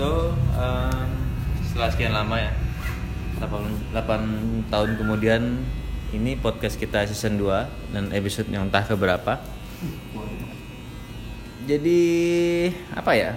So, 0.00 0.32
um, 0.56 1.08
setelah 1.60 1.92
sekian 1.92 2.16
lama 2.16 2.40
ya, 2.40 2.56
8, 3.36 3.92
8 3.92 4.72
tahun 4.72 4.90
kemudian 4.96 5.60
ini 6.16 6.40
podcast 6.40 6.80
kita 6.80 7.04
season 7.04 7.36
2 7.36 7.92
dan 7.92 8.08
episode 8.16 8.48
yang 8.48 8.64
entah 8.64 8.80
keberapa. 8.80 9.36
Jadi 11.68 12.00
apa 12.96 13.12
ya? 13.12 13.36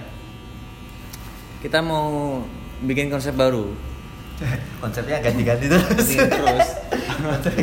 Kita 1.59 1.83
mau 1.83 2.39
bikin 2.79 3.11
konsep 3.11 3.35
baru. 3.35 3.75
Konsepnya 4.79 5.19
ganti-ganti 5.19 5.67
terus. 5.67 5.83
Ganti 6.15 6.15
terus. 6.15 6.67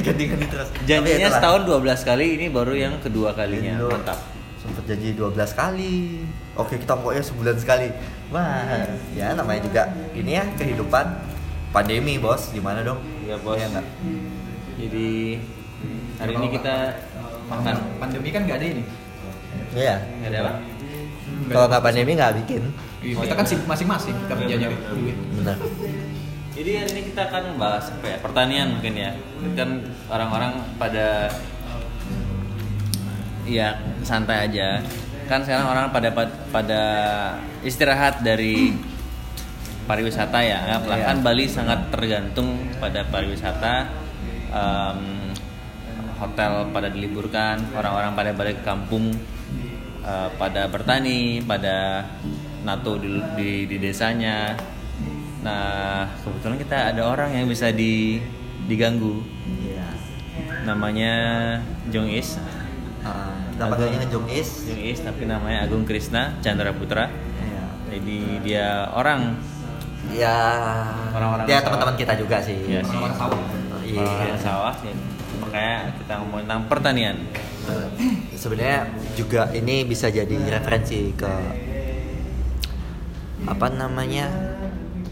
Ganti-ganti 0.05 0.45
terus. 0.45 0.69
Janjinya 0.85 1.29
setahun 1.33 1.65
12 1.65 2.05
kali, 2.05 2.37
ini 2.37 2.53
baru 2.53 2.77
yang 2.77 3.01
kedua 3.01 3.33
kalinya. 3.33 3.81
Dulu 3.81 3.97
Mantap. 3.97 4.21
Sempet 4.61 4.85
janji 4.85 5.17
12 5.17 5.57
kali. 5.57 6.21
Oke, 6.61 6.77
kita 6.77 6.93
pokoknya 6.93 7.25
sebulan 7.25 7.57
sekali. 7.57 7.89
Wah, 8.29 8.85
ya 9.17 9.33
namanya 9.33 9.65
juga 9.65 9.83
ini 10.13 10.37
ya 10.37 10.45
kehidupan 10.61 11.07
pandemi, 11.73 12.21
Bos. 12.21 12.53
Gimana 12.53 12.85
dong? 12.85 13.01
Iya, 13.25 13.41
Bos. 13.41 13.57
Iya 13.57 13.67
nggak? 13.73 13.87
Jadi 14.81 15.09
hari 16.21 16.33
ini 16.37 16.47
kita 16.53 16.77
makan 17.49 17.75
pandemi 17.97 18.29
kan 18.31 18.45
nggak 18.47 18.59
ada 18.61 18.67
ini 18.69 18.85
Iya. 19.75 19.97
nggak 19.99 20.31
ada 20.31 20.39
apa? 20.45 20.53
Kalau 21.51 21.67
nggak 21.67 21.83
pandemi 21.83 22.11
nggak 22.15 22.33
bikin. 22.45 22.63
kita 23.01 23.33
kan 23.33 23.47
sibuk 23.49 23.65
masing-masing 23.65 24.13
kerja 24.29 24.55
nyari 24.61 24.77
duit 24.93 25.17
Benar. 25.41 25.57
Jadi 26.53 26.71
hari 26.77 26.91
ini 26.93 27.03
kita 27.09 27.33
akan 27.33 27.57
bahas 27.57 27.89
apa 27.89 28.07
ya? 28.13 28.17
Pertanian 28.21 28.77
mungkin 28.77 28.93
ya. 28.93 29.11
Kan 29.57 29.89
orang-orang 30.13 30.53
pada 30.77 31.33
ya 33.49 33.81
santai 34.05 34.53
aja. 34.53 34.85
Kan 35.31 35.47
sekarang 35.47 35.71
orang 35.71 35.87
pada 35.95 36.11
pada 36.51 36.83
istirahat 37.63 38.19
dari 38.27 38.75
pariwisata 39.87 40.43
ya. 40.43 40.59
Anggaplah 40.67 40.99
Iya. 40.99 41.07
kan 41.07 41.19
Bali 41.23 41.45
sangat 41.47 41.81
tergantung 41.95 42.67
pada 42.83 43.07
pariwisata. 43.07 43.87
Em, 44.51 45.31
hotel 46.19 46.67
pada 46.75 46.91
diliburkan, 46.91 47.63
orang-orang 47.79 48.13
pada 48.13 48.31
balik 48.35 48.61
ke 48.61 48.65
kampung, 48.67 49.15
eh, 50.03 50.29
pada 50.35 50.67
bertani, 50.67 51.39
pada 51.47 52.05
nato 52.67 52.99
di, 52.99 53.23
di, 53.39 53.51
di 53.71 53.77
desanya. 53.79 54.59
Nah, 55.41 56.05
kebetulan 56.21 56.59
kita 56.61 56.93
ada 56.93 57.07
orang 57.07 57.33
yang 57.33 57.47
bisa 57.47 57.71
di, 57.73 58.19
diganggu. 58.69 59.23
Iya. 59.63 59.89
Namanya 60.69 61.15
Jong 61.89 62.11
Is. 62.13 62.37
Uh, 63.01 63.50
namanya 63.61 64.09
Jong 64.09 64.27
Is. 64.27 64.49
Jong 64.65 64.81
Is 64.81 64.99
tapi 65.01 65.23
namanya 65.25 65.65
Agung 65.65 65.85
Krisna 65.85 66.41
Chandra 66.41 66.73
Putra. 66.73 67.13
Iya. 67.39 67.65
Jadi 67.91 68.19
dia 68.41 68.67
orang 68.91 69.37
Ya, 70.11 70.33
Orang-orang 71.13 71.45
ya 71.45 71.61
sawah. 71.61 71.65
teman-teman 71.69 71.95
kita 71.95 72.13
juga 72.17 72.41
sih. 72.41 72.57
Iya 72.57 72.81
sih. 72.83 72.97
orang 72.97 73.15
sawah 73.15 73.39
Iya. 73.85 74.01
orang 74.03 74.41
sawah. 74.43 74.75
Jadi, 74.81 74.97
makanya 75.39 75.77
kita 75.95 76.13
ngomongin 76.19 76.45
tentang 76.45 76.63
pertanian. 76.67 77.17
Sebenarnya 78.33 78.79
juga 79.13 79.53
ini 79.53 79.85
bisa 79.85 80.09
jadi 80.09 80.33
referensi 80.51 81.13
ke 81.13 81.31
apa 83.43 83.67
namanya 83.69 84.27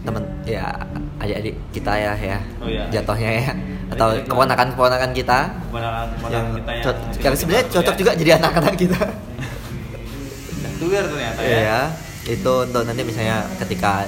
teman 0.01 0.25
ya 0.43 0.69
adik-adik 1.17 1.55
kita 1.71 1.93
ya 1.93 2.13
ya 2.15 2.39
Oh, 2.57 2.67
iya. 2.67 2.85
jatuhnya 2.89 3.31
ya 3.35 3.51
atau 3.89 4.07
Adik-adik 4.13 4.29
keponakan-keponakan 4.29 5.11
kita. 5.17 5.39
Keponakan-keponakan 5.49 6.37
yang 6.37 6.47
kita 6.53 6.71
yang 6.71 6.85
masih 6.85 7.23
yang 7.25 7.35
sebenarnya 7.35 7.65
cocok 7.73 7.95
ya. 7.95 7.99
juga 7.99 8.11
jadi 8.13 8.31
anak-anak 8.37 8.73
kita. 8.77 9.01
Tuir 10.79 11.03
ternyata 11.03 11.39
ya. 11.43 11.81
itu 12.29 12.53
untuk 12.69 12.81
nanti 12.85 13.01
misalnya 13.01 13.43
ketika 13.57 14.05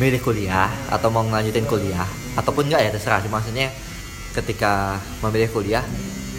milih 0.00 0.18
kuliah 0.24 0.72
atau 0.90 1.12
mau 1.12 1.22
ngelanjutin 1.22 1.68
kuliah 1.68 2.08
ataupun 2.34 2.66
enggak 2.66 2.88
ya 2.88 2.90
terserah. 2.90 3.20
Sih 3.20 3.30
maksudnya 3.30 3.68
ketika 4.34 4.98
memilih 5.22 5.52
kuliah 5.52 5.84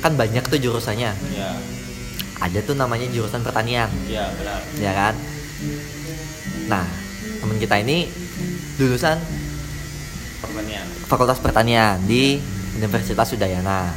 kan 0.04 0.18
banyak 0.18 0.44
tuh 0.50 0.60
jurusannya. 0.60 1.14
Ya, 1.32 1.50
ada 2.42 2.60
tuh 2.66 2.76
namanya 2.76 3.08
jurusan 3.14 3.46
pertanian. 3.46 3.88
Ya 4.10 4.28
benar. 4.36 4.60
ya 4.82 4.92
kan? 4.92 5.14
Nah 6.68 6.86
teman 7.40 7.58
kita 7.62 7.76
ini 7.80 8.10
lulusan. 8.82 9.45
Fakultas 11.06 11.38
Pertanian 11.38 12.02
di 12.10 12.42
Universitas 12.82 13.30
Udayana. 13.38 13.94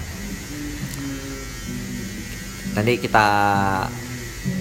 Nanti 2.76 3.00
kita 3.00 3.26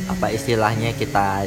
apa 0.07 0.27
istilahnya 0.31 0.95
kita 0.95 1.43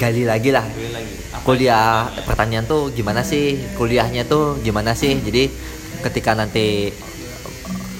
gali 0.00 0.24
lagi 0.24 0.50
lah. 0.50 0.64
Lagi. 0.64 1.14
Kuliah 1.44 2.08
pertanian 2.24 2.64
tuh 2.64 2.88
gimana 2.96 3.20
sih? 3.20 3.60
Kuliahnya 3.76 4.24
tuh 4.24 4.56
gimana 4.64 4.96
sih? 4.96 5.20
Jadi 5.20 5.52
ketika 6.00 6.32
nanti 6.32 6.90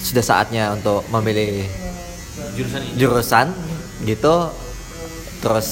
sudah 0.01 0.25
saatnya 0.25 0.73
untuk 0.73 1.05
memilih 1.13 1.69
Jurusan 2.57 2.81
ini. 2.81 2.95
jurusan 2.97 3.47
gitu 4.07 4.35
terus 5.43 5.67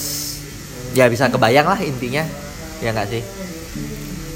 ya 0.93 1.09
bisa 1.09 1.25
kebayang 1.33 1.65
lah 1.65 1.79
intinya. 1.81 2.21
Ya 2.85 2.93
nggak 2.93 3.09
sih 3.09 3.36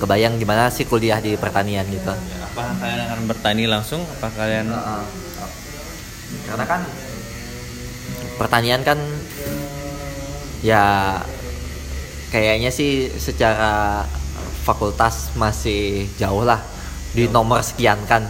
kebayang 0.02 0.42
gimana 0.42 0.74
sih 0.74 0.90
kuliah 0.90 1.22
di 1.22 1.38
pertanian 1.38 1.86
gitu? 1.86 2.10
Ya, 2.10 2.42
apa 2.42 2.74
kalian 2.82 3.00
akan 3.06 3.20
bertani 3.30 3.64
langsung? 3.70 4.02
Apa 4.18 4.28
kalian 4.34 4.74
karena 6.50 6.66
kan 6.66 6.82
pertanian 8.42 8.82
kan 8.82 8.98
ya 10.66 11.16
kayaknya 12.34 12.74
sih 12.74 13.14
secara 13.14 14.04
fakultas 14.66 15.30
masih 15.38 16.10
jauh 16.18 16.42
lah 16.42 16.58
di 17.14 17.30
nomor 17.30 17.62
sekian 17.62 18.02
kan. 18.10 18.26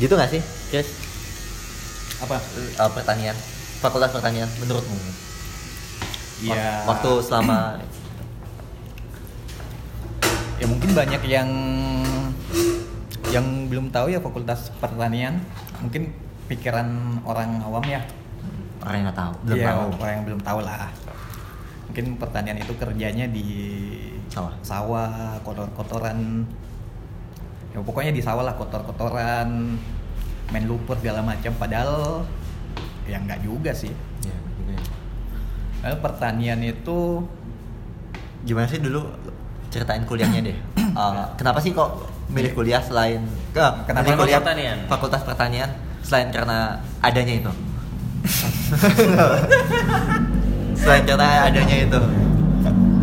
Gitu 0.00 0.16
nggak 0.16 0.32
sih? 0.32 0.42
Yes 0.72 1.00
apa? 2.20 2.36
Eh, 2.36 2.90
pertanian. 2.92 3.36
Fakultas 3.80 4.12
pertanian 4.12 4.48
menurutmu? 4.60 4.96
Wak- 6.44 6.56
ya. 6.56 6.84
Waktu 6.84 7.10
selama 7.24 7.80
ya 10.60 10.66
mungkin 10.68 10.90
banyak 10.92 11.22
yang 11.24 11.48
yang 13.32 13.46
belum 13.70 13.88
tahu 13.88 14.12
ya 14.12 14.20
fakultas 14.20 14.68
pertanian. 14.78 15.40
Mungkin 15.80 16.12
pikiran 16.50 16.86
orang 17.24 17.62
awam 17.64 17.82
ya. 17.88 18.02
Orang 18.84 18.94
yang 19.00 19.04
nggak 19.08 19.18
tahu 19.18 19.32
belum 19.46 19.56
Iya, 19.56 19.66
tahu. 19.70 19.88
orang 20.02 20.12
yang 20.14 20.24
belum 20.28 20.40
tahu 20.44 20.58
lah. 20.60 20.90
Mungkin 21.90 22.04
pertanian 22.20 22.58
itu 22.60 22.72
kerjanya 22.76 23.26
di 23.26 23.46
Sawah. 24.30 24.54
sawah 24.62 25.10
kotor-kotoran. 25.42 26.46
Ya 27.74 27.78
pokoknya 27.82 28.14
di 28.14 28.22
sawah 28.22 28.46
lah 28.46 28.54
kotor-kotoran 28.54 29.74
main 30.50 30.64
lumpur 30.66 30.94
segala 30.98 31.22
macam. 31.22 31.50
Padahal 31.58 32.22
ya 33.10 33.18
nggak 33.18 33.42
juga 33.42 33.74
sih. 33.74 33.90
Iya, 34.22 34.38
ya. 35.86 35.94
Pertanian 35.98 36.62
itu 36.62 37.24
gimana 38.46 38.66
sih 38.70 38.78
dulu 38.80 39.06
ceritain 39.70 40.02
kuliahnya 40.04 40.40
deh. 40.44 40.56
Eh, 40.90 41.24
kenapa 41.38 41.62
sih 41.62 41.70
kok 41.70 42.02
milih 42.34 42.50
kuliah 42.50 42.82
selain 42.82 43.22
ke 43.54 43.62
Kenapa 43.86 44.10
milih 44.10 44.26
kuliah 44.26 44.42
pertanian? 44.42 44.78
fakultas 44.90 45.22
pertanian 45.22 45.70
selain 46.02 46.34
karena 46.34 46.82
adanya 46.98 47.34
itu? 47.38 47.52
Selain 50.80 51.04
karena 51.04 51.26
adanya 51.46 51.76
itu. 51.86 52.00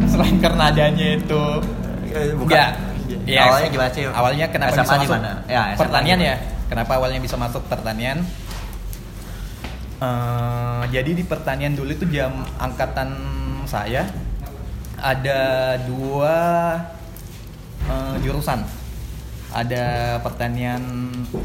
Selain 0.09 0.35
karena 0.41 0.63
adanya 0.73 1.07
itu. 1.15 1.43
Eh, 2.11 2.33
bukan. 2.35 2.57
Nggak. 2.57 2.71
Ya, 3.23 3.41
awalnya 3.47 3.69
gimana 3.71 3.91
sih? 3.95 4.03
Awalnya 4.03 4.45
kenapa 4.51 4.75
SMA 4.75 4.83
bisa 4.83 4.95
masuk 4.99 5.15
mana 5.15 5.31
ya 5.47 5.61
SMA 5.75 5.79
pertanian 5.79 6.19
ya? 6.19 6.35
Kenapa 6.67 6.91
awalnya 6.99 7.19
bisa 7.23 7.35
masuk 7.39 7.63
pertanian? 7.71 8.17
Eh, 9.97 10.83
jadi 10.91 11.11
di 11.15 11.23
pertanian 11.23 11.73
dulu 11.73 11.91
itu 11.95 12.05
jam 12.11 12.43
angkatan 12.59 13.09
saya 13.67 14.07
ada 15.01 15.41
dua 15.85 16.35
eh, 17.87 18.15
jurusan. 18.25 18.65
Ada 19.47 20.17
pertanian 20.21 20.83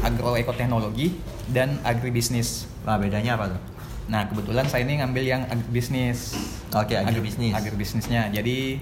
agroekoteknologi 0.03 1.15
dan 1.49 1.79
agribisnis. 1.87 2.67
Nah 2.83 2.99
bedanya 2.99 3.39
apa 3.39 3.55
tuh? 3.55 3.61
Nah 4.11 4.27
kebetulan 4.27 4.67
saya 4.67 4.83
ini 4.83 4.99
ngambil 4.99 5.23
yang 5.23 5.41
agribisnis. 5.47 6.35
Oke, 6.75 6.99
agribisnis. 6.99 7.55
agribisnisnya. 7.55 8.27
Jadi 8.29 8.77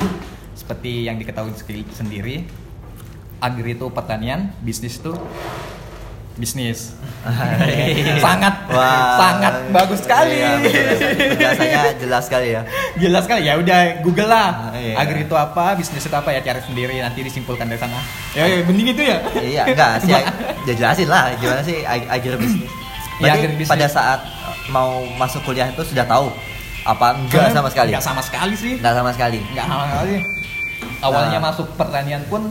seperti 0.58 1.06
yang 1.06 1.22
diketahui 1.22 1.54
sendiri 1.94 2.44
agri 3.42 3.74
itu 3.74 3.90
pertanian 3.90 4.54
bisnis 4.62 5.02
itu 5.02 5.18
bisnis. 6.34 6.96
Sangat 8.20 8.66
Wah. 8.68 9.14
sangat 9.16 9.54
bagus 9.70 10.02
sekali. 10.02 10.42
Iya, 10.42 11.94
jelas 11.96 12.26
sekali 12.26 12.48
ya. 12.52 12.62
Jelas 12.98 13.24
sekali. 13.24 13.42
Ya 13.44 13.54
udah 13.56 13.80
Google 14.02 14.26
lah. 14.26 14.50
Ah, 14.68 14.74
iya. 14.74 14.98
agri 14.98 15.22
itu 15.22 15.36
apa 15.36 15.76
bisnis 15.76 16.02
itu 16.02 16.12
apa 16.12 16.30
ya 16.30 16.42
cari 16.42 16.62
sendiri 16.62 16.98
nanti 16.98 17.22
disimpulkan 17.22 17.66
dari 17.66 17.78
sana. 17.78 18.02
Ya, 18.34 18.46
ya 18.46 18.64
bening 18.64 18.90
itu 18.90 19.04
ya? 19.04 19.18
Iya 19.36 19.64
enggak 19.68 19.92
sih 20.02 20.12
ya 20.62 20.74
jelasin 20.74 21.08
lah 21.08 21.34
gimana 21.36 21.62
sih 21.62 21.82
ag- 21.84 22.06
agribisnis 22.08 22.70
Ya, 23.18 23.30
Berarti 23.30 23.38
agribisnis. 23.44 23.70
pada 23.70 23.88
saat 23.88 24.20
mau 24.70 24.90
masuk 25.16 25.42
kuliah 25.44 25.68
itu 25.68 25.82
sudah 25.84 26.06
tahu 26.06 26.34
apa 26.82 27.14
enggak 27.14 27.50
sama 27.52 27.70
sekali? 27.70 27.94
nggak 27.94 28.02
sama 28.02 28.22
sekali 28.22 28.54
sih. 28.58 28.74
Enggak 28.78 28.96
sama 28.96 29.10
sekali. 29.14 29.40
Nggak 29.48 29.66
sama 29.68 29.84
sekali. 29.86 30.16
Awalnya 31.02 31.38
Nah. 31.38 31.46
masuk 31.50 31.68
pertanian 31.76 32.22
pun 32.26 32.50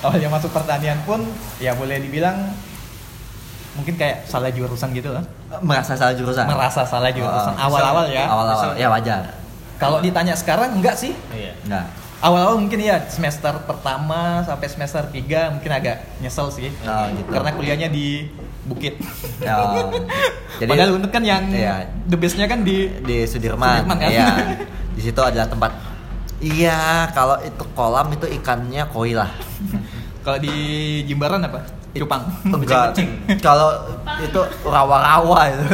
awalnya 0.00 0.28
masuk 0.28 0.50
pertanian 0.50 0.98
pun 1.02 1.22
ya 1.58 1.72
boleh 1.72 1.98
dibilang 1.98 2.52
mungkin 3.76 3.94
kayak 3.94 4.24
salah 4.24 4.48
jurusan 4.48 4.88
gitu 4.90 5.12
lah. 5.12 5.20
Merasa 5.60 5.92
salah 5.94 6.16
jurusan? 6.16 6.44
Merasa 6.48 6.82
salah 6.88 7.12
jurusan. 7.12 7.52
Oh, 7.54 7.64
awal-awal 7.68 8.08
ya. 8.08 8.24
Awal-awal 8.24 8.68
ya 8.74 8.88
wajar. 8.88 9.22
Kalau 9.76 10.00
ditanya 10.00 10.32
sekarang 10.32 10.80
enggak 10.80 10.96
sih. 10.96 11.12
Iya. 11.28 11.52
enggak. 11.68 11.86
Awal-awal 12.16 12.56
mungkin 12.56 12.80
ya 12.80 13.04
semester 13.12 13.52
pertama 13.68 14.40
sampai 14.40 14.72
semester 14.72 15.04
3 15.04 15.52
mungkin 15.52 15.68
agak 15.70 16.00
nyesel 16.18 16.48
sih. 16.48 16.72
Oh, 16.82 17.04
gitu. 17.12 17.28
karena 17.28 17.50
kuliahnya 17.52 17.88
di 17.92 18.24
Bukit. 18.64 18.96
Oh. 19.44 19.92
Jadi- 20.58 20.70
padahal 20.72 20.96
untuk 20.96 21.12
kan 21.12 21.22
yang 21.22 21.44
Iya. 21.52 21.86
the 22.08 22.16
bestnya 22.16 22.48
kan 22.48 22.64
di 22.64 22.88
di 23.04 23.28
Sudirman, 23.28 23.84
Sudirman, 23.84 23.98
kan? 24.00 24.10
iya. 24.10 24.28
Di 24.96 25.04
situ 25.04 25.20
adalah 25.20 25.44
tempat 25.44 25.76
iya 26.38 26.78
kalau 27.10 27.36
itu 27.40 27.64
kolam 27.72 28.06
itu 28.10 28.26
ikannya 28.30 28.84
koi 28.88 29.12
lah. 29.12 29.30
Kalau 30.26 30.42
di 30.42 30.50
Jimbaran 31.04 31.38
apa? 31.40 31.62
Cupang? 31.94 32.26
enggak. 32.44 32.98
Kalau 33.46 33.70
itu 34.18 34.40
rawa-rawa 34.60 35.38
itu. 35.48 35.64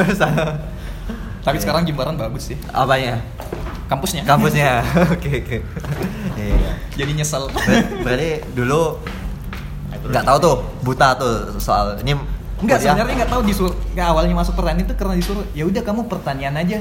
Tapi 1.45 1.57
sekarang 1.57 1.83
Jimbaran 1.83 2.15
bagus 2.15 2.53
sih. 2.53 2.57
Apanya 2.69 3.17
kampusnya. 3.89 4.23
Kampusnya. 4.23 4.85
Oke 5.09 5.41
oke. 5.41 5.57
Iya 6.37 6.71
jadi 6.93 7.11
nyesel. 7.15 7.49
Ber- 7.49 7.89
berarti 8.05 8.31
dulu 8.53 9.01
nggak 10.03 10.25
tahu 10.25 10.37
tuh 10.39 10.57
buta 10.83 11.15
tuh 11.15 11.35
soal 11.57 11.97
ini 12.01 12.13
Enggak 12.61 12.79
kuliah. 12.79 12.95
sebenarnya 12.95 13.15
nggak 13.25 13.33
tahu 13.33 13.43
disuruh 13.43 13.75
nggak 13.93 14.07
awalnya 14.07 14.35
masuk 14.37 14.55
pertanian 14.55 14.85
itu 14.85 14.95
karena 14.95 15.15
disuruh 15.17 15.45
ya 15.51 15.65
udah 15.65 15.81
kamu 15.81 16.07
pertanian 16.07 16.55
aja. 16.55 16.79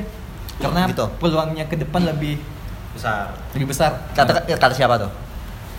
Karena 0.59 0.85
Gitu. 0.85 1.07
peluangnya 1.17 1.65
ke 1.65 1.79
depan 1.79 2.03
lebih 2.05 2.35
Besar. 2.91 3.31
lebih 3.55 3.67
besar 3.69 3.91
kata 4.11 4.31
kata 4.45 4.73
siapa 4.75 4.95
tuh 4.97 5.11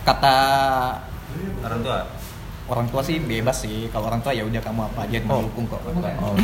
kata 0.02 0.36
Orang 1.62 1.80
tua. 1.80 1.98
orang 2.68 2.86
tua 2.88 3.00
sih 3.00 3.16
bebas 3.18 3.56
sih 3.58 3.88
kalau 3.88 4.08
orang 4.08 4.20
tua 4.20 4.32
ya 4.32 4.44
udah 4.44 4.60
kamu 4.60 4.80
apa 4.84 5.00
aja 5.04 5.18
Oh. 5.24 5.40
mendukung 5.44 5.64
kok 5.66 5.80
oh. 5.84 6.36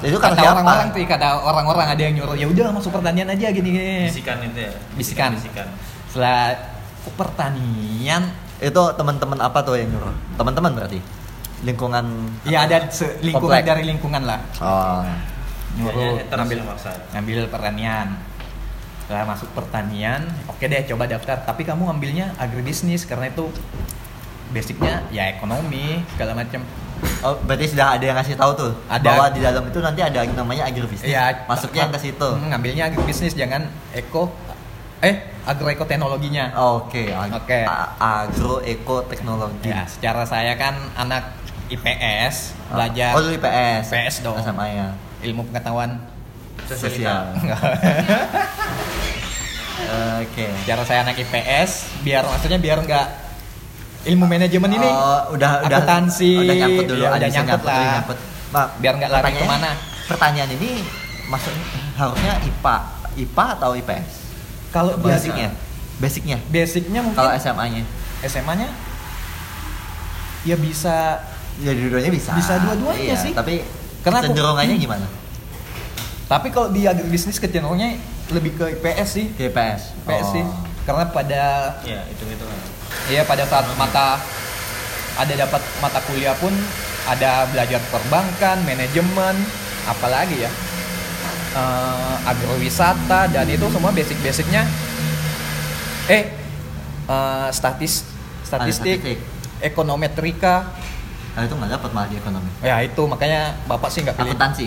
itu 0.00 0.18
kata 0.18 0.40
orang-orang 0.44 0.88
tuh 0.92 1.00
kata 1.02 1.26
orang-orang 1.40 1.86
ada 1.88 2.02
yang 2.02 2.14
nyuruh 2.14 2.36
ya 2.36 2.46
udah 2.46 2.68
masuk 2.70 2.90
pertanian 2.92 3.26
aja 3.26 3.46
gini 3.48 3.68
gini 3.70 3.94
Bisikan 4.06 4.38
itu 4.44 4.60
ya. 4.60 4.72
Bisikan. 4.94 5.30
Bisikan. 5.34 5.66
setelah 6.10 6.54
pertanian 7.16 8.22
itu 8.58 8.82
teman-teman 8.96 9.38
apa 9.38 9.58
tuh 9.60 9.76
yang 9.76 9.88
nyuruh 9.90 10.12
teman-teman 10.36 10.70
berarti 10.74 10.98
lingkungan 11.64 12.04
ya 12.44 12.64
ada 12.64 12.84
lingkungan 13.20 13.56
Komplek. 13.56 13.68
dari 13.68 13.82
lingkungan 13.88 14.22
lah 14.24 14.40
oh 14.60 15.04
nyuruh 15.76 16.16
ngambil 16.24 16.60
maksa. 16.64 16.92
ngambil 17.12 17.38
pertanian 17.52 18.16
setelah 19.06 19.22
masuk 19.24 19.46
pertanian 19.54 20.26
oke 20.44 20.58
deh 20.60 20.82
coba 20.84 21.06
daftar 21.06 21.38
tapi 21.40 21.62
kamu 21.62 21.86
ambilnya 21.88 22.34
agribisnis 22.36 23.06
karena 23.06 23.30
itu 23.30 23.46
basicnya 24.48 25.06
ya 25.08 25.30
ekonomi 25.30 26.02
segala 26.10 26.34
macam 26.36 26.62
Oh, 27.20 27.36
berarti 27.38 27.76
sudah 27.76 27.92
ada 27.92 28.00
yang 28.02 28.16
ngasih 28.16 28.40
tahu 28.40 28.56
tuh 28.56 28.72
Ada. 28.88 29.04
bahwa 29.04 29.28
di 29.28 29.44
dalam 29.44 29.60
itu 29.62 29.78
nanti 29.78 30.00
ada 30.00 30.24
namanya 30.26 30.64
agribisnis. 30.64 31.04
ya 31.06 31.44
Masuknya 31.44 31.92
ke 31.92 32.00
situ. 32.00 32.24
Hmm, 32.24 32.48
ngambilnya 32.48 32.88
agribisnis 32.88 33.36
jangan 33.36 33.68
eko 33.92 34.32
eh 34.98 35.28
agroekoteknologinya 35.44 36.56
Oke, 36.56 37.12
ag- 37.12 37.36
Oke. 37.36 37.68
a- 37.68 37.92
agro 38.24 38.64
eko 38.64 39.04
teknologi. 39.04 39.68
ya 39.68 39.84
secara 39.84 40.24
saya 40.24 40.56
kan 40.56 40.72
anak 40.96 41.36
IPS 41.68 42.56
belajar 42.66 43.12
Oh, 43.12 43.20
IPS. 43.20 43.92
IPS 43.92 44.14
dong 44.24 44.40
SMA 44.40 44.66
ya. 44.70 44.88
ilmu 45.20 45.44
pengetahuan 45.44 46.00
Sosial. 46.68 47.22
Oke. 50.16 50.46
secara 50.58 50.82
saya 50.82 51.04
anak 51.04 51.14
IPS 51.16 51.70
biar 52.02 52.24
maksudnya 52.24 52.56
biar 52.56 52.80
nggak 52.80 53.06
ilmu 54.06 54.24
manajemen 54.24 54.70
ini 54.72 54.88
Oh, 54.88 55.34
udah 55.34 55.62
udah 55.62 55.78
akuntansi, 55.78 56.32
udah 56.38 56.54
nyangkut 56.56 56.84
dulu, 56.86 57.02
ya, 57.02 57.10
ada 57.12 57.26
nyangkut 57.26 57.60
udah 57.60 57.68
lah. 57.68 57.90
nyangkut. 57.92 58.18
Mak, 58.48 58.66
Biar 58.78 58.92
nggak 58.96 59.10
lari 59.10 59.32
ke 59.32 59.44
mana. 59.44 59.70
Pertanyaan 60.06 60.50
ini 60.52 60.70
maksudnya 61.26 61.66
harusnya 61.94 62.32
IPA, 62.40 62.76
IPA 63.16 63.46
atau 63.52 63.70
IPS? 63.74 64.10
kalau 64.68 64.92
Basicnya, 64.98 65.48
basicnya. 65.96 66.36
basicnya 66.46 67.00
mungkin 67.00 67.16
Kalau 67.16 67.32
SMA-nya, 67.34 67.82
SMA-nya 68.22 68.68
ya 70.44 70.54
bisa 70.54 71.18
ya 71.58 71.72
dua-duanya 71.72 72.10
bisa. 72.12 72.30
Bisa 72.32 72.54
dua-duanya 72.60 73.02
Iya, 73.10 73.16
sih. 73.18 73.32
Tapi 73.32 73.64
Karena 74.00 74.20
kecenderungannya 74.20 74.76
gimana? 74.76 75.06
Tapi 76.26 76.50
kalau 76.50 76.68
di 76.68 76.82
agribisnis 76.84 77.38
kecenderungannya 77.38 78.02
lebih 78.30 78.58
ke 78.58 78.64
IPS 78.74 79.08
sih 79.08 79.26
Ke 79.34 79.46
IPS. 79.48 79.94
IPS 80.02 80.26
sih 80.34 80.42
Oh. 80.42 80.54
karena 80.86 81.04
pada 81.10 81.42
Iya, 81.82 82.02
hitung-hitungan. 82.06 82.58
Iya 83.06 83.22
pada 83.22 83.42
saat 83.42 83.66
mata 83.74 84.18
ada 85.16 85.32
dapat 85.32 85.62
mata 85.78 85.98
kuliah 86.04 86.34
pun 86.34 86.50
ada 87.06 87.46
belajar 87.46 87.78
perbankan, 87.88 88.62
manajemen, 88.62 89.34
apalagi 89.86 90.42
ya 90.42 90.50
eh, 91.54 92.14
agrowisata 92.26 93.30
dan 93.30 93.46
itu 93.46 93.66
semua 93.70 93.90
basic-basicnya 93.90 94.62
eh 96.06 96.30
eh, 97.06 97.48
statis 97.50 98.02
statistik, 98.42 98.98
statistik. 99.02 99.18
ekonometrika 99.58 100.70
Nah, 101.36 101.44
itu 101.44 101.52
nggak 101.52 101.68
dapat 101.70 101.90
malah 101.92 102.08
di 102.08 102.16
ekonomi. 102.16 102.48
ya 102.60 102.80
itu 102.80 103.02
makanya 103.04 103.40
bapak 103.68 103.92
sih 103.92 104.00
nggak 104.00 104.16
pilih 104.16 104.32
Akuntansi, 104.32 104.66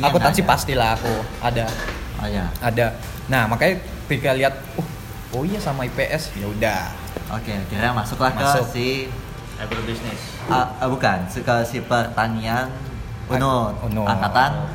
akuntansi 0.00 0.40
ada. 0.40 0.48
pastilah 0.48 0.90
aku 0.96 1.12
ada 1.38 1.66
Oh 2.16 2.24
ya. 2.24 2.48
ada 2.58 2.96
nah 3.26 3.44
makanya 3.44 3.76
ketika 4.06 4.32
lihat 4.32 4.56
oh 4.74 4.86
oh 5.30 5.42
iya 5.44 5.60
sama 5.60 5.84
IPS 5.84 6.32
ya 6.34 6.48
udah 6.48 6.82
Oke, 7.28 7.52
akhirnya 7.52 7.92
masuklah 7.92 8.32
Masuk. 8.32 8.64
ke 8.64 8.72
si 8.72 8.86
Agrobisnis. 9.56 10.40
ah, 10.48 10.72
ah, 10.78 10.86
bukan, 10.86 11.26
ke 11.26 11.54
si 11.64 11.82
pertanian 11.82 12.72
Unut, 13.26 13.76
Unut. 13.82 14.06
angkatan 14.06 14.72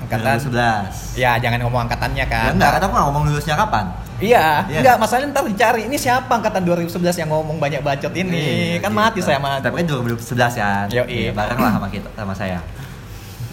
angkatan 0.00 0.40
2011. 0.40 1.20
ya 1.20 1.36
jangan 1.36 1.58
ngomong 1.60 1.84
angkatannya 1.84 2.22
Ya, 2.22 2.32
kan 2.46 2.54
enggak, 2.54 2.70
kan 2.70 2.80
aku 2.80 2.92
nggak 2.94 3.06
ngomong 3.12 3.24
lulusnya 3.28 3.56
kapan. 3.58 3.86
Iya, 4.18 4.66
Iya. 4.66 4.78
enggak 4.82 4.96
masalahnya 4.98 5.30
ntar 5.30 5.46
dicari 5.46 5.86
ini 5.86 5.94
siapa 5.94 6.26
angkatan 6.28 6.66
2011 6.66 7.14
yang 7.16 7.30
ngomong 7.30 7.62
banyak 7.62 7.78
bacot 7.80 8.10
ini. 8.12 8.74
Iya, 8.74 8.82
kan 8.82 8.90
gitu. 8.90 8.98
mati 8.98 9.20
saya 9.22 9.38
mah. 9.38 9.62
Tapi 9.62 9.78
kan 9.78 9.86
2011 9.86 10.52
ya. 10.54 10.70
Yoi. 10.90 11.06
Iya, 11.06 11.30
bareng 11.30 11.58
lah 11.58 11.70
sama 11.78 11.86
kita 11.86 12.10
sama 12.12 12.34
saya. 12.34 12.58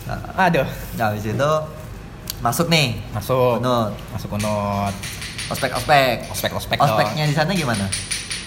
Nah, 0.06 0.50
Aduh, 0.50 0.66
nah, 0.98 1.14
habis 1.14 1.22
itu 1.22 1.52
masuk 2.42 2.66
nih. 2.68 2.98
masuk. 3.14 3.62
Unut. 3.62 3.94
Masuk 4.10 4.30
unut. 4.34 4.94
Ospek-ospek. 5.46 6.34
Ospek-ospek 6.34 6.78
dong. 6.78 6.90
Ospeknya 6.90 7.24
di 7.30 7.36
sana 7.38 7.54
gimana? 7.54 7.86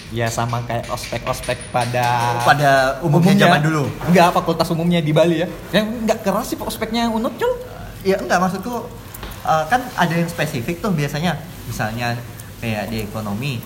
Ya 0.09 0.27
sama 0.27 0.59
kayak 0.65 0.89
ospek-ospek 0.89 1.71
pada 1.71 2.35
Pada 2.43 2.97
umumnya, 2.99 3.37
zaman 3.37 3.61
dulu. 3.61 3.87
Enggak, 4.09 4.33
fakultas 4.33 4.67
umumnya 4.67 4.99
di 4.99 5.15
Bali 5.15 5.39
ya. 5.39 5.47
Yang 5.71 5.85
enggak 6.03 6.19
keras 6.25 6.49
sih 6.49 6.57
ospeknya 6.57 7.07
unut, 7.07 7.31
Cul. 7.39 7.53
Ya 8.03 8.19
enggak 8.19 8.41
maksudku 8.41 8.89
eh, 9.39 9.63
kan 9.69 9.79
ada 9.95 10.11
yang 10.11 10.27
spesifik 10.27 10.83
tuh 10.83 10.91
biasanya. 10.91 11.39
Misalnya 11.69 12.17
kayak 12.57 12.89
di 12.89 12.97
ekonomi. 13.01 13.61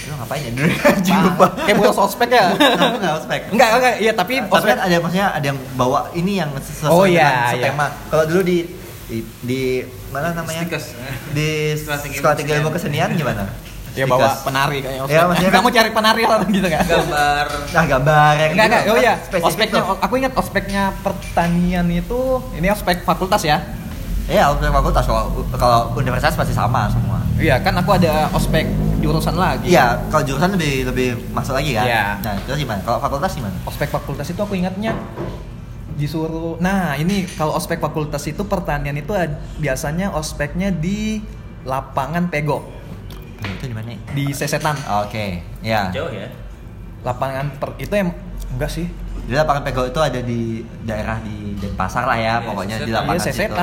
Lu 0.00 0.14
ngapain 0.14 0.40
ya? 0.40 0.52
Anjing 0.94 1.18
lupa. 1.22 1.46
Kayak 1.58 1.76
bolos 1.76 1.98
ospek 1.98 2.28
ya. 2.30 2.46
Kenapa 2.54 2.96
enggak 2.96 3.14
ospek? 3.18 3.40
Enggak, 3.50 3.68
enggak, 3.74 3.94
iya 3.98 4.12
tapi 4.12 4.34
Tapi 4.38 4.48
ospek 4.50 4.70
kan 4.70 4.78
ada 4.80 4.94
maksudnya 4.98 5.26
ada 5.30 5.46
yang 5.46 5.58
bawa 5.74 6.00
ini 6.12 6.32
yang 6.36 6.50
sesuai 6.54 6.88
Oh, 6.88 7.02
dengan 7.02 7.16
iya, 7.18 7.32
setema. 7.50 7.86
Kalau 8.06 8.24
dulu 8.24 8.40
di, 8.42 8.58
di 9.04 9.18
di 9.42 9.60
mana 10.08 10.32
namanya? 10.32 10.62
Stikes. 10.62 10.84
Di 11.30 11.48
Sekolah 12.14 12.36
tinggi 12.36 12.52
ilmu 12.54 12.70
kesenian. 12.70 13.10
gimana? 13.12 13.48
ya 13.90 14.06
bawa 14.06 14.30
penari 14.38 14.78
kayak 14.78 15.00
ospek. 15.02 15.10
Ya, 15.10 15.26
maksudnya 15.26 15.50
kan- 15.50 15.58
Kamu 15.58 15.70
cari 15.74 15.90
penari 15.90 16.22
lah 16.22 16.38
gitu 16.46 16.68
kan? 16.70 16.84
Gambar. 16.86 17.44
Nah, 17.66 17.84
gambar 17.84 18.32
yang 18.36 18.50
Enggak, 18.54 18.66
enggak. 18.68 18.82
Oh 18.84 18.94
Kan 18.94 19.02
iya, 19.02 19.14
spesifik 19.18 19.48
ospeknya 19.50 19.80
tuh. 19.82 19.96
aku 19.98 20.14
ingat 20.14 20.32
ospeknya 20.38 20.82
pertanian 21.02 21.86
itu 21.90 22.20
ini 22.54 22.66
ospek 22.70 23.02
fakultas 23.02 23.42
ya. 23.42 23.58
Iya, 24.28 24.52
ospek 24.52 24.68
fakultas 24.68 25.04
kalau 25.08 25.24
kalau 25.56 25.78
universitas 25.96 26.36
pasti 26.36 26.52
sama 26.52 26.84
semua. 26.92 27.16
Iya, 27.40 27.56
kan 27.64 27.72
aku 27.80 27.96
ada 27.96 28.28
ospek 28.30 28.68
jurusan 29.00 29.40
lagi. 29.40 29.72
Iya, 29.72 29.96
kalau 30.12 30.20
jurusan 30.20 30.52
lebih 30.52 30.84
lebih 30.84 31.08
masuk 31.32 31.56
lagi 31.56 31.72
kan. 31.72 31.86
Iya. 31.88 32.04
Nah, 32.20 32.34
terus 32.44 32.60
gimana? 32.60 32.80
Kalau 32.84 33.00
fakultas 33.00 33.32
gimana? 33.32 33.56
Ospek 33.64 33.88
fakultas 33.88 34.28
itu 34.28 34.36
aku 34.36 34.52
ingatnya 34.52 34.92
disuruh. 35.96 36.60
Nah, 36.60 36.92
ini 36.94 37.24
kalau 37.34 37.56
ospek 37.56 37.80
fakultas 37.80 38.20
itu 38.28 38.44
pertanian 38.44 38.94
itu 38.94 39.16
biasanya 39.56 40.12
ospeknya 40.12 40.68
di 40.70 41.24
lapangan 41.64 42.28
Pego 42.28 42.62
Itu 43.38 43.64
di 43.66 43.74
mana? 43.74 43.96
ya? 43.96 43.98
di 44.12 44.24
Sesetan. 44.30 44.76
Oke, 45.02 45.40
ya. 45.64 45.88
Jauh 45.88 46.12
ya? 46.12 46.28
Lapangan 47.00 47.48
per 47.56 47.80
itu 47.80 47.94
yang 47.96 48.12
enggak 48.52 48.70
sih? 48.70 48.86
Jadi 49.28 49.36
lapangan 49.36 49.60
pego 49.60 49.84
itu 49.84 50.00
ada 50.00 50.20
di 50.24 50.64
daerah 50.82 51.20
di 51.20 51.52
Denpasar 51.60 52.08
lah 52.08 52.16
ya, 52.16 52.40
Iya, 52.40 52.46
pokoknya 52.48 52.76
di 52.76 52.82
Sesetan. 52.82 52.96
lapangan 52.96 53.16
Iya, 53.16 53.32
situ. 53.32 53.54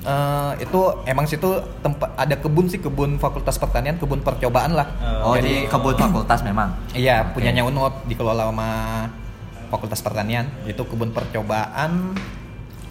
Eh, 0.00 0.52
itu 0.60 0.80
emang 1.04 1.24
situ 1.24 1.48
tempat 1.78 2.14
ada 2.14 2.32
kebun 2.32 2.64
sih 2.64 2.78
kebun 2.78 3.18
fakultas 3.18 3.56
pertanian 3.56 3.96
kebun 3.96 4.20
percobaan 4.20 4.72
lah 4.72 4.86
Oh, 5.20 5.34
jadi 5.34 5.44
di 5.44 5.54
kebun 5.66 5.94
fakultas 5.94 6.40
memang. 6.40 6.70
Iya, 6.92 7.26
Oke. 7.26 7.34
punyanya 7.34 7.62
UNUT 7.62 8.06
dikelola 8.06 8.46
sama 8.46 8.70
Fakultas 9.68 10.00
Pertanian. 10.00 10.48
Itu 10.64 10.82
kebun 10.82 11.10
percobaan. 11.10 12.16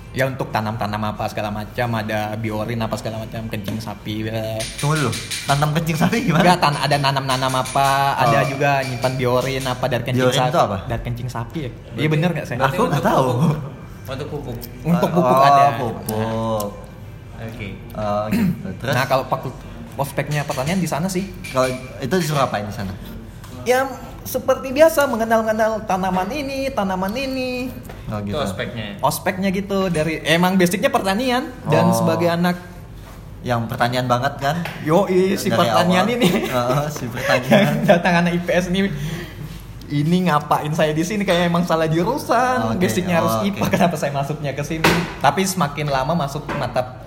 ya 0.09 0.25
untuk 0.25 0.49
tanam-tanam 0.49 0.97
apa 1.07 1.29
segala 1.29 1.53
macam 1.53 1.93
ada 1.93 2.33
biorin 2.33 2.81
apa 2.81 2.97
segala 2.97 3.21
macam 3.21 3.45
kencing 3.45 3.77
sapi 3.77 4.25
eh. 4.25 4.57
Tunggu 4.75 4.97
dulu. 4.97 5.11
Tanam 5.45 5.69
kencing 5.71 5.93
sapi 5.93 6.17
gimana? 6.23 6.41
Enggak, 6.41 6.57
tan 6.59 6.73
ada 6.75 6.97
nanam-nanam 6.97 7.53
apa, 7.55 7.89
ada 8.17 8.41
Oh. 8.41 8.49
juga 8.49 8.81
nyimpan 8.81 9.13
biorin 9.13 9.61
apa 9.63 9.85
dari 9.85 10.01
kencing 10.03 10.25
Biorin 10.25 10.41
sapi. 10.41 10.49
itu 10.49 10.59
apa? 10.59 10.77
Dari 10.85 11.01
kencing 11.01 11.29
sapi 11.29 11.59
ya. 11.61 11.71
Iya 11.95 12.07
bener 12.09 12.29
nggak 12.33 12.45
saya? 12.45 12.57
Aku 12.65 12.81
nggak 12.83 13.05
tahu. 13.05 13.29
Untuk 14.07 14.27
pupuk. 14.27 14.57
Untuk 14.83 15.09
pupuk 15.11 15.37
oh, 15.37 15.43
ada. 15.43 15.65
pupuk. 15.77 16.67
Oke. 17.39 17.67
Oh, 17.93 18.23
gitu. 18.27 18.67
Terus 18.77 18.93
Nah, 18.93 19.05
kalau 19.05 19.23
ospeknya 19.95 20.41
pertanian 20.43 20.77
di 20.77 20.85
sana 20.85 21.05
sih 21.05 21.25
kalau 21.47 21.65
itu 21.97 22.15
disuruh 22.15 22.43
apain 22.43 22.61
di 22.61 22.71
sana? 22.71 22.93
ya 23.63 23.83
seperti 24.23 24.69
biasa 24.69 25.05
mengenal-mengenal 25.05 25.83
tanaman 25.83 26.29
ini, 26.29 26.69
tanaman 26.69 27.11
ini. 27.11 27.67
Oh, 28.07 28.19
Itu 28.19 28.31
gitu. 28.31 28.37
ospeknya. 28.37 28.99
Ospeknya 28.99 29.49
gitu 29.49 29.87
dari 29.87 30.19
emang 30.21 30.55
basicnya 30.55 30.87
pertanian 30.87 31.47
dan 31.65 31.85
Oh. 31.85 31.95
sebagai 31.95 32.27
anak 32.27 32.55
Yang 33.39 33.69
pertanian 33.69 34.05
banget 34.05 34.33
kan? 34.37 34.55
yoi 34.81 35.35
si 35.35 35.47
Dari 35.47 35.55
pertanian 35.57 36.03
awal. 36.03 36.15
ini 36.15 36.29
Heeh, 36.43 36.85
si 36.89 37.05
pertanian. 37.05 37.69
datang 37.89 38.13
anak 38.19 38.31
IPS 38.35 38.65
ini 38.69 38.89
ini 39.87 40.17
ngapain 40.21 40.71
saya 40.71 40.91
di 40.91 40.99
sini 40.99 41.23
kayak 41.23 41.47
emang 41.47 41.63
salah 41.63 41.87
jurusan 41.87 42.75
Oke, 42.75 42.83
basicnya 42.83 43.23
harus 43.23 43.31
oh, 43.33 43.45
IPA 43.45 43.61
oke. 43.61 43.71
kenapa 43.71 43.95
saya 43.95 44.11
masuknya 44.11 44.51
ke 44.51 44.59
sini 44.61 44.83
tapi 45.17 45.43
semakin 45.43 45.87
lama 45.87 46.11
masuk 46.13 46.43
mata 46.51 47.06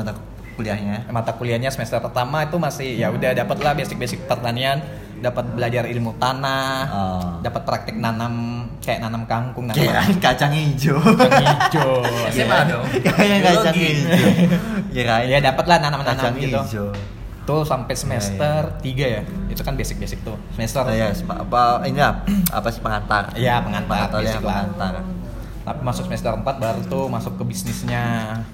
Mata 0.00 0.14
kuliahnya. 0.54 1.06
mata 1.08 1.30
kuliahnya 1.32 1.68
semester 1.68 1.98
pertama 1.98 2.42
itu 2.42 2.56
masih 2.56 2.88
ya 2.94 3.08
udah 3.08 3.30
dapat 3.32 3.56
lah 3.58 3.72
basic-basic 3.72 4.26
pertanian 4.26 4.82
dapat 5.16 5.46
belajar 5.48 5.82
ilmu 5.84 6.14
tanah 6.16 6.78
Oh. 6.88 7.22
dapat 7.40 7.62
praktek 7.62 7.94
nanam 7.94 8.34
kayak 8.78 8.98
nanam 9.00 9.22
kangkung 9.24 9.66
nanam 9.66 9.78
Kirain 9.78 10.18
kacang 10.18 10.50
hijau. 10.50 10.98
kacang 10.98 11.42
hijau 11.44 12.02
SMA 12.32 12.58
dong. 12.66 12.82
Kayaknya 12.90 13.38
kacang 13.44 13.74
hijau. 13.76 14.30
Kirain 14.88 15.26
ya 15.28 15.38
dapat 15.40 15.64
lah 15.64 15.78
nanam-nanam 15.80 16.16
kacang 16.16 16.34
gitu 16.36 16.58
hijau. 16.60 16.88
tuh 17.44 17.62
sampai 17.62 17.94
semester 17.94 18.60
3 18.76 18.84
ya 18.84 19.22
itu 19.48 19.60
kan 19.60 19.72
basic-basic 19.72 20.20
tuh 20.20 20.36
semester 20.52 20.82
Oh, 20.82 20.92
ya, 20.92 21.08
apa 21.14 21.62
ini 21.82 21.96
apa, 21.96 22.20
apa 22.52 22.68
sih 22.68 22.78
pengantar? 22.78 23.30
Iya 23.32 23.58
pengantar, 23.60 24.10
Pengantarnya 24.10 24.26
basic 24.28 24.38
lah. 24.38 24.54
pengantar. 24.68 24.92
Tapi 25.68 25.84
masuk 25.84 26.08
semester 26.08 26.32
4 26.32 26.40
baru 26.40 26.80
tuh 26.82 27.04
masuk 27.06 27.36
ke 27.36 27.44
bisnisnya 27.44 28.04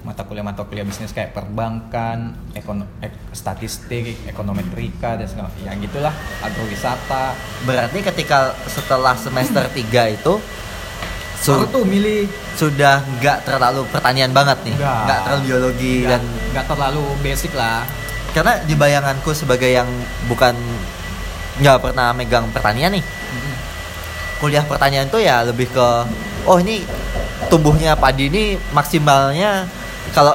mata 0.02 0.26
kuliah 0.26 0.42
mata 0.42 0.66
kuliah 0.66 0.82
bisnis 0.82 1.08
kayak 1.08 1.30
perbankan, 1.30 2.34
ekono, 2.52 2.90
ek- 2.98 3.30
statistik, 3.30 4.18
ekonometrika 4.26 5.14
dan 5.14 5.22
segala 5.24 5.46
ya 5.56 5.70
gitulah 5.74 6.10
agrowisata. 6.42 7.38
Berarti 7.62 8.02
ketika 8.02 8.38
setelah 8.66 9.14
semester 9.14 9.62
3 9.64 9.78
itu 10.10 10.42
su- 11.36 11.54
Baru 11.54 11.70
tuh 11.70 11.84
milih 11.84 12.26
sudah 12.52 12.98
nggak 13.14 13.46
terlalu 13.46 13.86
pertanian 13.86 14.34
banget 14.34 14.58
nih, 14.64 14.74
Nggak. 14.74 15.20
terlalu 15.22 15.40
biologi 15.44 15.94
nggak 15.96 16.10
dan 16.10 16.22
nggak 16.50 16.66
terlalu 16.66 17.04
basic 17.20 17.54
lah. 17.54 17.86
karena 18.30 18.58
di 18.60 18.74
bayanganku 18.74 19.30
sebagai 19.30 19.70
yang 19.70 19.86
bukan 20.26 20.58
nggak 21.54 21.78
pernah 21.78 22.10
megang 22.10 22.50
pertanian 22.50 22.90
nih, 22.90 23.04
kuliah 24.36 24.66
pertanian 24.66 25.06
tuh 25.06 25.22
ya 25.22 25.40
lebih 25.42 25.70
ke 25.70 25.88
oh 26.44 26.56
ini 26.60 26.84
tumbuhnya 27.48 27.96
padi 27.96 28.28
ini 28.28 28.42
maksimalnya 28.72 29.68
kalau 30.12 30.34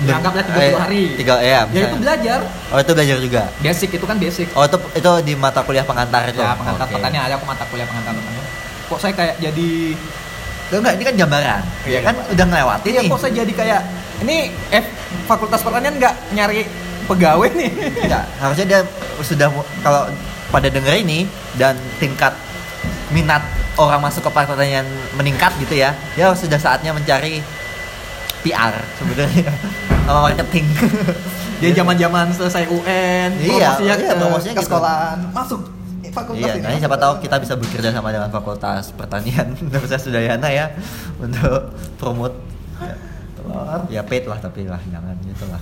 Anggaplah 0.00 0.40
30 0.40 0.56
eh, 0.56 0.72
hari. 0.72 1.02
Tiga, 1.12 1.34
ya, 1.44 1.68
Ya 1.68 1.92
itu 1.92 2.00
belajar 2.00 2.40
Oh 2.72 2.80
itu 2.80 2.92
belajar 2.96 3.16
juga. 3.20 3.42
basic 3.60 4.00
itu 4.00 4.06
kan 4.08 4.16
basic. 4.16 4.48
Oh 4.56 4.64
itu 4.64 4.80
itu 4.96 5.10
di 5.28 5.36
mata 5.36 5.60
kuliah 5.60 5.84
pengantar 5.84 6.24
itu. 6.24 6.40
Ya 6.40 6.56
pengantar 6.56 6.88
Oke. 6.88 6.96
pertanian 6.96 7.28
ada 7.28 7.36
kok 7.36 7.44
mata 7.44 7.64
kuliah 7.68 7.84
pengantar 7.84 8.16
pertanian. 8.16 8.44
Kok 8.88 8.96
saya 8.96 9.12
kayak 9.12 9.34
jadi 9.44 9.70
Loh, 10.70 10.78
enggak, 10.78 10.94
ini 10.96 11.04
kan 11.04 11.14
gambaran. 11.18 11.62
Iya, 11.82 11.98
kan 12.00 12.14
gambaran. 12.14 12.32
udah 12.32 12.44
ngelewatin 12.46 12.88
Iya 12.88 13.00
nih. 13.02 13.10
kok 13.10 13.18
saya 13.20 13.32
jadi 13.42 13.52
kayak 13.52 13.80
ini 14.22 14.36
F 14.70 14.86
fakultas 15.26 15.60
pertanian 15.60 15.94
nggak 15.98 16.14
nyari 16.32 16.60
pegawai 17.04 17.50
nih. 17.52 17.70
Enggak, 18.06 18.24
harusnya 18.40 18.66
dia 18.70 18.80
sudah 19.20 19.48
kalau 19.84 20.08
pada 20.48 20.72
denger 20.72 20.94
ini 20.96 21.28
dan 21.60 21.76
tingkat 22.00 22.32
minat 23.10 23.42
orang 23.76 24.00
masuk 24.00 24.22
ke 24.22 24.30
pertanian 24.30 24.86
meningkat 25.16 25.52
gitu 25.58 25.74
ya. 25.74 25.92
Ya 26.14 26.30
sudah 26.32 26.58
saatnya 26.58 26.92
mencari 26.92 27.42
PR 28.40 28.72
sebenarnya 28.96 29.50
sama 30.06 30.20
marketing. 30.26 30.66
Dia 31.60 31.76
zaman-zaman 31.76 32.32
selesai 32.32 32.64
UN, 32.72 33.36
Iya, 33.36 33.76
promosinya 33.76 33.94
iya, 34.00 34.08
ke, 34.08 34.16
promosinya 34.16 34.54
ke 34.56 34.62
gitu. 34.64 34.68
sekolahan, 34.72 35.18
masuk 35.28 35.60
fakultas 36.10 36.40
Iya, 36.42 36.52
ini. 36.56 36.64
nanti 36.64 36.78
siapa 36.80 36.96
tahu 36.96 37.12
kita 37.20 37.36
bisa 37.36 37.54
bekerja 37.54 37.88
sama 37.92 38.08
dengan 38.10 38.32
Fakultas 38.32 38.90
Pertanian 38.96 39.46
Universitas 39.62 40.08
Udayana 40.08 40.48
ya 40.48 40.72
untuk 41.20 41.70
promote 42.00 42.34
ya, 42.80 42.94
Telur. 43.36 43.80
ya 43.92 44.02
paid 44.02 44.24
lah 44.24 44.40
tapi 44.40 44.64
lah 44.66 44.80
jangan 44.88 45.14
gitu 45.20 45.44
lah. 45.46 45.60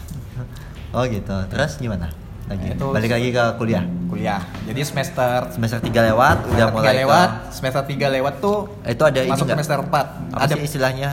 Oh 0.94 1.02
gitu. 1.04 1.34
Terus 1.50 1.76
gimana? 1.76 2.08
Lagi 2.48 2.64
Nah, 2.64 2.74
itu- 2.74 2.90
balik 2.90 3.10
lagi 3.12 3.28
ke 3.30 3.44
kuliah. 3.54 3.84
Kuliah. 4.08 4.40
Jadi 4.64 4.80
semester 4.82 5.52
Semester 5.52 5.78
3 5.78 6.00
lewat 6.02 6.36
udah 6.42 6.48
semester 6.48 6.72
mulai 6.72 6.80
tiga 6.82 6.90
ke- 6.90 6.98
lewat, 6.98 7.28
semester 7.52 7.82
3 7.84 8.06
lewat 8.10 8.34
tuh 8.38 8.56
itu 8.82 9.02
ada 9.04 9.20
ini 9.20 9.28
masuk 9.28 9.44
nggak? 9.44 9.54
semester 9.54 9.78
4. 9.78 10.04
apa 10.32 10.40
ada 10.40 10.54
sih 10.54 10.64
istilahnya? 10.64 11.10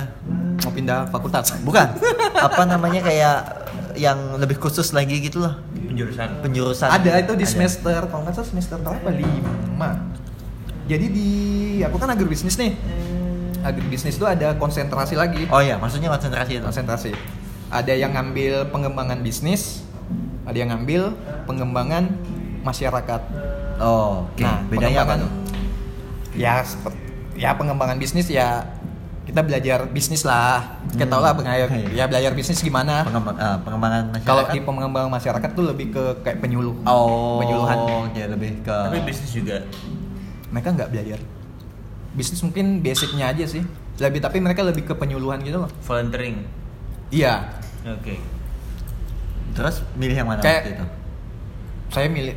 mau 0.56 0.72
pindah 0.72 1.00
fakultas. 1.08 1.46
Bukan. 1.62 1.88
apa 2.48 2.62
namanya 2.64 3.04
kayak 3.04 3.38
yang 3.96 4.18
lebih 4.36 4.58
khusus 4.58 4.92
lagi 4.92 5.20
gitu 5.20 5.40
loh. 5.40 5.54
Penjurusan. 5.70 6.42
Penjurusan. 6.42 6.90
Ada 6.90 7.22
itu 7.22 7.34
di 7.34 7.46
semester 7.46 8.00
kalau 8.02 8.24
nggak 8.24 8.34
salah 8.34 8.50
semester 8.50 8.76
berapa? 8.78 9.08
5. 9.08 10.16
Jadi 10.86 11.06
di 11.08 11.30
aku 11.80 11.96
kan 11.96 12.10
agribisnis 12.10 12.56
nih. 12.56 12.74
Agribisnis 13.62 14.16
itu 14.16 14.26
ada 14.26 14.54
konsentrasi 14.54 15.14
lagi. 15.14 15.46
Oh 15.48 15.58
iya, 15.58 15.76
maksudnya 15.76 16.10
konsentrasi 16.10 16.52
itu. 16.56 16.64
konsentrasi. 16.64 17.12
Ada 17.68 17.94
yang 17.94 18.14
ngambil 18.14 18.70
pengembangan 18.70 19.20
bisnis, 19.20 19.85
ada 20.46 20.56
yang 20.56 20.70
ngambil 20.70 21.14
pengembangan 21.46 22.10
masyarakat. 22.62 23.22
Oh, 23.78 24.30
oke. 24.30 24.42
Nah, 24.42 24.62
Bedanya 24.66 25.04
apa 25.04 25.20
tuh? 25.20 25.32
Ya, 26.34 26.62
seperti, 26.62 27.00
ya 27.36 27.52
pengembangan 27.54 27.98
bisnis 27.98 28.28
ya 28.28 28.64
kita 29.26 29.42
belajar 29.42 29.90
bisnis 29.90 30.22
lah. 30.22 30.78
Kita 30.88 31.04
Hmm. 31.04 31.12
tahu 31.12 31.22
lah 31.22 31.34
belajar, 31.34 31.68
Iya. 31.68 31.90
ya 31.92 32.06
belajar 32.06 32.32
bisnis 32.32 32.62
gimana. 32.62 33.02
Pengembang, 33.04 33.36
ah, 33.36 33.58
pengembangan 33.58 34.02
masyarakat. 34.14 34.30
Kalau 34.30 34.44
di 34.48 34.60
pengembangan 34.62 35.12
masyarakat 35.12 35.50
tuh 35.52 35.66
lebih 35.66 35.88
ke 35.90 36.04
kayak 36.22 36.38
penyuluh. 36.40 36.78
Oh, 36.86 37.42
penyuluhan. 37.42 37.78
ya 38.14 38.26
lebih 38.30 38.62
ke 38.62 38.70
Tapi 38.70 39.02
bisnis 39.02 39.32
juga. 39.34 39.66
Mereka 40.54 40.70
nggak 40.72 40.90
belajar. 40.94 41.20
Bisnis 42.14 42.40
mungkin 42.40 42.80
basicnya 42.80 43.34
aja 43.34 43.44
sih. 43.44 43.66
Lebih 43.98 44.22
tapi 44.22 44.38
mereka 44.40 44.62
lebih 44.62 44.86
ke 44.86 44.94
penyuluhan 44.94 45.42
gitu 45.42 45.58
loh. 45.58 45.72
Volunteering. 45.84 46.46
Iya. 47.10 47.60
Oke. 47.82 48.22
Terus 49.56 49.76
milih 49.96 50.16
yang 50.16 50.28
mana 50.28 50.44
Kayak- 50.44 50.62
waktu 50.62 50.72
itu? 50.76 50.86
Saya 51.88 52.08
milih 52.12 52.36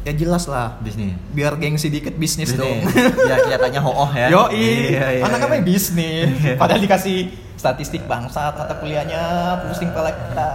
ya 0.00 0.12
jelas 0.14 0.44
lah. 0.46 0.78
Bisnis. 0.80 1.12
Biar 1.30 1.52
gengsi 1.56 1.90
dikit 1.90 2.14
bisnis, 2.16 2.54
dong. 2.54 2.80
ya 3.28 3.36
kelihatannya 3.36 3.80
ho'oh 3.82 4.10
ya. 4.14 4.26
Yo 4.30 4.42
Iya, 4.48 5.06
iya, 5.12 5.22
anak 5.26 5.36
iya. 5.36 5.44
namanya 5.44 5.62
bisnis. 5.62 6.30
Padahal 6.56 6.80
dikasih 6.80 7.18
statistik 7.52 8.08
bangsa 8.08 8.54
mata 8.56 8.72
kuliahnya 8.80 9.20
pusing 9.68 9.92
kita. 9.92 10.50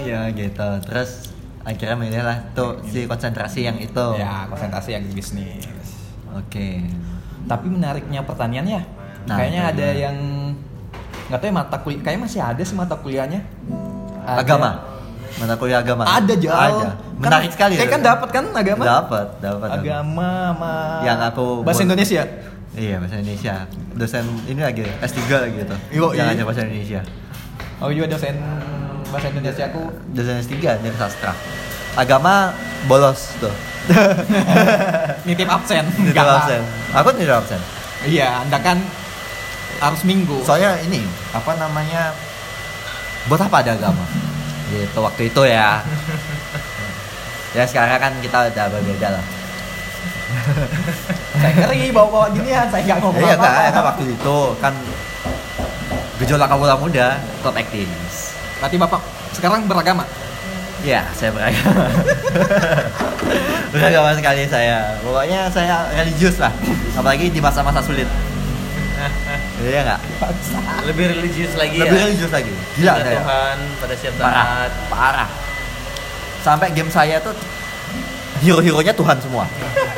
Iya 0.00 0.20
gitu. 0.32 0.68
Terus 0.88 1.28
akhirnya 1.60 1.96
milih 2.00 2.22
lah 2.24 2.38
tuh 2.54 2.80
si 2.88 3.04
konsentrasi 3.04 3.68
yang 3.68 3.76
itu. 3.76 4.06
Ya 4.16 4.48
konsentrasi 4.48 4.96
yang 4.96 5.04
bisnis. 5.12 5.68
Oke. 6.32 6.86
Tapi 7.44 7.66
menariknya 7.68 8.24
pertanian 8.24 8.64
ya. 8.64 8.80
Nah, 9.28 9.36
kayaknya 9.36 9.62
ada 9.68 9.88
yang 9.92 10.16
nggak 11.28 11.36
tahu 11.36 11.48
ya 11.48 11.54
mata 11.54 11.76
kuliah. 11.84 12.00
Kayaknya 12.00 12.22
masih 12.24 12.40
ada 12.40 12.62
sih 12.64 12.72
mata 12.72 12.96
kuliahnya. 12.96 13.44
Ada- 14.24 14.40
Agama. 14.40 14.70
Mata 15.36 15.54
kuliah 15.54 15.78
agama. 15.78 16.02
Ada 16.02 16.34
jauh. 16.34 16.56
Ada. 16.56 16.88
Menarik 17.18 17.50
sekali. 17.52 17.74
Kayak 17.76 17.90
kan 17.92 18.00
dapat 18.00 18.28
kan 18.32 18.44
agama? 18.50 18.82
Dapat, 18.82 19.26
dapat. 19.38 19.68
Agama 19.70 20.28
sama 20.48 20.72
Yang 21.04 21.18
aku 21.28 21.46
bahasa 21.60 21.76
buat- 21.76 21.86
Indonesia. 21.86 22.22
Iya 22.72 22.96
bahasa 22.96 23.14
Indonesia. 23.16 23.54
Dosen 23.92 24.24
ini 24.46 24.60
lagi 24.60 24.84
S3 25.02 25.18
lagi 25.28 25.54
gitu. 25.58 25.76
Yo, 25.90 26.06
Yang 26.14 26.26
iya. 26.26 26.34
aja 26.38 26.42
bahasa 26.46 26.60
Indonesia. 26.64 27.00
Oh 27.78 27.90
iya 27.90 28.04
dosen 28.06 28.34
bahasa 29.08 29.26
Indonesia 29.30 29.64
aku 29.66 29.82
Dosen 30.10 30.34
S3 30.38 30.54
dari 30.78 30.96
sastra. 30.96 31.32
Agama 31.94 32.54
bolos 32.86 33.34
tuh. 33.36 33.50
nitip 35.26 35.48
absen. 35.48 35.84
Lah. 36.14 36.44
absen. 36.44 36.62
Aku 36.94 37.08
tidak 37.14 37.42
absen. 37.42 37.60
Iya, 38.04 38.46
anda 38.46 38.58
kan 38.60 38.78
harus 39.78 40.02
minggu. 40.04 40.42
Soalnya 40.44 40.78
ini 40.82 41.02
apa 41.30 41.54
namanya? 41.56 42.14
Buat 43.26 43.50
apa 43.50 43.60
ada 43.60 43.74
agama? 43.74 44.04
Gitu 44.68 44.98
waktu 45.00 45.22
itu 45.32 45.42
ya. 45.48 45.80
ya 47.56 47.64
sekarang 47.64 47.98
kan 48.00 48.12
kita 48.20 48.52
udah 48.52 48.66
berbeda 48.68 49.08
lah. 49.16 49.24
saya 51.40 51.52
ngeri 51.56 51.88
bawa-bawa 51.88 52.28
ginian, 52.36 52.68
saya 52.68 52.84
nggak 52.84 52.98
ngomong 53.00 53.24
Iya 53.24 53.36
apa-apa. 53.40 53.48
kan, 53.48 53.72
kan 53.72 53.84
waktu 53.88 54.04
itu 54.12 54.36
kan 54.60 54.74
gejolak 56.20 56.48
kaula 56.52 56.76
muda, 56.76 57.16
top 57.40 57.56
actings. 57.56 58.36
Berarti 58.60 58.76
bapak 58.76 59.00
sekarang 59.32 59.64
beragama. 59.64 60.04
Ya, 60.84 61.02
saya 61.16 61.32
beragama. 61.34 61.90
beragama 63.72 64.10
sekali 64.14 64.44
saya. 64.46 64.98
Pokoknya 65.02 65.50
saya 65.50 65.88
religius 65.96 66.38
lah. 66.38 66.52
Apalagi 66.94 67.32
di 67.32 67.40
masa-masa 67.40 67.82
sulit. 67.82 68.06
Iya 69.58 69.80
nggak? 69.84 70.00
Lebih 70.86 71.04
religius 71.10 71.52
lagi 71.52 71.76
Lebih 71.76 71.92
ya. 71.92 72.04
religius 72.04 72.30
lagi. 72.30 72.52
Gila 72.74 72.92
Pada 72.92 73.02
saya. 73.02 73.18
Tuhan 73.18 73.56
pada 73.76 73.94
setiap 73.94 74.14
Parah, 74.16 74.46
saat. 74.46 74.70
parah. 74.86 75.30
Sampai 76.38 76.68
game 76.70 76.88
saya 76.88 77.18
tuh 77.18 77.34
hero-heronya 78.38 78.94
Tuhan 78.94 79.18
semua. 79.18 79.44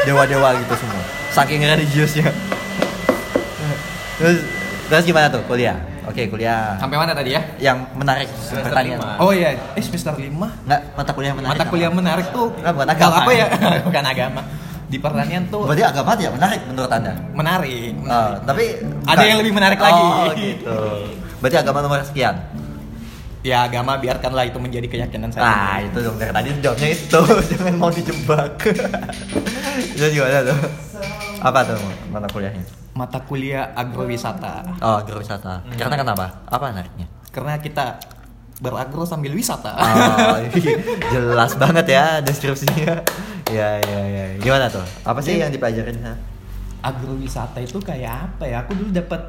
Dewa-dewa 0.02 0.57
gitu 0.57 0.75
semua. 0.75 1.02
Saking 1.31 1.61
religiusnya. 1.62 2.33
Terus 4.17 4.38
terus 4.87 5.05
gimana 5.05 5.29
tuh 5.29 5.45
kuliah? 5.45 5.76
Oke, 6.02 6.26
kuliah. 6.26 6.75
Sampai 6.76 6.97
mana 6.97 7.12
tadi 7.12 7.31
ya? 7.31 7.43
Yang 7.57 7.87
menarik 7.95 8.26
Semester 8.35 8.67
pertanian. 8.67 8.99
lima. 8.99 9.21
Oh 9.21 9.31
iya, 9.31 9.55
eh 9.71 9.83
semester 9.85 10.11
5 10.11 10.26
Enggak, 10.26 10.81
mata 10.90 11.12
kuliah 11.12 11.33
menarik. 11.33 11.52
mata 11.52 11.62
apa? 11.62 11.71
kuliah 11.71 11.90
menarik 11.93 12.26
tuh 12.33 12.49
Enggak, 12.57 12.73
bukan 12.75 12.87
kalau 12.88 12.97
agama 12.97 13.17
apa 13.21 13.31
ya 13.31 13.38
ya? 13.38 13.47
bukan 13.87 14.05
agama 14.05 14.40
di 14.90 14.99
pertanian 14.99 15.47
tuh 15.47 15.64
Berarti 15.64 15.85
agama 15.85 16.11
tidak 16.12 16.35
menarik 16.35 16.61
menurut 16.66 16.90
Anda? 16.90 17.12
menarik, 17.30 17.92
Oh, 18.02 18.32
tapi 18.42 18.64
Ada 19.06 19.23
yang 19.23 19.38
lebih 19.38 19.54
menarik 19.54 19.78
lagi. 19.78 20.02
Oh, 20.02 20.28
gitu. 20.35 20.78
Berarti 21.38 21.56
agama 21.56 21.78
nomor 21.80 22.02
sekian. 22.02 22.35
ya 23.40 23.64
agama 23.64 23.97
biarkanlah 23.97 24.44
itu 24.44 24.59
menjadi 24.59 24.85
keyakinan 24.85 25.32
saya 25.32 25.42
Ah, 25.42 25.76
itu 25.80 25.97
dong 25.97 26.18
dari 26.18 26.28
tadi 26.28 26.52
jawabnya 26.61 26.88
itu. 26.90 27.20
Jangan 27.50 27.75
mau 27.75 27.88
dijebak. 27.88 28.52
Itu 29.97 30.06
gimana 30.11 30.44
tuh? 30.44 30.59
Apa 31.40 31.64
tuh 31.64 31.78
mata 32.11 32.28
kuliahnya? 32.28 32.64
mata 32.90 33.16
kuliah 33.23 33.70
agrowisata 33.73 34.76
Oh, 34.78 34.99
agrowisata. 34.99 35.64
Karena 35.73 35.97
kenapa? 35.97 36.26
Apa 36.44 36.68
menariknya? 36.68 37.06
karena 37.30 37.56
kita 37.56 37.97
beragro 38.59 39.06
sambil 39.06 39.32
wisata 39.32 39.73
Oh, 39.73 40.37
jelas 41.14 41.56
banget 41.56 41.87
ya 41.88 42.04
deskripsinya. 42.20 43.00
Ya, 43.50 43.83
ya, 43.83 44.00
ya. 44.07 44.25
Gimana 44.38 44.66
tuh? 44.66 44.85
Apa 45.02 45.19
sih 45.21 45.37
yang 45.37 45.50
dipelajarin? 45.50 45.99
ha? 46.00 46.14
agrowisata 46.80 47.61
itu 47.61 47.76
kayak 47.76 48.09
apa 48.33 48.49
ya 48.49 48.64
aku 48.64 48.73
dulu 48.73 48.88
dapat 48.88 49.21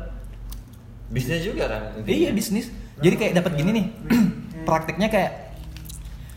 Bisnis 1.12 1.44
juga 1.44 1.68
kan. 1.68 2.00
iya 2.08 2.32
bisnis 2.32 2.72
jadi 3.04 3.20
kayak 3.20 3.34
dapat 3.44 3.60
gini 3.60 3.70
nih 3.76 3.86
prakteknya 4.64 5.12
kayak 5.12 5.52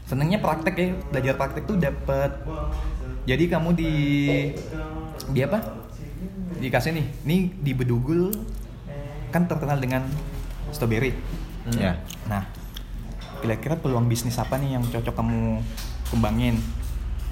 senengnya 0.05 0.43
praktek 0.43 0.75
ya 0.75 0.89
belajar 1.15 1.35
praktek 1.39 1.71
tuh 1.71 1.79
dapat 1.79 2.35
jadi 3.31 3.47
kamu 3.47 3.79
di 3.79 3.93
di 5.31 5.41
apa 5.41 5.63
dikasih 6.59 6.91
nih 6.91 7.07
nih 7.23 7.41
di 7.63 7.73
Bedugul 7.73 8.35
kan 9.31 9.47
terkenal 9.47 9.79
dengan 9.79 10.03
strawberry 10.75 11.15
Hmm. 11.65 11.81
Ya. 11.81 11.97
nah 12.29 12.45
kira-kira 13.41 13.81
peluang 13.81 14.05
bisnis 14.05 14.37
apa 14.37 14.61
nih 14.61 14.77
yang 14.77 14.85
cocok 14.85 15.17
kamu 15.17 15.65
kembangin 16.13 16.61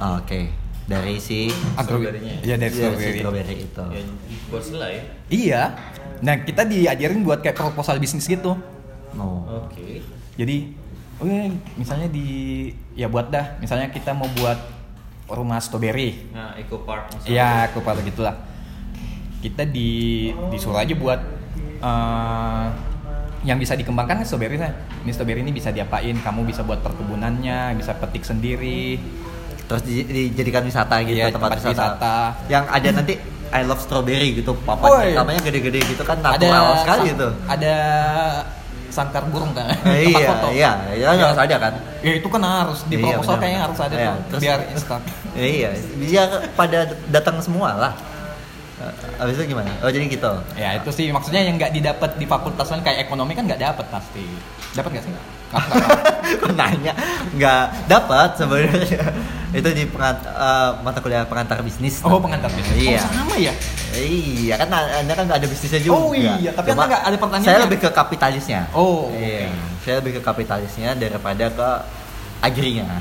Oh, 0.02 0.18
Oke. 0.18 0.50
Dari 0.82 1.14
si 1.22 1.46
Agro 1.78 2.02
Strawberry-nya 2.02 2.34
ya? 2.34 2.40
iya 2.42 2.56
dari 2.58 2.74
dari 2.74 2.74
si 2.74 2.82
strawberry 2.82 3.18
strawberry 3.22 3.54
itu. 3.62 3.84
Ya, 3.86 4.02
buat 4.50 4.64
selai. 4.66 4.94
iya 5.30 5.62
nah 6.22 6.34
kita 6.38 6.62
diajarin 6.66 7.22
buat 7.22 7.38
kayak 7.38 7.54
proposal 7.54 7.98
bisnis 8.02 8.26
gitu 8.26 8.58
Oh. 9.12 9.44
Oke. 9.68 10.00
Jadi, 10.40 10.72
oke 11.20 11.52
misalnya 11.76 12.08
di 12.08 12.26
ya 12.96 13.12
buat 13.12 13.28
dah, 13.28 13.60
misalnya 13.60 13.92
kita 13.92 14.16
mau 14.16 14.24
buat 14.40 14.56
rumah 15.28 15.60
strawberry. 15.60 16.32
Nah, 16.32 16.56
Eco 16.56 16.80
Park 16.84 17.12
misalnya. 17.12 17.28
Ya, 17.28 17.50
aku 17.68 17.84
pada 17.84 18.00
gitulah. 18.00 18.36
Kita 19.44 19.68
di 19.68 20.32
disuruh 20.48 20.80
aja 20.80 20.96
buat 20.96 21.20
eh, 21.84 22.66
yang 23.42 23.58
bisa 23.58 23.76
dikembangkan 23.76 24.22
kan 24.22 24.26
strawberry 24.26 24.56
saya. 24.56 24.72
Ini 25.04 25.10
strawberry 25.12 25.44
ini 25.44 25.52
bisa 25.52 25.68
diapain? 25.68 26.16
Kamu 26.16 26.48
bisa 26.48 26.64
buat 26.64 26.80
perkebunannya, 26.80 27.76
bisa 27.76 27.92
petik 28.00 28.24
sendiri. 28.24 28.96
Terus 29.72 29.82
di- 29.82 30.04
dijadikan 30.04 30.62
wisata 30.62 31.00
gitu 31.00 31.16
Iya, 31.16 31.32
tempat, 31.32 31.48
tempat 31.48 31.58
wisata. 31.64 31.72
wisata. 31.96 32.14
Yang 32.46 32.64
ada 32.68 32.88
nanti 32.92 33.14
I 33.48 33.62
love 33.64 33.80
strawberry 33.80 34.28
gitu 34.34 34.52
Oh, 34.52 34.58
papan 34.58 34.88
iya. 35.02 35.16
namanya 35.18 35.40
gede-gede 35.42 35.80
gitu 35.82 36.02
kan 36.02 36.20
natural 36.20 36.76
sekali 36.78 37.00
sang- 37.02 37.14
itu. 37.14 37.28
Ada 37.46 37.74
sangkar 38.88 39.24
burung 39.26 39.52
kan? 39.52 39.72
Eh, 39.86 40.08
iya, 40.12 40.28
foto. 40.28 40.48
iya, 40.52 40.70
iya, 40.92 41.08
harus 41.10 41.36
ada 41.38 41.56
kan. 41.58 41.72
Ya 42.00 42.12
itu 42.14 42.28
kan 42.28 42.40
harus 42.42 42.84
di 42.86 42.96
Iya, 42.96 43.04
proposal 43.16 43.34
kayaknya 43.38 43.60
harus 43.62 43.78
ada 43.78 43.94
Iya, 43.94 44.12
tuh 44.12 44.20
terus- 44.28 44.42
biar 44.42 44.58
instan. 44.68 45.00
Iya, 45.32 45.70
biar 45.98 46.28
pada 46.52 46.78
datang 47.08 47.40
semua 47.40 47.72
lah. 47.74 47.92
Eh, 48.78 48.92
Habis 49.16 49.40
itu 49.40 49.44
gimana? 49.48 49.72
Oh 49.80 49.88
jadi 49.88 50.04
gitu. 50.06 50.32
Ya 50.52 50.76
itu 50.76 50.90
sih 50.90 51.08
maksudnya 51.08 51.40
yang 51.40 51.56
nggak 51.56 51.72
didapat 51.72 52.10
di 52.16 52.26
fakultas 52.26 52.68
lain 52.68 52.82
kayak 52.82 53.06
ekonomi 53.06 53.32
kan 53.32 53.44
nggak 53.46 53.60
dapat 53.62 53.86
pasti. 53.88 54.24
Dapat 54.72 54.90
nggak 54.92 55.04
sih? 55.06 55.12
Kok 56.40 56.52
nanya? 56.52 56.92
Nggak 57.32 57.64
dapat 57.86 58.28
sebenarnya. 58.34 59.02
itu 59.52 59.68
di 59.68 59.84
pengat- 59.84 60.24
eh, 60.24 60.70
mata 60.80 60.98
kuliah 60.98 61.22
pengantar 61.22 61.60
bisnis. 61.60 62.00
oh 62.00 62.16
pengantar 62.16 62.48
bisnis. 62.50 62.88
Iya. 62.88 63.00
Oh 63.00 63.12
sama 63.12 63.34
ya? 63.36 63.52
Iya 63.92 64.54
kan 64.56 64.68
anda 64.72 65.12
kan 65.12 65.26
ada 65.28 65.44
bisnisnya 65.44 65.80
juga. 65.82 65.96
Oh, 65.98 66.10
iya, 66.10 66.50
tapi 66.50 66.72
Cuma 66.72 66.82
Anda 66.82 66.90
nggak 66.90 67.02
ada 67.04 67.16
pertanyaannya. 67.18 67.48
Saya 67.52 67.58
lebih 67.62 67.78
ke 67.78 67.90
kapitalisnya. 67.90 68.60
Oh, 68.72 69.12
Iya. 69.12 69.52
Saya 69.80 69.94
lebih 70.00 70.12
ke 70.16 70.22
kapitalisnya 70.22 70.96
daripada 70.96 71.44
ke 71.46 71.68
agrinya. 72.40 72.96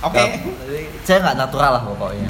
Oke. 0.00 0.16
Nggak- 0.16 0.40
Saya 1.04 1.18
nggak 1.20 1.36
natural 1.38 1.70
lah 1.76 1.82
pokoknya. 1.84 2.28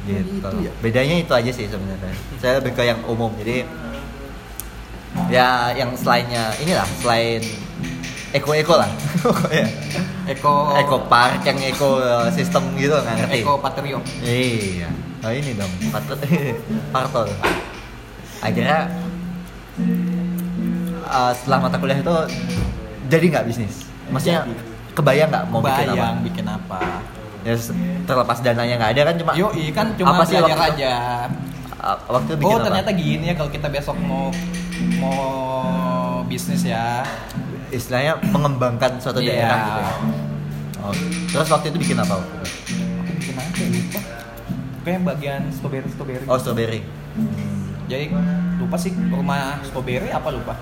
Gitu. 0.00 0.42
Itu 0.42 0.58
ya? 0.58 0.72
Bedanya 0.82 1.16
itu 1.16 1.30
aja 1.30 1.50
sih 1.50 1.70
sebenarnya. 1.70 2.14
Saya 2.36 2.58
lebih 2.58 2.74
ke 2.74 2.82
yang 2.82 2.98
umum. 3.06 3.30
Jadi 3.36 3.62
ya 5.28 5.48
yang 5.72 5.94
selainnya 5.94 6.54
inilah 6.58 6.86
selain 6.98 7.42
eko-eko 8.30 8.74
lah. 8.78 8.90
Pokoknya. 9.24 9.66
Eko 10.30 10.78
Eko 10.78 10.96
park 11.10 11.42
yang 11.42 11.58
eko 11.58 11.98
sistem 12.30 12.70
gitu 12.78 12.94
nggak 12.94 13.16
ngerti. 13.26 13.40
Eko 13.42 13.52
Patrio. 13.58 13.98
Iya. 14.22 14.88
Oh 15.20 15.28
ini 15.28 15.52
dong, 15.52 15.68
patut 15.92 16.16
partol. 16.94 17.28
Akhirnya 18.40 18.88
uh, 21.04 21.32
setelah 21.36 21.58
mata 21.68 21.76
kuliah 21.76 21.98
itu 22.00 22.16
jadi 23.10 23.24
nggak 23.28 23.44
bisnis? 23.50 23.84
Maksudnya 24.08 24.46
kebayang 24.96 25.28
nggak 25.28 25.44
mau 25.50 25.60
bikin 25.60 25.86
apa? 25.86 25.94
Bayang 25.98 26.16
bikin 26.24 26.46
apa? 26.48 26.80
Ya 27.40 27.54
terlepas 28.06 28.38
dananya 28.40 28.74
nggak 28.80 28.92
ada 28.96 29.02
kan 29.12 29.14
cuma. 29.20 29.30
Yo, 29.36 29.48
iya 29.52 29.72
kan 29.74 29.86
cuma 29.98 30.16
Apa 30.16 30.22
sih 30.24 30.36
waktu 30.40 30.56
aja. 30.56 30.94
Uh, 31.80 31.96
waktu 32.12 32.32
bikin 32.36 32.48
Oh 32.48 32.56
apa? 32.56 32.64
ternyata 32.68 32.90
gini 32.92 33.24
ya 33.32 33.34
kalau 33.36 33.50
kita 33.52 33.68
besok 33.68 33.96
mau 34.00 34.32
mau 34.96 35.20
bisnis 36.24 36.64
ya. 36.64 37.04
Istilahnya 37.70 38.18
mengembangkan 38.26 38.98
suatu 38.98 39.18
Iya. 39.18 39.30
daerah 39.40 39.58
gitu 39.58 39.80
ya. 39.80 39.92
Oh, 40.80 40.94
terus 41.28 41.48
waktu 41.48 41.66
itu 41.68 41.78
bikin 41.78 41.98
apa? 41.98 42.14
Aku 42.16 42.26
bikin 43.12 43.34
apa 43.34 43.54
ya 43.54 43.68
lupa. 43.70 44.00
Kayak 44.80 45.00
bagian 45.06 45.42
strawberry 45.50 45.88
strawberry. 45.88 46.24
Oh 46.24 46.36
strawberry. 46.36 46.80
Jadi 47.86 48.04
lupa 48.56 48.76
sih 48.76 48.92
rumah 49.06 49.58
strawberry 49.62 50.08
apa 50.08 50.28
lupa? 50.28 50.54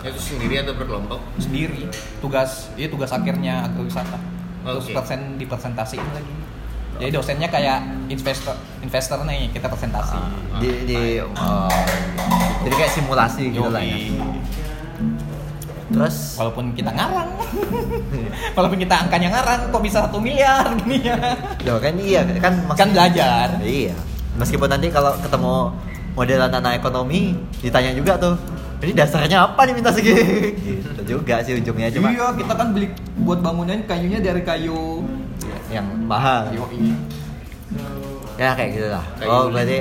Itu 0.00 0.20
sendiri 0.20 0.60
atau 0.60 0.74
berkelompok? 0.74 1.16
sendiri 1.34 1.88
tugas 2.20 2.68
ini 2.74 2.86
tugas 2.86 3.08
akhirnya 3.08 3.64
agrowisata 3.64 4.20
terus 4.60 4.84
Oke. 4.84 4.92
persen 4.92 5.20
dipresentasiin 5.36 6.04
lagi 6.06 6.34
jadi 6.94 7.10
dosennya 7.10 7.48
kayak 7.48 7.80
investor 8.08 8.52
investor 8.80 9.24
nih 9.24 9.48
kita 9.48 9.64
presentasi 9.64 10.12
Ah. 10.12 10.60
Di, 10.60 10.68
di 10.84 11.00
oh, 11.20 11.72
jadi 12.62 12.74
kayak 12.78 12.92
simulasi 12.92 13.48
gitu 13.48 13.64
lah 13.66 13.80
ya. 13.80 13.96
Terus 15.84 16.36
walaupun 16.36 16.72
kita 16.72 16.88
ngarang 16.88 17.28
walaupun 18.56 18.78
kita 18.78 18.94
angkanya 18.96 19.28
ngarang 19.30 19.60
kok 19.68 19.82
bisa 19.82 19.98
satu 20.02 20.16
miliar 20.16 20.64
gini 20.80 21.04
ya 21.04 21.16
Loh 21.62 21.76
kan 21.76 21.94
iya 21.96 22.20
kan 22.40 22.54
kan 22.72 22.88
belajar 22.88 23.48
Iya. 23.60 23.92
Meskipun 24.34 24.66
nanti 24.66 24.88
kalau 24.88 25.12
ketemu 25.18 25.70
modelan 26.12 26.50
anak 26.50 26.78
ekonomi 26.78 27.34
ditanya 27.60 27.92
juga 27.92 28.16
tuh. 28.16 28.34
Ini 28.80 28.92
dasarnya 28.92 29.38
apa 29.40 29.64
nih 29.64 29.74
minta 29.74 29.88
segini? 29.88 30.52
gitu 30.66 31.02
juga 31.16 31.40
sih 31.40 31.56
ujungnya 31.56 31.88
cuma 31.88 32.10
iya 32.10 32.28
kita 32.32 32.52
kan 32.52 32.68
beli 32.70 32.90
buat 33.20 33.38
bangunan 33.38 33.78
kayunya 33.84 34.18
dari 34.18 34.40
kayu 34.40 35.00
yang 35.68 35.86
mahal. 36.04 36.48
Yoi. 36.50 36.92
Ya 38.34 38.52
kayak 38.52 38.70
gitu 38.72 38.88
lah. 38.90 39.04
Kayak 39.16 39.30
Oh, 39.30 39.42
gini. 39.46 39.52
berarti 39.54 39.78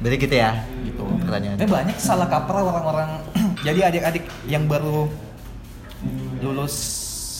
berarti 0.00 0.16
gitu 0.18 0.34
ya. 0.34 0.50
gitu 0.82 1.02
Pertanyaan. 1.24 1.56
Eh 1.56 1.68
banyak 1.68 1.96
salah 1.96 2.26
kaprah 2.26 2.60
orang-orang 2.60 3.10
jadi 3.64 3.80
adik-adik 3.88 4.24
yang 4.44 4.68
baru 4.68 5.08
lulus 6.38 6.74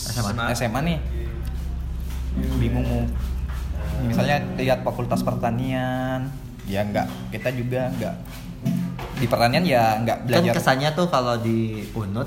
SMA. 0.09 0.57
SMA, 0.57 0.81
nih 0.83 0.99
bingung 2.59 2.83
mau 2.83 3.03
misalnya 4.03 4.43
lihat 4.59 4.83
fakultas 4.83 5.23
pertanian 5.23 6.27
ya 6.67 6.83
nggak 6.83 7.07
kita 7.31 7.49
juga 7.55 7.93
nggak 7.95 8.15
di 9.15 9.27
pertanian 9.29 9.63
ya 9.63 10.01
nggak 10.03 10.19
Kan 10.19 10.27
belajar 10.27 10.53
kesannya 10.57 10.91
tuh 10.93 11.07
kalau 11.07 11.39
di 11.39 11.87
Unut 11.95 12.27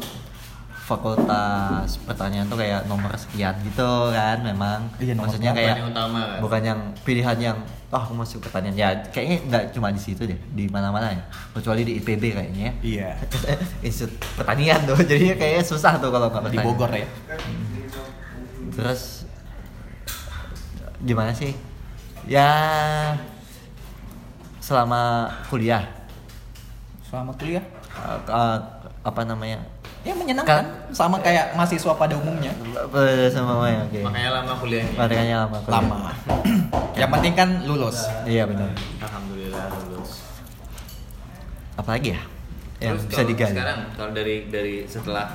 fakultas 0.88 2.00
pertanian 2.08 2.48
tuh 2.48 2.56
kayak 2.56 2.88
nomor 2.88 3.12
sekian 3.20 3.52
gitu 3.68 4.16
kan 4.16 4.40
memang 4.40 4.88
Iya, 4.96 5.12
nomor 5.12 5.28
maksudnya 5.28 5.52
kayak 5.52 5.76
yang 5.76 5.90
utama 5.92 6.20
kan? 6.24 6.40
bukan 6.40 6.62
yang 6.64 6.80
pilihan 7.04 7.38
yang 7.42 7.58
ah 7.88 8.04
aku 8.04 8.14
masuk 8.16 8.44
pertanian. 8.44 8.76
Ya 8.76 8.92
kayaknya 9.10 9.38
nggak 9.48 9.64
cuma 9.72 9.96
di 9.96 10.02
situ 10.02 10.28
deh 10.28 10.40
di 10.52 10.68
mana-mana 10.68 11.16
ya 11.16 11.24
kecuali 11.56 11.88
di 11.88 12.04
IPB 12.04 12.24
kayaknya 12.36 12.64
ya. 12.68 12.74
Iya. 12.84 13.10
Institut 13.88 14.20
pertanian 14.36 14.84
tuh 14.84 15.00
jadinya 15.08 15.36
kayaknya 15.40 15.64
susah 15.64 15.96
tuh 15.96 16.12
kalau 16.12 16.28
nggak 16.28 16.52
di 16.52 16.60
Bogor 16.60 16.92
ya. 16.92 17.08
Terus 18.76 19.24
gimana 21.00 21.32
sih? 21.32 21.56
Ya 22.28 22.52
selama 24.60 25.32
kuliah. 25.48 25.88
Selama 27.08 27.32
kuliah? 27.40 27.64
Eh, 28.04 28.20
eh, 28.28 28.58
apa 29.08 29.22
namanya? 29.24 29.64
Ya 30.08 30.16
menyenangkan 30.16 30.64
sama 30.90 31.20
kayak 31.20 31.52
mahasiswa 31.54 31.92
pada 31.94 32.16
umumnya 32.16 32.56
Eh, 32.88 33.28
Semuanya 33.28 33.84
oke. 33.84 34.00
Makanya 34.02 34.30
lama 34.34 34.54
kuliahnya. 34.56 34.96
Makanya 34.96 35.36
lama. 35.44 35.58
kuliah. 35.60 35.76
lama 35.76 36.00
yang 37.02 37.10
penting 37.12 37.34
kan 37.34 37.50
lulus 37.64 38.08
Iya 38.24 38.48
benar. 38.48 38.72
Alhamdulillah 38.98 39.66
lulus. 39.84 40.24
Apalagi 41.76 42.10
ya? 42.10 42.22
Yang 42.80 42.96
Terus 42.96 43.04
bisa 43.10 43.22
digali. 43.26 43.54
Sekarang 43.54 43.80
kalau 43.94 44.12
dari 44.12 44.36
dari 44.48 44.76
setelah 44.86 45.26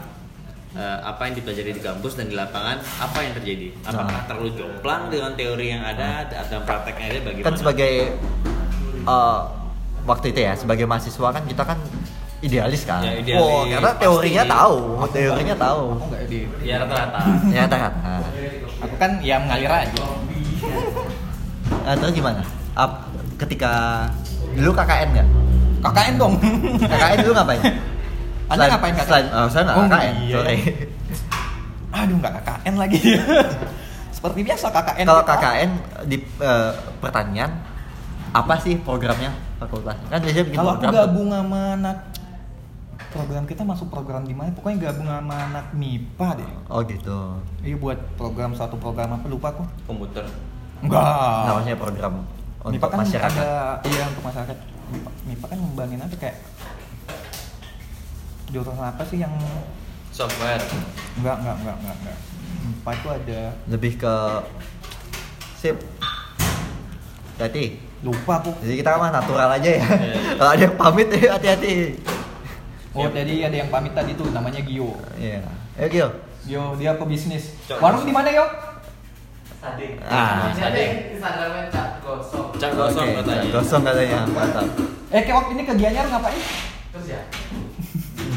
eh, 0.73 0.99
apa 1.03 1.23
yang 1.27 1.35
dipelajari 1.37 1.71
di 1.73 1.83
kampus 1.83 2.13
dan 2.15 2.27
di 2.27 2.35
lapangan, 2.35 2.79
apa 2.99 3.19
yang 3.21 3.33
terjadi? 3.35 3.69
Apakah 3.85 4.09
Nah. 4.09 4.25
terlalu 4.25 4.51
jomplang 4.57 5.03
dengan 5.07 5.33
teori 5.35 5.67
yang 5.69 5.83
ada 5.83 6.25
atau 6.25 6.59
prakteknya 6.63 7.07
ada 7.11 7.21
bagaimana? 7.23 7.47
Kan 7.47 7.55
sebagai 7.55 7.93
eh, 9.05 9.41
waktu 10.03 10.27
itu 10.31 10.41
ya 10.41 10.53
sebagai 10.55 10.87
mahasiswa 10.87 11.29
kan 11.31 11.43
kita 11.45 11.63
kan 11.63 11.79
idealis 12.43 12.83
kan. 12.83 13.01
Ya, 13.01 13.15
idealis. 13.17 13.39
Oh, 13.41 13.63
karena 13.65 13.91
teorinya 13.97 14.43
Pasti. 14.43 14.53
tahu, 14.53 14.77
teorinya 15.09 15.57
tahu. 15.57 15.83
aku 15.95 16.05
nggak 16.11 16.23
di 16.27 16.39
ya 16.61 16.75
rata-rata. 16.83 17.21
Ya 17.49 17.61
kata 17.65 17.77
aku 18.83 18.95
kan 18.99 19.11
ya 19.23 19.37
mengalir 19.39 19.71
aja 19.71 20.05
Nah, 21.83 21.95
terus 21.95 22.13
gimana? 22.13 22.43
Ap, 22.75 23.07
ketika 23.39 23.73
dulu 24.55 24.71
KKN 24.73 25.09
nggak? 25.13 25.29
KKN 25.83 26.15
dong 26.15 26.35
KKN 26.91 27.17
dulu 27.23 27.33
ngapain? 27.35 27.63
Anda 28.47 28.65
ngapain 28.69 28.95
KKN? 28.95 29.07
Selain, 29.07 29.27
oh, 29.33 29.47
saya 29.49 29.63
nggak 29.65 29.77
Oh, 29.77 29.85
KKN, 29.87 30.15
iya. 30.21 30.35
sorry. 30.35 30.59
aduh 31.93 32.17
nggak 32.19 32.33
KKN 32.39 32.75
lagi 32.75 32.99
seperti 34.17 34.39
biasa 34.43 34.67
KKN 34.69 35.07
Kalau. 35.07 35.23
KKN 35.25 35.71
di 36.05 36.17
eh, 36.23 36.71
pertanian 36.99 37.51
apa 38.33 38.55
sih 38.59 38.75
programnya 38.79 39.31
fakultas? 39.59 39.99
Kan 40.09 40.19
biasanya 40.19 40.45
bikin 40.47 40.59
kalau 40.59 40.73
aku 40.75 40.85
gabung 40.89 41.29
sama 41.29 41.61
anak 41.77 41.97
program 43.13 43.45
kita 43.45 43.63
masuk 43.63 43.87
program 43.87 44.23
di 44.23 44.33
mana 44.33 44.51
pokoknya 44.51 44.89
gabung 44.89 45.07
sama 45.07 45.37
anak 45.47 45.67
MIPA 45.73 46.29
deh 46.35 46.51
Oh 46.67 46.81
gitu. 46.83 47.19
iya 47.61 47.77
buat 47.77 47.99
program 48.15 48.51
satu 48.53 48.77
program 48.77 49.13
apa 49.13 49.27
lupa 49.27 49.49
aku 49.51 49.63
Komputer. 49.85 50.25
enggak 50.81 51.05
Namanya 51.45 51.77
program 51.77 52.13
untuk 52.61 52.73
MIPA 52.75 52.87
kan 52.89 52.99
masyarakat. 52.99 53.33
ada 53.39 53.51
iya 53.85 54.03
untuk 54.07 54.23
masyarakat 54.23 54.57
MIPA, 54.89 55.11
MIPA 55.25 55.45
kan 55.47 55.59
ngembangin 55.59 56.01
apa 56.01 56.17
kayak 56.17 56.37
jurusan 58.49 58.77
apa 58.79 59.03
sih 59.03 59.19
yang 59.19 59.33
Software. 60.11 60.61
enggak 61.17 61.37
enggak 61.39 61.57
enggak 61.59 61.77
enggak 61.79 61.97
enggak 61.99 62.17
MIPA 62.63 62.91
itu 62.93 63.09
ada 63.11 63.41
Lebih 63.67 63.93
ke 63.97 64.15
sip. 65.55 65.77
Hati. 67.35 67.65
lupa 68.03 68.39
aku 68.39 68.51
Jadi 68.61 68.75
kita 68.77 68.95
mah 68.97 69.11
natural 69.11 69.51
aja 69.53 69.71
ya. 69.73 69.83
Iya. 69.83 70.15
Kalau 70.37 70.51
ada 70.53 70.63
yang 70.63 70.77
pamit 70.77 71.07
hati-hati. 71.35 71.75
Oh 72.95 73.07
jadi 73.09 73.33
ada 73.47 73.57
yang 73.57 73.69
pamit 73.69 73.93
tadi 73.93 74.13
tuh 74.13 74.29
namanya 74.29 74.61
Gio 74.61 74.93
Iya. 75.15 75.41
Ayo 75.75 75.87
Gil. 75.89 76.09
Gio 76.43 76.75
dia 76.75 76.91
pebisnis 76.95 77.55
warung 77.75 78.03
di 78.03 78.11
mana 78.11 78.31
yo 78.31 78.47
Ah. 80.03 80.51
Sading. 80.51 81.15
Instagramnya 81.15 81.71
Cak 81.71 82.03
Gosok. 82.03 82.59
Cak 82.59 82.75
gosong 82.75 83.07
Oke, 83.07 83.15
katanya. 83.23 83.49
Gosong 83.53 83.81
katanya. 83.81 84.19
Mantap. 84.27 84.65
eh 85.09 85.21
kayak 85.23 85.37
waktu 85.37 85.51
ini 85.53 85.63
ke 85.63 85.73
Gianyar 85.77 86.05
ngapain 86.09 86.41
Terus 86.91 87.07
ya. 87.09 87.21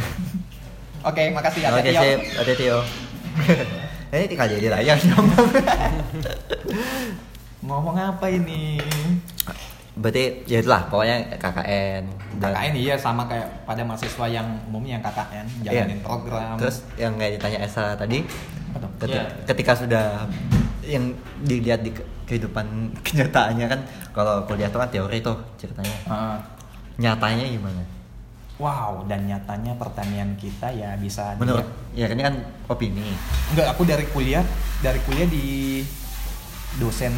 oke 1.04 1.22
makasih 1.32 1.62
ya 1.62 1.70
Oke 1.72 1.90
sip, 1.90 2.20
hati-hati 2.36 2.66
yo. 2.68 2.80
Ini 4.08 4.28
tinggal 4.28 4.48
jadi 4.48 4.68
layar 4.70 4.96
ngomong. 5.02 5.50
ngomong 7.66 7.98
apa 7.98 8.26
ini 8.30 8.78
Berarti 9.96 10.44
ya 10.44 10.60
itulah 10.60 10.84
pokoknya 10.86 11.40
KKN. 11.40 12.04
Dan- 12.36 12.52
KKN 12.52 12.74
iya 12.76 12.96
sama 12.96 13.24
kayak 13.26 13.48
pada 13.64 13.82
mahasiswa 13.82 14.26
yang 14.26 14.44
umumnya 14.66 15.00
yang 15.00 15.04
KKN 15.04 15.46
jalanin 15.62 15.88
Iya. 15.94 16.04
program 16.04 16.56
Terus 16.58 16.78
yang 16.96 17.16
kayak 17.16 17.32
ditanya 17.36 17.60
Esa 17.62 17.96
tadi, 17.96 18.20
ketika, 19.00 19.08
Iya. 19.08 19.24
ketika 19.48 19.72
sudah 19.74 20.06
yang 20.84 21.16
dilihat 21.42 21.80
di 21.80 21.90
ke- 21.90 22.04
kehidupan 22.26 22.66
kenyataannya 23.08 23.66
kan 23.66 23.80
kalau 24.12 24.44
kuliah 24.44 24.68
itu 24.68 24.76
kan 24.76 24.90
teori 24.90 25.18
tuh 25.20 25.38
ceritanya. 25.56 25.96
Ah. 26.06 26.38
Nyatanya 26.96 27.48
gimana? 27.50 27.84
wow 28.56 29.04
dan 29.04 29.28
nyatanya 29.28 29.76
pertanian 29.76 30.32
kita 30.40 30.72
ya 30.72 30.96
bisa 30.96 31.36
Menurut 31.36 31.68
ya 31.92 32.08
ini 32.08 32.24
kan 32.24 32.40
opini. 32.66 33.12
enggak 33.52 33.68
aku 33.68 33.84
dari 33.84 34.08
kuliah 34.08 34.48
dari 34.80 34.96
kuliah 35.02 35.28
di 35.28 35.84
dosen 36.76 37.12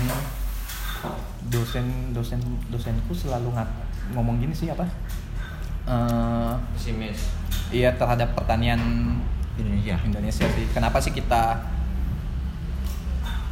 dosen 1.47 2.11
dosen 2.11 2.39
dosenku 2.71 3.13
selalu 3.15 3.53
ngat, 3.55 3.69
ngomong 4.15 4.39
gini 4.39 4.51
sih 4.51 4.71
apa? 4.71 4.87
Eh, 5.87 6.53
Pesimis. 6.75 7.31
iya 7.71 7.95
terhadap 7.95 8.35
pertanian 8.35 8.79
Indonesia. 9.55 9.95
Indonesia 10.03 10.45
sih. 10.51 10.65
Kenapa 10.75 10.99
sih 10.99 11.15
kita 11.15 11.63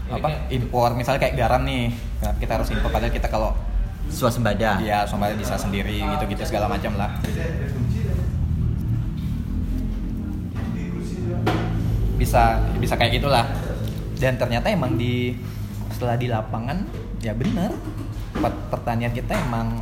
Ini 0.06 0.22
apa 0.22 0.30
impor? 0.54 0.94
Misalnya 0.94 1.18
kayak 1.24 1.36
garam 1.40 1.66
nih 1.66 1.90
kenapa 2.22 2.38
kita 2.38 2.52
harus 2.60 2.70
impor. 2.76 2.92
Padahal 2.92 3.14
kita 3.16 3.32
kalau 3.32 3.56
Swasembada. 4.06 4.78
ya 4.86 5.02
soalnya 5.08 5.34
bisa 5.34 5.58
sendiri 5.58 5.98
gitu 5.98 6.24
gitu 6.30 6.44
segala 6.46 6.70
macam 6.70 6.94
lah. 6.94 7.18
Bisa 12.20 12.62
bisa 12.78 12.94
kayak 13.00 13.18
gitulah. 13.18 13.48
Dan 14.20 14.38
ternyata 14.38 14.70
emang 14.70 15.00
di 15.00 15.40
setelah 15.96 16.20
di 16.20 16.28
lapangan 16.28 16.84
ya 17.22 17.34
benar. 17.34 17.72
Pertanian 18.70 19.12
kita 19.12 19.34
emang 19.38 19.80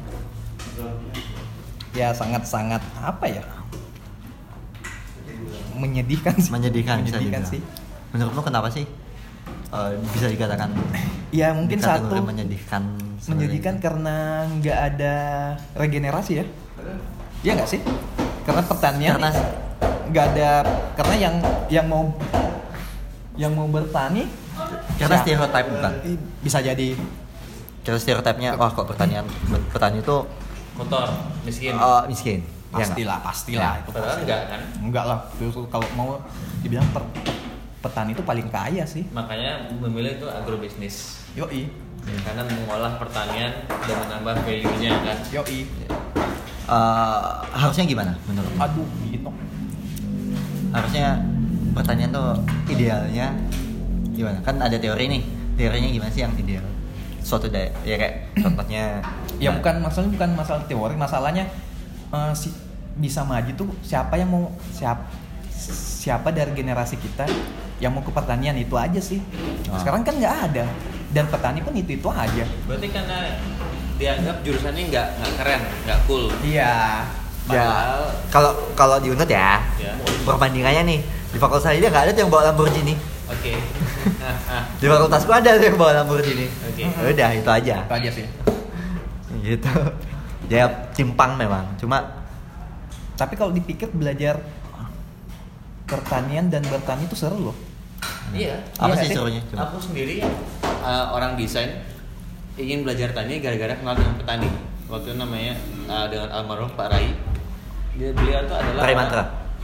ya 1.93 2.13
sangat 2.13 2.43
sangat 2.45 2.81
apa 2.97 3.25
ya? 3.25 3.43
Menyedihkan 5.73 6.37
sih. 6.37 6.51
Menyedihkan, 6.53 7.01
bisa 7.01 7.17
menyedihkan 7.17 7.43
sih. 7.45 7.61
Menurut 8.13 8.33
lo 8.37 8.41
kenapa 8.45 8.69
sih? 8.69 8.85
Eh, 9.73 9.91
bisa 10.13 10.29
dikatakan 10.29 10.69
ya 11.33 11.49
mungkin 11.49 11.81
satu. 11.81 12.21
menyedihkan 12.21 12.93
menyedihkan 13.25 13.81
karena 13.81 14.45
nggak 14.61 14.79
ada 14.93 15.15
regenerasi 15.73 16.31
ya? 16.37 16.45
Iya 17.41 17.51
nggak 17.57 17.69
sih? 17.73 17.81
Karena 18.45 18.61
pertanian 18.61 19.17
Karena- 19.17 19.33
nggak 20.13 20.25
ada 20.35 20.49
karena 20.93 21.15
yang 21.17 21.35
yang 21.73 21.85
mau 21.89 22.13
yang 23.33 23.49
mau 23.57 23.65
bertani 23.65 24.29
karena 25.01 25.15
ya, 25.17 25.21
stereotip 25.25 25.65
bukan? 25.73 25.91
Bisa 26.45 26.61
jadi 26.61 26.93
karena 27.83 27.97
stereotipnya 27.97 28.49
wah 28.55 28.67
kok 28.67 28.85
pertanian 28.85 29.27
petani 29.69 29.99
itu 29.99 30.17
Kotor, 30.73 31.05
miskin. 31.43 31.75
eh, 31.75 32.03
miskin 32.07 32.39
Ya 32.41 32.49
nggak? 32.73 32.87
pastilah 32.89 33.17
pastilah 33.21 33.73
itu 33.77 33.89
Padahal 33.91 34.09
pasti. 34.09 34.21
enggak 34.23 34.41
kan? 34.47 34.61
enggak 34.81 35.03
lah 35.05 35.19
kalau 35.69 35.87
mau 35.93 36.09
dibilang 36.59 36.87
per- 36.89 37.11
petani 37.79 38.11
itu 38.11 38.23
paling 38.23 38.47
kaya 38.49 38.81
sih 38.83 39.05
Makanya 39.09 39.69
memilih 39.69 40.17
itu 40.17 40.25
agrobisnis. 40.25 41.21
yoi 41.33 41.69
Karena 42.03 42.43
mengolah 42.43 42.97
pertanian 42.97 43.53
dan 43.63 43.95
menambah 44.01 44.35
value-nya 44.41 44.91
kan. 45.03 45.17
yoi 45.29 45.59
Eh, 46.63 47.21
harusnya 47.53 47.83
gimana 47.83 48.15
menurut 48.23 48.47
aduh 48.55 48.87
gitu 49.05 49.27
harusnya 50.71 51.19
pertanian 51.69 52.09
tuh 52.09 52.39
idealnya 52.65 53.35
gimana 54.09 54.39
kan 54.39 54.55
ada 54.57 54.73
teori 54.73 55.05
nih 55.07 55.23
teorinya 55.53 55.89
gimana 55.91 56.09
sih 56.09 56.23
yang 56.23 56.31
ideal 56.33 56.63
suatu 57.23 57.47
daerah 57.47 57.71
ya 57.81 57.95
kayak 57.95 58.15
contohnya 58.43 58.99
ya 59.37 59.49
nah, 59.49 59.57
bukan 59.57 59.75
masalahnya 59.81 60.11
bukan 60.13 60.29
masalah 60.35 60.63
teori 60.63 60.95
masalahnya 60.95 61.43
eh, 62.09 62.33
si 62.33 62.51
bisa 62.93 63.23
maju 63.23 63.49
tuh 63.53 63.67
siapa 63.81 64.13
yang 64.15 64.29
mau 64.29 64.51
siap 64.69 65.09
siapa 65.97 66.29
dari 66.29 66.51
generasi 66.51 66.93
kita 66.95 67.25
yang 67.79 67.89
mau 67.89 67.99
ke 67.99 68.11
pertanian 68.11 68.53
itu 68.53 68.75
aja 68.75 68.99
sih 68.99 69.17
Ah. 69.65 69.79
sekarang 69.79 70.03
kan 70.03 70.13
nggak 70.13 70.35
ada 70.45 70.65
dan 71.09 71.25
petani 71.25 71.59
pun 71.59 71.73
itu 71.73 71.95
itu 71.95 72.05
aja 72.05 72.45
Berarti 72.67 72.87
karena 72.87 73.17
dianggap 73.95 74.43
jurusannya 74.43 74.83
nggak 74.89 75.07
nggak 75.15 75.33
keren, 75.39 75.61
nggak 75.87 75.99
cool. 76.03 76.25
iya 76.43 77.01
ya 77.45 77.65
kalau 78.27 78.51
kalau 78.73 78.97
di 78.99 79.09
Unut 79.09 79.25
ya 79.25 79.57
Ya. 79.75 79.93
perbandingannya 80.21 80.83
nih 80.85 80.99
di 81.31 81.37
fakultas 81.37 81.65
saya 81.65 81.79
nggak 81.79 82.03
ada 82.03 82.11
tuh 82.11 82.21
yang 82.21 82.31
bawa 82.31 82.51
Lamborghini 82.51 82.93
oke. 83.29 83.51
Ah, 84.19 84.63
di 84.81 84.85
fakultasku 84.87 85.31
ada 85.31 85.49
tuh 85.55 85.65
yang 85.67 85.77
bawa 85.79 85.91
Lamborghini 86.03 86.47
Oke. 86.67 86.83
udah 86.87 87.29
itu 87.35 87.49
aja 87.49 87.75
itu 87.85 87.93
aja 87.93 88.09
sih 88.11 88.25
gitu 89.43 89.71
ya 90.51 90.67
timpang 90.95 91.35
memang 91.39 91.65
cuma 91.79 92.23
tapi 93.15 93.33
kalau 93.39 93.55
dipikir 93.55 93.87
belajar 93.91 94.39
pertanian 95.87 96.47
dan 96.51 96.63
bertani 96.67 97.05
itu 97.07 97.15
seru 97.15 97.51
loh 97.51 97.57
Iya. 98.33 98.57
apa 98.81 98.97
Iya 98.97 99.01
sih 99.05 99.09
serunya 99.13 99.41
coba 99.45 99.69
Aku 99.69 99.77
sendiri 99.79 100.25
uh, 100.81 101.05
orang 101.13 101.37
desain 101.37 101.85
ingin 102.57 102.81
belajar 102.85 103.13
tani 103.13 103.41
gara-gara 103.41 103.73
kenal 103.77 103.93
dengan 103.97 104.15
petani. 104.17 104.49
Waktu 104.89 105.13
itu 105.13 105.17
namanya 105.17 105.53
uh, 105.89 106.05
dengan 106.09 106.29
almarhum 106.33 106.69
Pak 106.73 106.87
Rai. 106.89 107.13
Dia 107.97 108.09
beliau 108.13 108.41
itu 108.45 108.53
adalah 108.53 108.81
Rai 108.85 108.95
Mantra? 108.97 109.23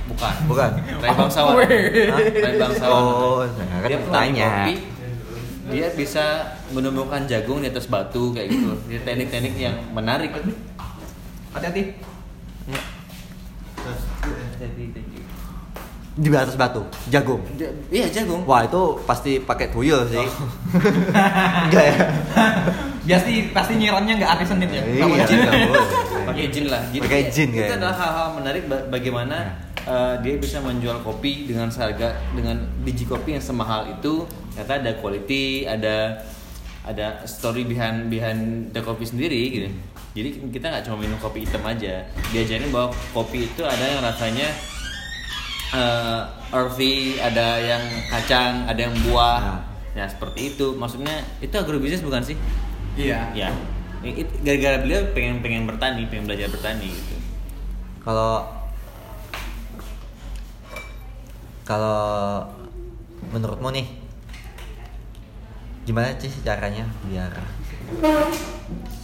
Bukan. 0.10 0.34
Bukan. 0.50 0.70
Ray 1.00 1.12
Bangsawan. 1.14 1.54
Oh, 1.54 1.62
Ray 1.62 2.56
Bangsawan. 2.58 3.02
Oh, 3.04 3.42
dia 3.46 3.96
kan 3.96 4.00
bertanya, 4.06 4.50
Kopi, 4.50 4.76
dia 5.70 5.88
bisa 5.94 6.26
menemukan 6.74 7.22
jagung 7.30 7.62
di 7.62 7.70
atas 7.70 7.86
batu 7.86 8.34
kayak 8.34 8.50
gitu. 8.50 8.74
Dia 8.90 9.00
teknik-teknik 9.06 9.54
yang 9.58 9.78
menarik. 9.94 10.34
Hati-hati. 11.54 11.94
Iya. 12.70 12.82
Di 16.20 16.28
atas 16.36 16.60
batu, 16.60 16.84
jagung. 17.08 17.40
Ja, 17.56 17.70
iya 17.94 18.12
jagung. 18.12 18.44
Wah 18.44 18.68
itu 18.68 19.00
pasti 19.08 19.40
pakai 19.40 19.72
tuyul 19.72 20.04
sih. 20.10 20.20
Oh. 20.20 20.30
Enggak 21.70 21.86
ya. 21.86 21.96
Biasa, 23.08 23.26
pasti 23.56 23.74
nyiramnya 23.80 24.14
nggak 24.20 24.46
senin 24.46 24.70
ya. 24.70 24.84
Iya. 24.84 25.06
iya 25.08 25.26
pakai 26.30 26.46
jin 26.52 26.66
lah. 26.70 26.82
Gitu 26.94 27.04
pakai 27.06 27.22
ya. 27.26 27.30
jin 27.32 27.50
ya. 27.56 27.66
Itu 27.66 27.74
adalah 27.82 27.96
hal-hal 27.98 28.28
menarik 28.38 28.64
bagaimana 28.68 29.38
iya 29.48 29.69
eh, 29.90 30.16
dia 30.22 30.36
bisa 30.38 30.62
menjual 30.62 31.02
kopi 31.02 31.50
dengan 31.50 31.74
seharga 31.74 32.14
dengan 32.38 32.62
biji 32.86 33.10
kopi 33.10 33.34
yang 33.36 33.44
semahal 33.44 33.90
itu. 33.90 34.30
Ternyata 34.54 34.74
ada 34.86 34.92
quality 35.02 35.66
ada 35.66 36.22
ada 36.86 37.22
story 37.26 37.66
behind 37.66 38.08
behind 38.08 38.70
the 38.72 38.82
kopi 38.86 39.04
sendiri 39.04 39.42
gitu. 39.50 39.70
Jadi 40.14 40.30
kita 40.54 40.70
nggak 40.70 40.84
cuma 40.86 40.98
minum 41.02 41.18
kopi 41.18 41.46
hitam 41.46 41.66
aja. 41.66 42.06
Diajarin 42.30 42.70
bahwa 42.70 42.94
kopi 43.14 43.50
itu 43.50 43.62
ada 43.66 43.82
yang 43.82 44.02
rasanya 44.06 44.48
eh, 45.74 46.22
earthy 46.54 47.18
ada 47.18 47.58
yang 47.58 47.84
kacang 48.14 48.70
ada 48.70 48.80
yang 48.80 48.94
buah. 49.10 49.42
Nah. 49.42 49.62
ya 49.98 50.06
seperti 50.06 50.54
itu. 50.54 50.78
Maksudnya 50.78 51.26
itu 51.42 51.54
agrobisnis 51.58 52.06
bukan 52.06 52.22
sih? 52.22 52.38
Iya. 52.94 53.34
ya. 53.34 53.50
It- 54.06 54.32
gara-gara 54.46 54.80
beliau 54.80 55.12
pengen 55.12 55.44
pengen 55.44 55.68
bertani 55.68 56.08
pengen 56.08 56.30
belajar 56.30 56.48
bertani 56.48 56.88
gitu. 56.88 57.16
Kalau 58.00 58.59
kalau 61.70 62.50
menurutmu 63.30 63.70
nih 63.70 63.86
gimana 65.86 66.18
sih 66.18 66.34
caranya 66.42 66.90
biar 67.06 67.30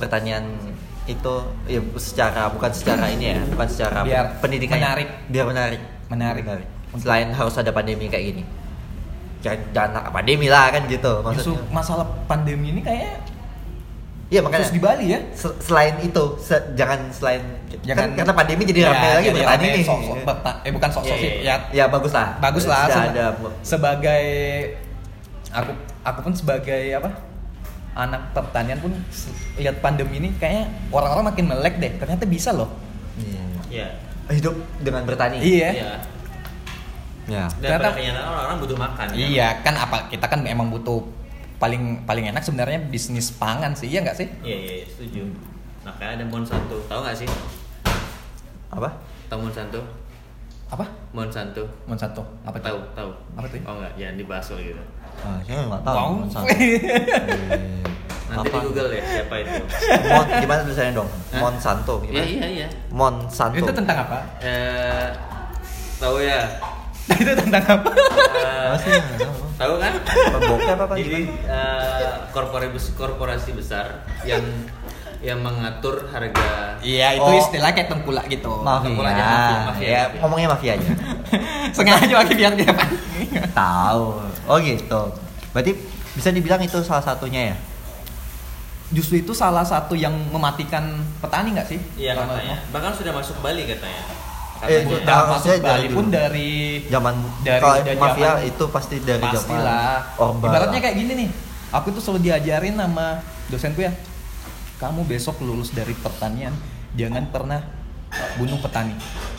pertanian 0.01 0.49
itu 1.05 1.33
ya 1.69 1.81
secara 2.01 2.49
bukan 2.49 2.73
secara 2.73 3.05
ini 3.13 3.37
ya 3.37 3.39
bukan 3.53 3.67
secara 3.69 4.01
Biar 4.01 4.41
pendidikan 4.41 4.81
menarik. 4.81 5.09
biar 5.29 5.45
menarik 5.45 5.81
Menarik. 6.09 6.45
selain 6.97 7.29
harus 7.29 7.53
ada 7.61 7.69
pandemi 7.69 8.09
kayak 8.09 8.33
gini 8.33 8.43
jangan 9.45 9.61
jangan 9.69 10.09
pandemi 10.09 10.49
lah 10.49 10.73
kan 10.73 10.89
gitu 10.89 11.21
maksudnya 11.21 11.61
masalah 11.69 12.05
pandemi 12.25 12.73
ini 12.73 12.81
kayak 12.81 13.21
iya 14.27 14.39
makanya. 14.39 14.61
Khusus 14.61 14.73
di 14.73 14.81
Bali 14.81 15.05
ya. 15.07 15.19
se- 15.31 15.57
selain 15.59 15.95
itu 15.99 16.23
se- 16.37 16.65
jangan 16.73 16.99
selain 17.09 17.41
Jangan 17.77 18.01
kan, 18.03 18.09
karena 18.17 18.33
pandemi 18.33 18.63
jadi 18.63 18.81
ramai 18.83 19.05
Ya, 19.05 19.13
lagi 19.13 19.27
jadi 19.27 19.37
bertani 19.37 19.61
rame 19.61 19.75
nih. 19.75 19.85
Sok-sok 19.85 20.17
berta- 20.23 20.57
eh 20.59 20.71
bukan 20.71 20.89
sok-sok 20.89 21.05
Iya, 21.11 21.21
sih. 21.21 21.31
iya, 21.39 21.43
Ya 21.43 21.55
ya 21.71 21.85
bagus 21.87 22.11
lah. 22.11 22.27
Bagus 22.39 22.65
lah 22.65 22.81
seba- 22.85 23.05
ada 23.07 23.25
sebagai 23.61 24.23
aku 25.51 25.71
aku 26.01 26.19
pun 26.21 26.33
sebagai 26.33 26.83
apa 26.91 27.09
anak 27.95 28.21
pertanian 28.31 28.77
pun 28.77 28.91
se- 29.07 29.29
lihat 29.55 29.79
pandemi 29.79 30.17
ini 30.17 30.33
kayaknya 30.33 30.67
orang-orang 30.89 31.25
makin 31.27 31.45
melek 31.47 31.77
deh 31.77 31.91
ternyata 31.95 32.25
bisa 32.25 32.49
loh. 32.51 32.69
Iya. 33.15 33.43
ya 33.67 33.87
hidup 34.27 34.51
dengan 34.79 35.03
bertani. 35.03 35.37
Iya. 35.37 35.69
Iya. 35.71 35.91
Ya. 37.25 37.43
Dan 37.51 37.69
Ternyata- 37.71 37.85
pada 37.85 37.95
kenyataan 37.95 38.27
orang-orang 38.27 38.57
butuh 38.59 38.77
makan 38.79 39.05
kan? 39.07 39.15
iya 39.15 39.47
kan 39.59 39.73
apa 39.75 39.97
kita 40.07 40.25
kan 40.25 40.39
emang 40.43 40.69
butuh 40.69 41.01
paling 41.55 42.03
paling 42.03 42.25
enak 42.29 42.43
sebenarnya 42.43 42.79
bisnis 42.85 43.31
pangan 43.31 43.71
sih 43.71 43.87
iya 43.87 44.03
nggak 44.03 44.17
sih? 44.17 44.27
Iya 44.43 44.57
iya 44.57 44.73
iya, 44.81 44.85
setuju. 44.85 45.21
Makanya 45.83 46.11
ada 46.19 46.25
Monsanto 46.27 46.77
tahu 46.85 46.99
nggak 47.01 47.17
sih? 47.17 47.29
Apa? 48.69 48.89
Tahu 49.27 49.39
Monsanto 49.41 49.81
apa? 50.65 50.85
Monsanto 51.13 51.63
Monsanto 51.85 52.25
apa 52.41 52.57
tahu 52.57 52.79
tahu. 52.91 53.11
Apa 53.37 53.45
tuh? 53.47 53.59
oh 53.63 53.73
nggak 53.79 53.93
jangan 53.95 54.15
dibahas 54.17 54.47
loh 54.51 54.59
gitu. 54.59 54.83
Ah, 55.21 55.37
saya 55.45 55.61
nggak 55.63 55.81
tahu 55.81 55.95
Wow. 55.95 56.11
Monsanto. 56.25 56.47
Eh, 56.51 57.83
nanti 58.33 58.47
apa? 58.49 58.57
di 58.57 58.65
Google 58.65 58.89
ya 58.91 59.03
siapa 59.05 59.35
itu. 59.37 59.53
Mon 60.09 60.25
gimana 60.27 60.59
tulisannya 60.65 60.93
dong? 60.93 61.09
Hah? 61.31 61.39
Monsanto 61.39 61.95
iya 62.03 62.09
gimana? 62.09 62.25
Iya 62.25 62.45
iya 62.49 62.67
Monsanto 62.89 63.57
itu 63.61 63.71
tentang 63.71 63.97
apa? 64.03 64.17
Eh 64.41 65.07
tahu 65.95 66.19
ya 66.19 66.41
itu 67.15 67.31
tentang 67.35 67.63
apa 67.63 67.89
Apa 67.91 68.77
sih? 68.77 68.91
Nggak 68.91 69.29
tahu. 69.55 69.73
kan 69.77 69.93
Apa 69.95 70.37
bokep 70.41 70.79
apa 70.79 70.93
jadi 70.95 71.19
gimana? 71.23 71.47
eh, 71.47 72.13
korporasi 72.29 72.89
korporasi 72.93 73.49
besar 73.53 73.85
yang 74.23 74.43
yang 75.19 75.39
mengatur 75.39 76.05
harga 76.07 76.75
iya 76.79 77.13
itu 77.13 77.23
Oh. 77.23 77.33
istilah 77.33 77.71
kayak 77.71 77.87
tengkulak 77.87 78.27
gitu 78.27 78.51
mafia 78.59 78.85
Tengkulak 78.85 79.11
aja, 79.11 79.23
mafia, 79.23 79.57
mafia, 79.63 79.87
ya 79.87 80.01
mafia. 80.03 80.19
ngomongnya 80.21 80.47
mafia 80.49 80.71
aja 80.75 80.91
sengaja 81.75 82.13
pakai 82.15 82.35
biar 82.35 82.53
dia 82.53 82.69
panik 82.69 82.99
tahu 83.49 84.05
oh 84.21 84.57
gitu 84.59 85.01
berarti 85.49 85.71
bisa 86.13 86.29
dibilang 86.29 86.61
itu 86.61 86.77
salah 86.79 87.01
satunya 87.01 87.53
ya 87.53 87.57
justru 88.87 89.17
itu 89.17 89.33
salah 89.33 89.63
satu 89.63 89.97
yang 89.97 90.13
mematikan 90.29 90.93
petani 91.17 91.51
nggak 91.51 91.67
sih? 91.67 91.79
iya 91.97 92.13
katanya 92.13 92.61
bahkan 92.69 92.93
sudah 92.93 93.11
masuk 93.11 93.33
Bali 93.39 93.65
katanya 93.65 94.03
Eh, 94.65 94.71
katanya 94.71 94.81
itu- 94.81 94.95
Udah 94.95 95.05
Nah, 95.05 95.15
masuk 95.15 95.31
maksudnya 95.31 95.57
Bali 95.57 95.69
dari 95.77 95.87
pun 95.89 96.05
dari 96.07 96.51
zaman 96.85 97.15
Dari- 97.41 97.61
kalau 97.61 97.75
dari 97.79 97.97
mafia 97.97 98.23
zaman- 98.25 98.43
itu 98.45 98.63
pasti 98.67 98.95
dari 98.99 99.21
zaman 99.23 99.35
pastilah. 99.37 99.95
Orba 100.17 100.45
Ibaratnya 100.47 100.79
kayak 100.81 100.95
gini 100.95 101.13
nih. 101.15 101.29
Aku 101.71 101.87
tuh 101.91 102.01
selalu 102.01 102.19
diajarin 102.23 102.75
sama 102.75 103.07
dosenku 103.47 103.79
ya. 103.79 103.91
Kamu 104.75 105.01
besok 105.03 105.39
lulus 105.39 105.71
dari 105.71 105.93
pertanian, 105.93 106.51
jangan 106.93 107.23
pernah 107.27 107.61
bunuh 108.35 108.59
petani. 108.59 108.95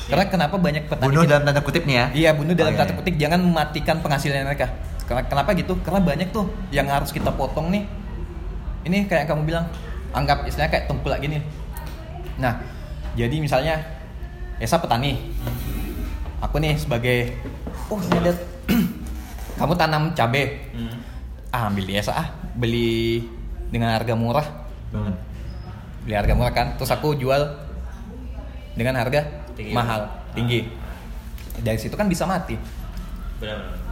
Karena 0.06 0.24
kenapa 0.26 0.56
banyak 0.56 0.84
petani 0.84 1.06
bunuh 1.06 1.22
kita- 1.22 1.32
dalam 1.32 1.44
tanda 1.44 1.60
kutip 1.60 1.82
nih 1.82 1.96
ya 1.96 2.06
Iya 2.12 2.30
bunuh 2.32 2.52
dalam 2.52 2.70
Oh, 2.70 2.76
iya, 2.76 2.80
tanda 2.80 2.92
iya. 2.92 3.00
kutip 3.00 3.14
jangan 3.16 3.40
mematikan 3.40 3.96
penghasilan 4.00 4.44
mereka. 4.44 4.68
Karena 5.04 5.22
kenapa 5.24 5.50
gitu? 5.54 5.72
Karena 5.80 6.00
banyak 6.00 6.28
tuh 6.28 6.44
yang 6.68 6.86
harus 6.86 7.08
kita 7.08 7.30
potong 7.30 7.70
nih. 7.70 7.86
Ini 8.84 9.06
kayak 9.06 9.26
kamu 9.26 9.42
bilang, 9.44 9.66
anggap 10.10 10.44
istilahnya 10.44 10.70
kayak 10.72 10.86
tengkulak 10.86 11.18
gini. 11.18 11.42
Nah, 12.36 12.60
jadi 13.14 13.32
misalnya 13.36 13.80
Esa 14.56 14.80
petani, 14.80 15.20
aku 16.40 16.56
nih 16.56 16.80
sebagai, 16.80 17.36
oh 17.92 18.00
ini 18.00 18.16
ada, 18.16 18.32
kamu 19.60 19.72
tanam 19.76 20.02
cabe, 20.12 20.72
Hmm. 20.72 20.96
ah 21.50 21.68
ambil 21.68 21.84
di 21.84 21.94
Esa 21.94 22.12
ah, 22.12 22.28
beli 22.52 23.20
dengan 23.68 23.92
harga 23.92 24.16
murah, 24.16 24.46
Banget. 24.88 25.14
beli 26.04 26.14
harga 26.16 26.32
murah 26.32 26.52
kan, 26.52 26.66
terus 26.74 26.88
aku 26.88 27.12
jual 27.14 27.42
dengan 28.72 28.96
harga 28.96 29.24
Tinggi. 29.52 29.72
mahal, 29.72 30.08
tinggi. 30.32 30.68
Dari 31.56 31.76
situ 31.76 31.96
kan 31.96 32.08
bisa 32.08 32.24
mati. 32.24 32.56
benar-benar 33.40 33.84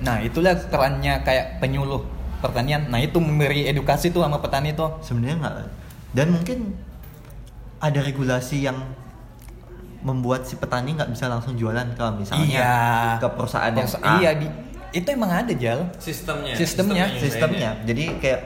Nah, 0.00 0.16
itulah 0.24 0.56
perannya 0.56 1.20
kayak 1.20 1.60
penyuluh 1.60 2.00
pertanian. 2.40 2.88
Nah, 2.88 2.96
itu 2.96 3.20
memberi 3.20 3.68
edukasi 3.68 4.08
tuh 4.08 4.24
sama 4.24 4.40
petani 4.40 4.72
tuh. 4.72 4.96
sebenarnya 5.04 5.36
nggak 5.36 5.54
dan 6.16 6.26
mungkin 6.32 6.58
ada 7.76 8.00
regulasi 8.00 8.64
yang 8.64 8.80
membuat 10.00 10.42
si 10.42 10.54
petani 10.54 10.92
nggak 10.92 11.08
bisa 11.08 11.26
langsung 11.26 11.54
jualan 11.54 11.84
kalau 11.92 12.16
misalnya 12.16 12.46
Iya. 12.46 12.74
ke 13.18 13.28
perusahaan 13.30 13.68
yang 13.70 13.84
Persa- 13.84 14.00
A. 14.00 14.16
Iya, 14.16 14.30
di- 14.34 14.54
itu 14.92 15.08
emang 15.08 15.30
ada 15.30 15.52
Jal. 15.52 15.86
sistemnya 15.96 16.54
Sistemnya. 16.54 17.04
sistemnya 17.14 17.70
jadi 17.82 18.16
kayak 18.16 18.40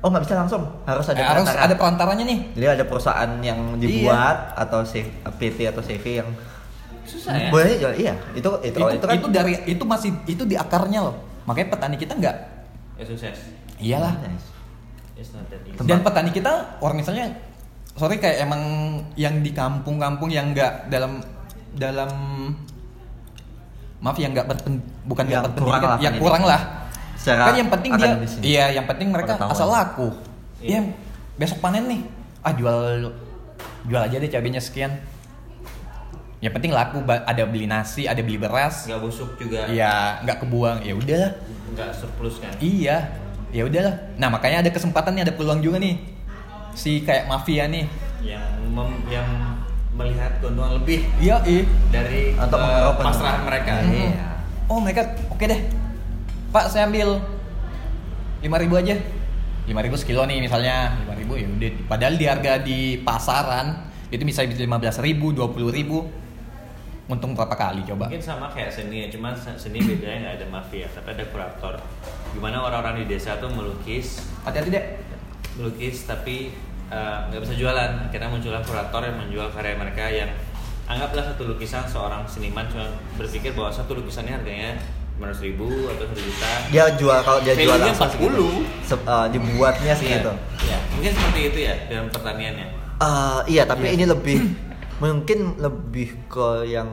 oh 0.00 0.08
nggak 0.08 0.22
bisa 0.22 0.34
langsung 0.36 0.62
harus 0.82 1.06
ada 1.06 1.16
Eh, 1.16 1.26
harus 1.26 1.44
perantara. 1.44 1.62
ada 1.62 1.74
perantaranya 1.74 2.24
nih. 2.24 2.38
jadi 2.52 2.66
ada 2.72 2.84
perusahaan 2.84 3.30
yang 3.38 3.60
dibuat 3.76 4.36
atau 4.54 4.82
C- 4.82 5.06
PT 5.38 5.58
atau 5.66 5.80
CV 5.80 6.04
yang 6.18 6.28
susah 7.04 7.32
ya 7.34 7.48
boleh 7.48 7.76
jual 7.76 7.94
iya 7.94 8.16
itu 8.32 8.48
itu 8.62 8.74
Itu, 8.74 8.88
itu, 8.90 9.04
kan 9.04 9.14
itu 9.14 9.28
dari 9.28 9.54
itu 9.66 9.84
masih 9.84 10.10
itu 10.24 10.42
di 10.42 10.56
akarnya 10.56 11.00
loh. 11.02 11.16
Makanya 11.44 11.68
petani 11.70 11.96
kita 11.96 12.12
nggak 12.14 12.36
ya 12.94 13.04
sukses 13.04 13.36
iyalah. 13.76 14.16
Nice. 14.18 14.48
It's 15.14 15.30
not 15.30 15.44
that 15.46 15.60
easy. 15.62 15.76
Tempat- 15.76 15.86
Dan 15.86 15.98
petani 16.02 16.30
kita 16.32 16.52
orang 16.80 16.96
misalnya 16.96 17.30
sorry 17.94 18.18
kayak 18.18 18.42
emang 18.46 18.62
yang 19.14 19.38
di 19.40 19.54
kampung-kampung 19.54 20.30
yang 20.30 20.50
nggak 20.50 20.90
dalam 20.90 21.22
dalam 21.74 22.10
maaf 24.02 24.18
yang 24.20 24.36
nggak 24.36 24.46
berpen, 24.46 24.82
bukan 25.08 25.24
nggak 25.26 25.40
Yang 25.40 25.46
berpendidikan, 25.48 25.80
kurang 25.80 25.90
lah 25.90 25.98
yang 26.02 26.14
kurang 26.20 26.44
lah. 26.44 26.60
Secara 27.14 27.42
kan 27.48 27.54
yang 27.56 27.70
penting 27.72 27.92
dia 27.96 28.12
iya 28.44 28.64
yang 28.76 28.86
penting 28.90 29.08
mereka 29.08 29.38
asal 29.48 29.70
laku. 29.70 30.12
Iya. 30.60 30.68
Iya. 30.68 30.80
besok 31.34 31.58
panen 31.64 31.84
nih. 31.90 32.00
Ah 32.44 32.52
jual 32.52 33.10
jual 33.88 34.02
aja 34.02 34.16
deh 34.20 34.30
cabenya 34.30 34.60
sekian. 34.60 34.92
Yang 36.44 36.60
penting 36.60 36.72
laku 36.76 37.00
ada 37.08 37.42
beli 37.48 37.64
nasi, 37.64 38.04
ada 38.04 38.20
beli 38.20 38.36
beras. 38.36 38.84
nggak 38.84 39.00
busuk 39.00 39.40
juga 39.40 39.64
Iya, 39.64 40.20
nggak 40.28 40.44
kebuang. 40.44 40.84
Ya 40.84 40.92
udahlah. 40.92 41.32
nggak 41.72 41.90
surplus 41.96 42.36
kan 42.38 42.52
Iya, 42.60 43.16
ya 43.48 43.62
udahlah. 43.64 43.94
Nah 44.20 44.28
makanya 44.28 44.60
ada 44.60 44.70
kesempatan 44.70 45.16
nih, 45.16 45.22
ada 45.24 45.32
peluang 45.32 45.64
juga 45.64 45.80
nih. 45.80 45.96
Si 46.74 47.00
kayak 47.00 47.26
mafia 47.26 47.66
nih. 47.66 47.86
yang 48.20 48.40
mem- 48.68 49.04
yang 49.06 49.28
melihat 49.92 50.40
keuntungan 50.40 50.74
lebih 50.74 51.04
Iya, 51.16 51.38
ih. 51.44 51.68
dari 51.88 52.32
Atau 52.34 52.56
mengeruk 52.56 52.96
pasrah 52.98 53.36
mereka 53.40 53.72
Hmm. 53.78 53.92
Iya. 53.92 54.26
Oh 54.64 54.78
mereka, 54.78 55.02
oke 55.28 55.44
deh. 55.44 55.60
Pak 56.50 56.66
saya 56.66 56.84
ambil 56.84 57.20
5000 58.40 58.48
aja. 58.76 58.96
5000 59.64 59.72
sekilo 59.94 60.24
nih 60.24 60.40
misalnya, 60.40 60.98
5000 61.00 61.36
ya 61.36 61.46
udah. 61.46 61.70
Padahal 61.86 62.14
di 62.14 62.26
harga 62.26 62.52
di 62.58 62.78
pasaran 62.98 63.66
itu 64.08 64.20
bisa 64.22 64.40
15.000, 64.40 65.00
20.000. 65.32 66.04
Untung 67.04 67.36
berapa 67.36 67.52
kali 67.52 67.84
coba? 67.84 68.08
mungkin 68.08 68.16
sama 68.18 68.48
kayak 68.48 68.72
seni 68.72 69.04
ya 69.04 69.08
cuman 69.10 69.36
se- 69.36 69.52
seni 69.58 69.76
bedanya 69.78 70.24
nggak 70.24 70.34
ada 70.34 70.46
mafia 70.48 70.88
tapi 70.88 71.12
ada 71.12 71.24
kurator 71.28 71.76
gimana 72.32 72.56
orang-orang 72.58 73.04
di 73.04 73.12
desa 73.12 73.36
tuh 73.36 73.52
melukis 73.52 74.24
Hati-hati 74.40 74.72
deh. 74.72 74.84
Melukis 75.54 76.04
tapi 76.04 76.50
eh, 76.86 77.16
nggak 77.24 77.40
bisa 77.40 77.54
jualan 77.54 77.90
akhirnya 78.04 78.28
muncullah 78.28 78.60
kurator 78.60 79.02
yang 79.02 79.16
menjual 79.16 79.48
karya 79.50 79.74
mereka 79.74 80.04
yang 80.06 80.30
anggaplah 80.84 81.24
satu 81.24 81.46
lukisan 81.46 81.84
seorang 81.84 82.22
seniman 82.24 82.66
cuma 82.66 82.84
berpikir 83.14 83.52
bahwa 83.52 83.70
satu 83.70 83.94
lukisannya 83.94 84.34
harganya 84.34 84.76
500 85.14 85.46
ribu 85.46 85.64
atau 85.88 86.04
1 86.04 86.18
juta 86.18 86.50
Dia 86.68 86.84
jual 86.92 87.18
kalau 87.20 87.38
dia 87.40 87.54
jual 87.54 87.78
langsung 87.78 88.02
pas 88.02 88.10
segitu. 88.10 88.28
gitu. 88.28 88.46
Se- 88.84 88.98
eh, 89.00 89.26
dibuatnya 89.30 89.94
segitu. 89.94 90.30
ya, 90.60 90.78
mungkin 90.90 91.10
seperti 91.10 91.40
itu 91.46 91.58
ya 91.62 91.74
dalam 91.86 92.08
pertaniannya 92.10 92.66
Eh, 92.94 93.40
iya, 93.48 93.62
tapi 93.64 93.86
Iya. 93.86 93.92
ini 93.92 94.04
lebih 94.06 94.38
mungkin 95.02 95.38
lebih 95.56 96.14
ke 96.26 96.48
yang 96.64 96.86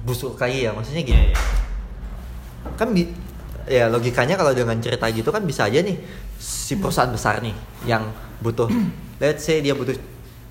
busuk 0.00 0.34
kayu 0.34 0.62
ya. 0.62 0.70
Maksudnya 0.70 1.00
Iya, 1.00 1.08
gini. 1.08 1.24
iya. 1.24 1.36
Kan 2.72 2.90
bi 2.90 3.10
ya 3.68 3.88
logikanya 3.88 4.36
kalau 4.36 4.52
dengan 4.52 4.76
cerita 4.80 5.08
gitu 5.08 5.32
kan 5.32 5.44
bisa 5.44 5.68
aja 5.68 5.80
nih 5.80 5.96
si 6.36 6.76
perusahaan 6.76 7.08
besar 7.08 7.40
nih 7.40 7.56
yang 7.88 8.08
butuh 8.44 8.68
let's 9.22 9.44
say 9.44 9.64
dia 9.64 9.72
butuh 9.72 9.96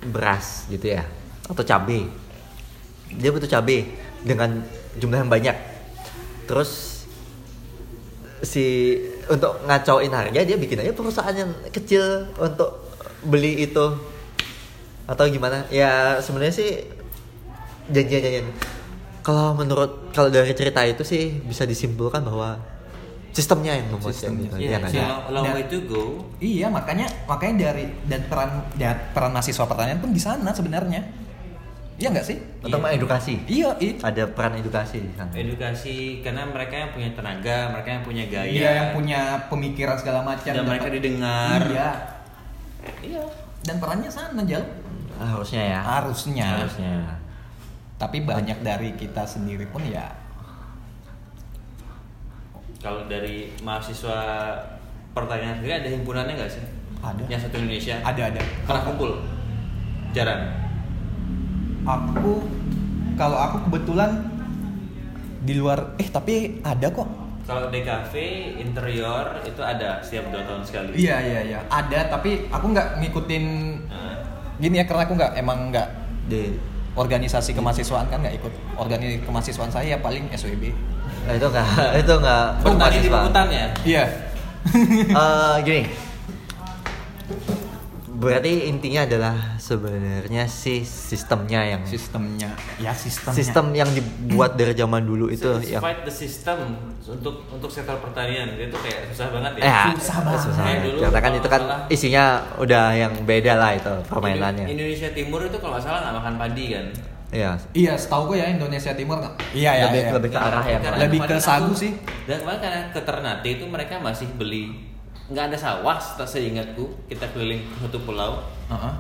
beras 0.10 0.67
gitu 0.67 0.93
ya 0.97 1.06
atau 1.47 1.63
cabai. 1.63 2.08
Dia 3.13 3.30
butuh 3.30 3.47
cabai 3.47 3.84
dengan 4.23 4.63
jumlah 4.97 5.23
yang 5.23 5.32
banyak. 5.32 5.58
Terus 6.47 7.04
si 8.43 8.99
untuk 9.32 9.63
ngacauin 9.63 10.12
harga 10.12 10.43
dia 10.43 10.60
bikin 10.60 10.84
aja 10.84 10.91
perusahaan 10.91 11.32
yang 11.32 11.52
kecil 11.71 12.28
untuk 12.36 12.91
beli 13.23 13.63
itu 13.63 13.95
atau 15.08 15.26
gimana 15.32 15.63
ya 15.71 16.19
sebenarnya 16.19 16.52
sih 16.52 16.69
janjian-janjian 17.88 18.52
kalau 19.23 19.56
menurut 19.56 20.12
kalau 20.12 20.28
dari 20.28 20.52
cerita 20.52 20.84
itu 20.84 21.08
sih 21.08 21.39
bisa 21.39 21.63
disimpulkan 21.63 22.19
bahwa 22.19 22.60
sistemnya 23.34 23.74
yang 23.74 23.89
membuat 23.89 24.13
Sistemnya. 24.13 24.46
gitu, 24.46 24.56
Iya, 24.60 24.69
ya 24.69 24.78
nggak 24.78 24.91
sih, 24.91 25.02
sih? 25.02 25.10
long, 25.28 25.43
Dan- 25.43 25.56
way 25.56 25.65
to 25.65 25.80
go 25.84 26.04
Iya, 26.38 26.67
makanya 26.69 27.08
makanya 27.26 27.56
dari 27.67 27.86
dan 28.06 28.22
peran 28.24 28.50
dan 28.74 28.96
peran 29.10 29.32
mahasiswa 29.32 29.65
pertanian 29.65 29.98
pun 29.98 30.10
di 30.10 30.22
sana 30.22 30.50
sebenarnya. 30.50 31.02
Iya 31.93 32.10
nggak 32.10 32.26
sih? 32.26 32.38
atau 32.60 32.74
Iya. 32.74 32.84
mengedukasi 32.84 33.34
Iya, 33.46 33.69
itu. 33.78 34.02
ada 34.02 34.24
peran 34.28 34.54
edukasi 34.56 34.98
di 35.00 35.13
sana 35.13 35.30
edukasi 35.32 35.96
karena 36.19 36.41
mereka 36.43 36.76
yang 36.76 36.89
punya 36.89 37.10
tenaga 37.12 37.58
mereka 37.69 37.89
yang 37.91 38.04
punya 38.04 38.24
gaya 38.26 38.50
Dia 38.50 38.72
yang 38.74 38.89
punya 38.93 39.22
pemikiran 39.46 39.96
segala 39.96 40.22
macam 40.22 40.52
dan 40.52 40.63
mereka 40.63 40.88
didengar 40.88 41.60
Iya. 41.63 41.89
iya 43.04 43.24
Dan 43.62 43.78
perannya 43.78 44.08
sana 44.08 44.41
jauh. 44.43 44.65
harusnya 45.15 45.62
ya 45.63 45.80
Harusnya. 45.82 46.48
harusnya 46.60 46.93
Tapi 47.96 48.17
banyak 48.22 48.60
dari 48.60 48.89
kita 48.93 49.24
sendiri 49.24 49.63
pun 49.65 49.82
ya 49.82 50.04
kalau 52.84 53.08
dari 53.08 53.48
mahasiswa 53.63 54.19
pertanian 55.15 55.56
sendiri 55.56 55.80
ada 55.80 55.89
himpunannya 55.89 56.36
nggak 56.36 56.52
sih? 56.52 56.63
Ada. 57.00 57.24
yang 57.32 57.39
satu 57.39 57.56
Indonesia? 57.63 57.96
Ada 58.04 58.22
ada. 58.36 58.41
pernah 58.67 58.84
kumpul? 58.84 59.12
Jarang? 60.12 60.41
Aku 61.88 62.43
kalau 63.15 63.39
aku 63.39 63.58
kebetulan 63.72 64.28
di 65.43 65.56
luar 65.56 65.96
eh 65.96 66.08
tapi 66.12 66.60
ada 66.60 66.91
kok. 66.91 67.08
kalau 67.43 67.67
DKV 67.67 68.15
interior 68.56 69.36
itu 69.43 69.60
ada 69.60 70.00
setiap 70.00 70.32
dua 70.32 70.48
tahun 70.48 70.63
sekali. 70.63 70.96
Iya 70.96 71.17
iya 71.19 71.39
iya. 71.43 71.60
Ada 71.67 72.08
tapi 72.08 72.48
aku 72.48 72.72
nggak 72.72 73.04
ngikutin 73.04 73.46
Nah, 73.91 74.15
gini 74.63 74.80
ya 74.80 74.88
karena 74.88 75.04
aku 75.04 75.13
nggak 75.19 75.34
emang 75.39 75.72
nggak 75.72 75.88
di? 76.32 76.56
organisasi 76.96 77.52
kemahasiswaan 77.52 78.08
kan 78.08 78.24
nggak 78.24 78.39
ikut. 78.39 78.54
Organisasi 78.80 79.28
kemahasiswaan 79.28 79.72
saya 79.76 79.96
ya 79.96 80.00
paling 80.00 80.32
SWB 80.32 80.92
nah, 81.23 81.33
itu 81.33 81.47
nggak 81.47 81.67
itu 82.01 82.13
nggak 82.15 82.43
bertani 82.59 82.77
di 82.97 83.09
mahasiswa. 83.09 83.19
hutan 83.21 83.47
ya? 83.49 83.67
Iya. 83.83 84.05
Eh, 85.13 85.55
gini. 85.62 85.83
Berarti 88.13 88.71
intinya 88.71 89.03
adalah 89.03 89.36
sebenarnya 89.57 90.47
sih 90.47 90.79
sistemnya 90.81 91.59
yang 91.67 91.83
sistemnya. 91.83 92.47
Ya 92.77 92.95
sistemnya. 92.95 93.36
Sistem 93.36 93.65
yang 93.73 93.91
dibuat 93.91 94.55
dari 94.55 94.71
zaman 94.71 95.03
dulu 95.03 95.27
itu 95.27 95.43
It's 95.53 95.67
yang 95.69 95.83
fight 95.83 96.01
the 96.01 96.13
system 96.13 96.79
untuk 97.03 97.43
untuk 97.49 97.67
sektor 97.67 97.99
pertanian. 97.99 98.55
Itu 98.55 98.79
kayak 98.79 99.12
susah 99.12 99.27
banget 99.29 99.51
ya. 99.59 99.63
ya 99.65 99.81
Susah 99.93 100.17
banget. 100.21 100.39
susah 100.41 100.63
Kayak 100.63 100.79
dulu 100.81 100.97
karena 101.01 101.12
kan 101.17 101.23
kalau 101.25 101.36
itu 101.36 101.47
kan 101.49 101.62
salah- 101.62 101.83
isinya 101.89 102.23
udah 102.55 102.86
yang 102.95 103.13
beda 103.21 103.53
lah 103.53 103.71
itu 103.73 103.93
permainannya. 104.07 104.65
Indo- 104.65 104.73
Indonesia 104.79 105.09
Timur 105.12 105.43
itu 105.43 105.57
kalau 105.57 105.75
nggak 105.75 105.83
salah 105.83 105.99
nggak 106.01 106.15
makan 106.15 106.36
padi 106.38 106.65
kan. 106.71 106.86
Iya. 107.34 107.58
iya 107.74 107.93
setahu 107.98 108.30
gue 108.30 108.38
ya 108.38 108.48
Indonesia 108.48 108.93
Timur 108.93 109.17
iya 109.58 109.74
ya 109.74 109.86
lebih 109.89 110.02
iya. 110.06 110.12
lebih 110.13 110.30
ke 110.30 110.38
arah 110.38 110.62
Karena 110.62 110.98
Lebih 111.02 111.19
ke 111.26 111.36
sagu 111.41 111.74
aku- 111.74 111.82
sih. 111.82 111.91
Dan 112.30 112.46
kemarin 112.46 112.60
karena 112.62 112.82
ke 112.93 113.02
Ternate 113.02 113.50
itu 113.50 113.65
mereka 113.65 113.98
masih 113.98 114.30
beli 114.38 114.93
nggak 115.24 115.50
ada 115.50 115.58
sawah 115.58 115.98
tak 115.98 116.30
seingatku 116.30 116.86
kita 117.10 117.26
keliling 117.34 117.65
ke 117.65 117.76
satu 117.82 117.98
pulau. 118.06 118.38
Heeh. 118.69 118.93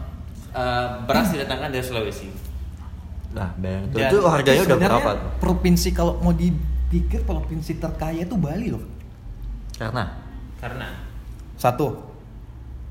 Eh, 0.49 0.87
beras 1.05 1.29
didatangkan 1.29 1.69
dari 1.69 1.85
Sulawesi. 1.85 2.33
Nah 3.37 3.53
bayang. 3.55 3.85
Itu, 3.85 3.97
Dan 3.97 4.09
itu 4.09 4.17
harganya 4.25 4.61
udah 4.65 4.77
berapa 4.79 5.11
tuh? 5.13 5.31
provinsi 5.37 5.89
kalau 5.93 6.17
mau 6.17 6.33
dipikir 6.33 7.21
provinsi 7.21 7.77
terkaya 7.77 8.25
itu 8.25 8.33
Bali 8.33 8.73
loh. 8.73 8.81
Karena? 9.77 10.09
Karena. 10.57 10.89
Satu 11.53 12.01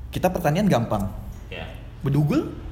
kita 0.07 0.31
pertanian 0.31 0.71
gampang. 0.71 1.03
Ya. 1.51 1.67
Bedugul 1.99 2.62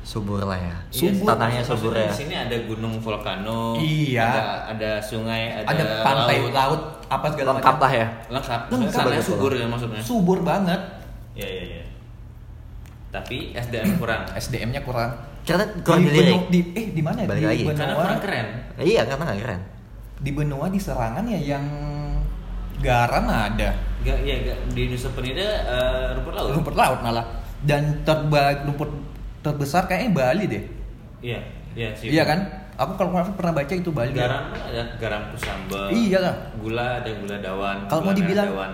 subur 0.00 0.40
lah 0.42 0.56
ya. 0.56 0.76
Subur. 0.88 1.28
tanahnya 1.28 1.62
subur 1.62 1.92
ya. 1.92 2.08
di 2.08 2.16
sini 2.16 2.34
ada 2.34 2.56
gunung 2.64 2.96
vulkano 2.98 3.76
Iya. 3.76 4.24
ada, 4.24 4.42
ada 4.72 4.90
sungai 5.00 5.60
ada, 5.60 5.68
ada 5.70 5.84
pantai 6.00 6.36
laut. 6.40 6.52
laut, 6.56 6.82
apa 7.06 7.26
segala 7.30 7.48
lengkap 7.56 7.74
macam. 7.76 7.84
lah 7.84 7.92
ya. 7.92 8.06
Lengkap, 8.32 8.60
Lengkap. 8.72 8.92
Sananya 8.96 9.22
subur 9.22 9.52
ya 9.52 9.66
maksudnya. 9.68 10.02
Subur 10.02 10.38
banget. 10.40 10.80
Ya 11.36 11.46
ya 11.46 11.64
ya 11.78 11.84
tapi 13.10 13.50
SDM 13.52 13.98
kurang. 13.98 14.22
SDM-nya 14.38 14.80
kurang. 14.86 15.10
Karena 15.42 15.66
kurang 15.82 16.06
di, 16.06 16.10
Beno- 16.14 16.46
di 16.46 16.60
eh 16.78 16.86
di 16.94 17.02
mana 17.02 17.26
ya? 17.26 17.28
Balik 17.28 17.42
di 17.42 17.46
lagi. 17.50 17.64
benua 17.66 17.78
karena 17.82 17.94
kurang 17.98 18.20
keren. 18.22 18.46
Iya 18.78 19.02
karena 19.02 19.22
nggak 19.26 19.40
keren. 19.42 19.60
Di 20.20 20.30
benua 20.30 20.66
di 20.70 20.78
serangan 20.78 21.24
ya 21.26 21.40
yang 21.42 21.64
garam 22.80 23.24
ada. 23.26 23.70
Gak, 24.00 24.18
ya 24.24 24.34
gak, 24.40 24.58
di 24.72 24.88
Nusa 24.88 25.12
Penida 25.12 25.44
eh, 25.44 26.06
rumput 26.16 26.32
laut. 26.32 26.50
Rumput 26.56 26.74
laut 26.78 26.98
malah. 27.02 27.26
Dan 27.60 28.00
terba 28.06 28.62
rumput 28.64 28.88
terbesar 29.40 29.84
kayaknya 29.84 30.10
Bali 30.12 30.44
deh. 30.46 30.64
Iya 31.20 31.40
iya 31.72 31.88
sih. 31.92 32.08
Iya 32.08 32.24
kan? 32.24 32.40
Aku 32.74 32.96
kalau 32.96 33.12
nggak 33.12 33.24
salah 33.26 33.36
pernah 33.36 33.54
baca 33.54 33.74
itu 33.74 33.90
Bali. 33.90 34.12
Garam 34.12 34.44
ada 34.50 34.82
garam 34.96 35.22
kusamba 35.28 35.88
Iya 35.88 36.18
lah. 36.18 36.34
gula 36.56 36.96
ada 36.96 37.10
gula 37.14 37.36
dawan 37.38 37.76
Kalau 37.86 38.02
mau 38.02 38.12
dibilang- 38.12 38.48
dawan. 38.48 38.72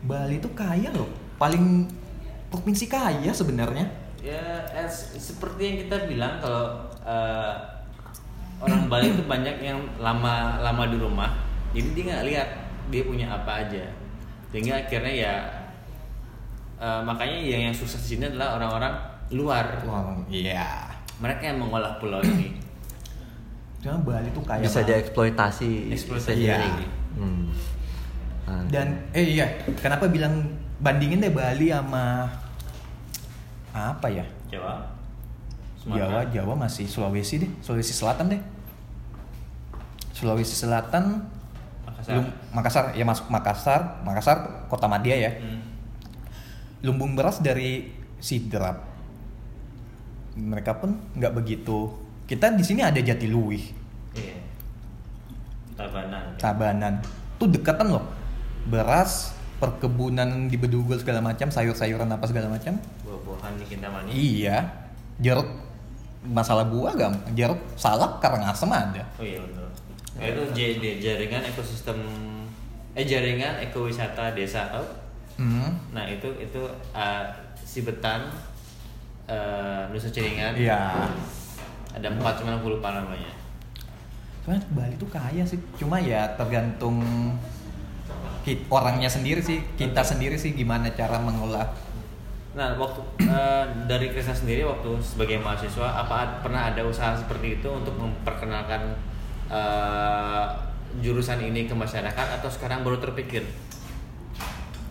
Bali 0.00 0.36
itu 0.36 0.48
kaya 0.52 0.88
loh. 0.90 1.08
Paling 1.36 1.88
provinsi 2.48 2.84
kaya 2.86 3.30
sebenarnya. 3.30 3.88
Ya 4.18 4.40
es- 4.74 5.14
seperti 5.14 5.62
yang 5.64 5.76
kita 5.80 5.96
bilang 6.04 6.36
kalau 6.38 6.84
eh, 7.00 7.52
orang 8.58 8.86
Bali 8.86 9.08
itu 9.10 9.24
banyak 9.30 9.56
yang 9.58 9.78
lama 9.96 10.58
lama 10.58 10.84
di 10.86 10.98
rumah 10.98 11.30
jadi 11.68 11.88
dia 11.92 12.04
nggak 12.08 12.24
lihat 12.26 12.48
dia 12.88 13.02
punya 13.04 13.26
apa 13.30 13.64
aja. 13.64 13.84
Sehingga 14.48 14.74
akhirnya 14.78 15.14
ya 15.14 15.34
eh, 16.78 17.00
makanya 17.02 17.38
yang 17.38 17.62
yang 17.64 17.74
sukses 17.74 18.00
di 18.00 18.16
sini 18.16 18.28
adalah 18.28 18.56
orang-orang 18.56 18.92
luar. 19.30 19.84
Wah, 19.84 20.16
iya. 20.28 20.88
Mereka 21.18 21.42
yang 21.44 21.58
mengolah 21.60 21.98
pulau 21.98 22.22
ini. 22.22 22.54
Cuma 23.82 23.94
Bali 24.02 24.28
tuh 24.34 24.42
kaya 24.42 24.64
bisa 24.64 24.82
dieksploitasi. 24.82 25.92
Eksploitasi, 25.94 26.34
iya. 26.34 26.58
Hmm. 27.14 27.50
Dan 28.72 29.06
eh 29.12 29.38
iya. 29.38 29.46
Kenapa 29.78 30.08
bilang 30.08 30.40
bandingin 30.80 31.20
deh 31.20 31.30
Bali 31.30 31.68
sama 31.70 32.26
apa 33.70 34.08
ya? 34.10 34.24
Jawa. 34.50 34.82
Jawa 35.88 36.20
Jawa 36.32 36.52
masih 36.58 36.88
Sulawesi 36.88 37.44
deh. 37.44 37.50
Sulawesi 37.62 37.92
Selatan 37.94 38.32
deh. 38.34 38.42
Sulawesi 40.16 40.56
Selatan 40.58 41.22
Makassar. 41.86 42.14
Lum- 42.18 42.34
Makassar 42.50 42.84
ya 42.98 43.04
masuk 43.06 43.26
Makassar. 43.30 43.80
Makassar 44.02 44.36
kota 44.66 44.88
Madia 44.88 45.14
ya. 45.14 45.32
Hmm. 45.38 45.60
lumbung 46.78 47.18
beras 47.18 47.42
dari 47.42 47.90
Sidrap 48.22 48.86
mereka 50.38 50.78
pun 50.78 50.94
nggak 51.18 51.34
begitu. 51.34 51.90
Kita 52.30 52.54
di 52.54 52.62
sini 52.62 52.86
ada 52.86 53.02
Jatiluwih. 53.02 53.64
Iya. 54.14 54.36
Tabanan. 55.74 56.24
Tabanan. 56.38 56.94
Tuh 57.36 57.48
dekatan 57.50 57.90
loh. 57.90 58.04
Beras 58.68 59.34
perkebunan 59.58 60.46
di 60.46 60.54
Bedugul 60.54 61.02
segala 61.02 61.18
macam 61.18 61.50
sayur-sayuran 61.50 62.06
apa 62.06 62.24
segala 62.30 62.46
macam. 62.46 62.78
Buah-buahan 63.02 63.52
di 63.58 63.64
Kintamani. 63.66 64.10
Iya. 64.14 64.58
Jeruk 65.18 65.48
masalah 66.26 66.66
buah 66.66 66.98
gak 66.98 67.34
jeruk 67.34 67.58
salak 67.78 68.18
karangasem 68.18 68.70
ada. 68.70 69.02
Oh 69.18 69.24
iya 69.26 69.38
betul. 69.42 69.66
Ya, 70.18 70.34
itu 70.34 70.42
JD 70.50 70.84
jaringan 70.98 71.42
ekosistem 71.46 71.98
eh 72.98 73.06
jaringan 73.06 73.62
ekowisata 73.62 74.34
desa 74.34 74.66
tau? 74.74 74.82
hmm. 75.38 75.94
Nah 75.94 76.04
itu 76.10 76.26
itu 76.42 76.62
uh, 76.90 77.24
si 77.62 77.86
Betan 77.86 78.26
uh, 79.28 79.84
Nusa 79.88 80.08
Ciringan. 80.08 80.52
iya 80.52 80.96
Ada 81.92 82.08
empat 82.10 82.40
cuma 82.40 82.56
aku 82.56 82.74
lupa 82.74 82.92
namanya. 82.92 83.32
soalnya 84.42 84.64
Bali 84.70 84.96
tuh 84.96 85.08
kaya 85.08 85.44
sih 85.44 85.60
cuma 85.76 86.00
ya 86.00 86.24
tergantung 86.34 87.04
ki- 88.40 88.64
orangnya 88.66 89.04
sendiri 89.06 89.38
sih 89.38 89.60
kita 89.76 90.00
Oke. 90.00 90.08
sendiri 90.08 90.34
sih 90.34 90.52
gimana 90.52 90.88
cara 90.90 91.16
mengolah 91.18 91.68
Nah, 92.48 92.74
waktu 92.74 92.98
eh, 93.22 93.64
dari 93.86 94.08
Krisna 94.08 94.34
sendiri 94.34 94.64
waktu 94.64 94.90
sebagai 94.98 95.38
mahasiswa, 95.38 95.94
apa 95.94 96.42
pernah 96.42 96.66
ada 96.66 96.82
usaha 96.82 97.14
seperti 97.14 97.60
itu 97.60 97.68
untuk 97.68 97.94
memperkenalkan 97.94 98.98
eh, 99.46 100.44
jurusan 100.98 101.38
ini 101.38 101.64
ke 101.64 101.74
masyarakat 101.76 102.26
atau 102.40 102.50
sekarang 102.50 102.82
baru 102.82 102.98
terpikir? 102.98 103.46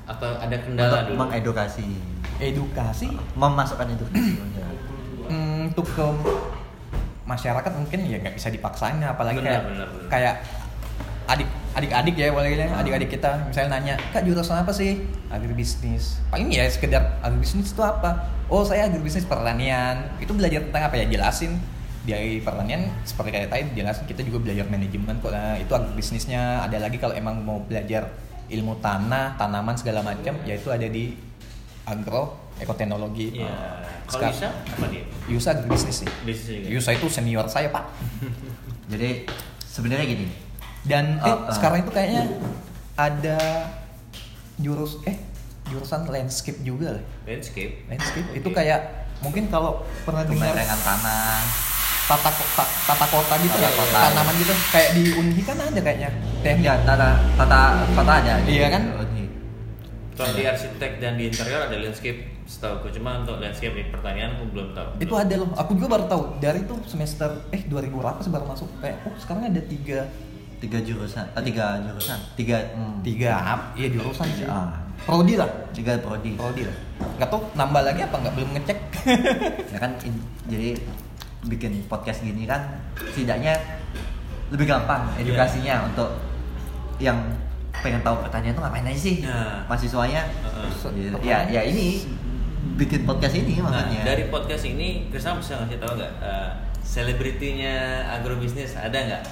Atau 0.07 0.31
ada 0.31 0.55
kendala 0.55 1.03
Untuk 1.03 1.07
dulu? 1.11 1.27
mengedukasi, 1.27 1.89
edukasi 2.39 3.07
memasukkan 3.33 3.87
edukasi. 3.91 4.37
mm, 5.27 5.73
untuk 5.73 5.85
ke 5.89 6.05
masyarakat 7.27 7.71
mungkin 7.75 7.99
ya 8.07 8.17
nggak 8.23 8.35
bisa 8.39 8.47
dipaksain 8.47 9.03
apalagi 9.03 9.43
Benar, 9.43 9.51
kayak 9.51 9.63
benar, 9.67 9.87
benar. 9.91 10.07
kayak 10.07 10.35
adik 11.27 11.49
adik-adik 11.75 12.15
ya 12.15 12.31
boleh 12.31 12.49
bilang 12.55 12.71
adik-adik 12.73 13.19
kita. 13.19 13.51
Misalnya 13.51 13.69
nanya 13.77 13.95
kak 14.15 14.23
jurusan 14.23 14.63
apa 14.63 14.71
sih? 14.71 15.03
Agribisnis. 15.27 16.23
Paling 16.31 16.49
ya 16.49 16.63
sekedar 16.71 17.19
agribisnis 17.19 17.75
itu 17.75 17.83
apa? 17.83 18.31
Oh 18.47 18.63
saya 18.63 18.87
agribisnis 18.87 19.27
pertanian. 19.27 20.07
Itu 20.17 20.33
belajar 20.33 20.63
tentang 20.65 20.87
apa 20.87 20.95
ya? 20.97 21.05
Jelasin. 21.05 21.59
Dari 22.07 22.39
pertanian 22.39 22.87
seperti 23.03 23.29
kayak 23.35 23.51
tadi 23.51 23.75
jelasin. 23.75 24.07
Kita 24.07 24.23
juga 24.23 24.39
belajar 24.39 24.65
manajemen 24.71 25.19
kok. 25.19 25.29
Nah, 25.35 25.59
itu 25.59 25.69
agribisnisnya. 25.75 26.63
Ada 26.63 26.79
lagi 26.79 26.97
kalau 26.97 27.11
emang 27.13 27.43
mau 27.43 27.59
belajar 27.59 28.07
ilmu 28.47 28.79
tanah 28.79 29.35
tanaman 29.35 29.75
segala 29.75 29.99
macam 29.99 30.31
ya 30.47 30.55
itu 30.55 30.71
ada 30.71 30.87
di 30.87 31.11
agro 31.87 32.35
ekoteknologi 32.57 33.39
Iya. 33.39 33.47
Nah, 33.47 33.79
Kalau 34.09 34.27
bisa 34.29 34.49
apa 34.51 34.85
dia? 34.87 35.03
Yusa 35.27 35.49
agribisnis 35.53 36.03
sih. 36.03 36.09
Bisnis 36.21 36.47
juga. 36.49 36.67
Yusa 36.69 36.89
itu 36.93 37.07
senior 37.07 37.45
saya 37.47 37.69
pak. 37.69 37.87
Jadi 38.91 39.23
sebenarnya 39.61 40.05
gini, 40.05 40.27
Dan 40.81 41.17
eh, 41.17 41.25
Oh, 41.25 41.43
oh. 41.43 41.51
sekarang 41.51 41.81
itu 41.81 41.91
kayaknya 41.91 42.23
ada 42.95 43.39
jurus 44.57 44.99
eh 45.03 45.15
jurusan 45.65 46.07
landscape 46.07 46.59
juga 46.61 46.95
lah. 46.95 47.03
Landscape. 47.23 47.83
Landscape 47.85 48.27
itu 48.33 48.47
Oke. 48.47 48.55
kayak 48.57 48.79
mungkin 49.19 49.47
kalau 49.47 49.83
pernah 50.01 50.23
dengar 50.23 50.55
tanah, 50.55 51.43
tata 52.07 52.29
kota 52.31 52.63
tata 52.87 53.05
kota 53.05 53.33
gitu 53.37 53.51
Tata 53.51 53.61
ya, 53.61 53.71
kota, 53.75 53.97
tanaman 54.07 54.33
gitu 54.39 54.53
kayak 54.71 54.89
di 54.95 55.03
Unhi 55.13 55.41
kan 55.43 55.57
ada 55.57 55.75
kayaknya 55.77 56.09
teknik. 56.39 56.63
ya 56.63 56.73
tata 56.81 57.07
tata 57.35 57.61
kota 57.91 58.11
ada. 58.17 58.33
Iya 58.47 58.67
kan? 58.71 58.83
Kalau 60.17 60.33
di 60.33 60.43
arsitek 60.49 60.91
dan 60.97 61.13
di 61.15 61.29
interior 61.29 61.69
ada 61.69 61.77
landscape 61.77 62.41
setahu 62.49 62.81
aku 62.81 62.87
cuma 62.89 63.21
untuk 63.21 63.37
landscape 63.37 63.77
di 63.77 63.85
pertanian 63.93 64.33
aku 64.33 64.49
belum 64.49 64.73
tahu. 64.73 64.89
Itu 64.97 65.13
ada 65.13 65.33
loh. 65.37 65.53
Aku 65.53 65.77
juga 65.77 65.87
baru 65.93 66.05
tahu 66.09 66.23
dari 66.41 66.65
itu 66.65 66.73
semester 66.89 67.29
eh 67.53 67.61
2000 67.69 67.93
berapa 67.93 68.19
sih 68.25 68.33
baru 68.33 68.45
masuk 68.49 68.67
kayak 68.81 68.97
oh 69.05 69.13
sekarang 69.21 69.53
ada 69.53 69.61
tiga 69.61 70.09
Tiga 70.57 70.81
jurusan, 70.81 71.21
ah, 71.37 71.43
tiga 71.45 71.77
jurusan, 71.85 72.17
tiga, 72.33 72.57
hmm, 72.73 73.05
tiga 73.05 73.29
apa? 73.37 73.77
Iya 73.77 73.93
jurusan 73.93 74.25
sih. 74.33 74.49
Ah. 74.49 74.73
Prodi 75.05 75.37
lah. 75.37 75.45
tiga 75.69 75.93
prodi. 76.01 76.33
Prodi 76.33 76.65
lah. 76.65 76.73
Nggak 77.21 77.29
tahu 77.29 77.41
nambah 77.53 77.81
lagi 77.85 78.01
apa 78.01 78.15
nggak 78.17 78.33
belum 78.33 78.49
ngecek. 78.57 78.79
ya 79.73 79.77
kan 79.77 79.93
in- 80.01 80.25
jadi 80.49 80.73
bikin 81.45 81.85
podcast 81.85 82.25
gini 82.25 82.49
kan 82.49 82.73
setidaknya 82.97 83.53
lebih 84.49 84.65
gampang 84.65 85.05
edukasinya 85.21 85.85
untuk 85.93 86.09
yang 86.97 87.21
pengen 87.79 88.01
tahu 88.01 88.15
pertanyaan 88.19 88.53
itu 88.53 88.61
ngapain 88.61 88.85
aja 88.85 88.99
sih 88.99 89.15
Nah. 89.21 89.63
mahasiswanya 89.65 90.21
Heeh. 90.25 91.21
ya 91.21 91.37
ya 91.47 91.61
ini 91.63 92.01
bikin 92.75 93.03
podcast 93.03 93.33
ini 93.33 93.57
Nah, 93.57 93.69
makanya 93.69 94.01
dari 94.03 94.23
podcast 94.27 94.63
ini 94.63 95.07
Krisna 95.07 95.35
bisa 95.35 95.57
ngasih 95.57 95.77
tahu 95.77 95.91
nggak 95.95 96.13
selebritinya 96.81 97.75
agrobisnis 98.11 98.73
ada 98.73 98.95
nggak 98.95 99.23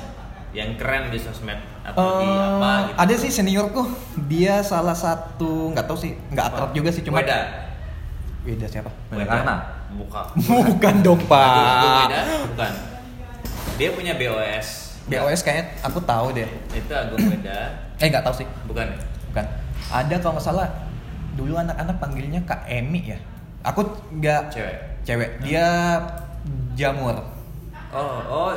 yang 0.51 0.75
keren 0.75 1.09
di 1.09 1.19
sosmed 1.19 1.59
atau 1.83 1.99
di 2.15 2.23
Eh, 2.23 2.31
apa 2.31 2.71
gitu? 2.87 2.95
Ada 2.95 3.13
sih 3.17 3.31
seniorku, 3.33 3.83
dia 4.25 4.63
salah 4.63 4.95
satu 4.95 5.75
nggak 5.75 5.83
tahu 5.83 5.97
sih, 5.99 6.15
nggak 6.31 6.45
akrab 6.47 6.71
juga 6.71 6.89
sih 6.89 7.03
cuma. 7.03 7.19
Weda. 7.19 7.67
Weda 8.41 8.63
siapa? 8.63 8.87
Weda 9.11 9.27
Karna? 9.27 9.55
Buka. 9.91 10.31
Bukan 10.71 10.95
dong 11.03 11.19
pak. 11.27 12.07
Bukan. 12.47 12.71
Dia 13.75 13.89
punya 13.91 14.15
BOS. 14.15 14.84
BOS 15.05 15.41
kayaknya 15.41 15.65
aku 15.79 15.99
tahu 15.99 16.33
deh. 16.33 16.49
Itu 16.71 16.91
Agung 16.91 17.21
Weda. 17.23 17.59
Eh 18.01 18.07
nggak 18.07 18.21
tahu 18.21 18.35
sih, 18.35 18.47
Bukan. 18.65 18.83
ya? 18.83 18.97
bukan. 19.29 19.45
Ada 19.87 20.15
kalau 20.17 20.35
nggak 20.35 20.43
salah 20.45 20.67
dulu 21.33 21.55
anak-anak 21.55 21.95
panggilnya 21.95 22.43
Kak 22.43 22.65
Emi 22.65 23.07
ya. 23.07 23.19
Aku 23.63 23.81
nggak 24.11 24.51
Cewek. 24.51 24.75
cewek. 25.01 25.29
Dia 25.39 25.95
jamur. 26.73 27.15
Oh, 27.89 28.19
oh, 28.21 28.51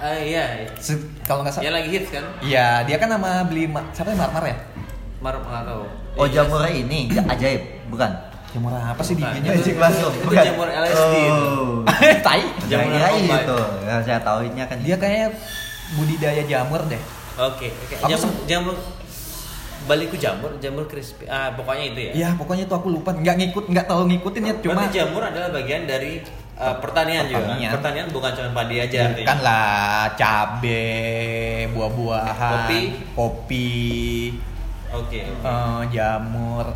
eh, 0.00 0.32
iya. 0.32 0.64
Se- 0.74 0.96
kalau 1.20 1.42
nggak 1.42 1.52
Ya 1.54 1.68
salah. 1.68 1.76
lagi 1.76 1.88
hits 1.90 2.08
kan? 2.08 2.24
Iya, 2.40 2.66
dia 2.82 2.96
kan 2.96 3.08
nama 3.10 3.44
beli 3.44 3.66
ma- 3.66 3.84
siapa 3.90 4.10
ya 4.10 4.18
Marmar 4.18 4.44
ya? 4.44 4.56
Mar 5.20 5.36
nggak 5.36 5.62
tahu. 5.62 5.84
oh 6.12 6.24
Iya, 6.24 6.32
jamur 6.40 6.64
ini 6.64 7.00
ja- 7.08 7.26
ajaib 7.26 7.62
bukan 7.86 8.10
Jamur 8.50 8.72
apa 8.72 8.98
sih 9.00 9.14
Bukan. 9.14 9.30
dia? 9.38 9.52
Magic 9.52 9.76
mushroom 9.76 10.10
itu 10.16 10.34
jamur 10.34 10.66
LSD 10.66 11.14
itu. 11.14 11.46
oh. 11.52 11.86
Tai. 12.26 12.42
Jamur 12.66 12.90
narkoba 12.90 13.36
itu 13.38 13.58
ya, 13.84 13.94
saya 14.00 14.18
tahunya 14.20 14.64
kan 14.64 14.76
Dia 14.80 14.96
kayak 14.96 15.28
budidaya 15.94 16.42
jamur 16.44 16.82
deh. 16.86 17.00
Oke, 17.36 17.72
oke. 17.72 17.94
Aku 17.96 18.10
Jamur, 18.10 18.30
jamur 18.44 18.76
baliku 19.80 20.14
jamur, 20.14 20.50
jamur 20.60 20.84
crispy. 20.86 21.24
Ah, 21.24 21.56
pokoknya 21.56 21.84
itu 21.88 22.00
ya. 22.00 22.12
Ya 22.12 22.28
pokoknya 22.36 22.68
itu 22.68 22.74
aku 22.74 22.88
lupa 22.92 23.16
nggak 23.16 23.34
ngikut 23.38 23.64
nggak 23.72 23.86
tahu 23.88 24.04
ngikutin 24.06 24.42
ya 24.44 24.54
cuma 24.60 24.84
Berarti 24.84 24.92
jamur 24.92 25.22
adalah 25.24 25.48
bagian 25.48 25.82
dari 25.88 26.20
uh, 26.60 26.76
pertanian, 26.78 27.24
juga. 27.24 27.40
Pertanian. 27.48 27.70
Pertanian 27.72 28.06
bukan 28.12 28.30
cuma 28.36 28.50
padi 28.52 28.76
aja. 28.76 28.98
artinya. 29.08 29.26
kan 29.26 29.38
lah 29.40 30.04
cabe 30.14 30.84
buah-buahan 31.72 32.52
Kopi. 32.68 32.80
kopi 33.16 33.70
Oke. 34.90 35.20
oke. 35.22 35.46
eh, 35.48 35.80
jamur 35.90 36.66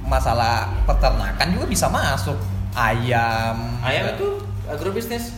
masalah 0.00 0.72
peternakan 0.88 1.46
juga 1.52 1.66
bisa 1.68 1.86
masuk 1.92 2.38
ayam 2.72 3.76
Ayam 3.84 4.16
itu 4.16 4.28
agrobisnis. 4.64 5.36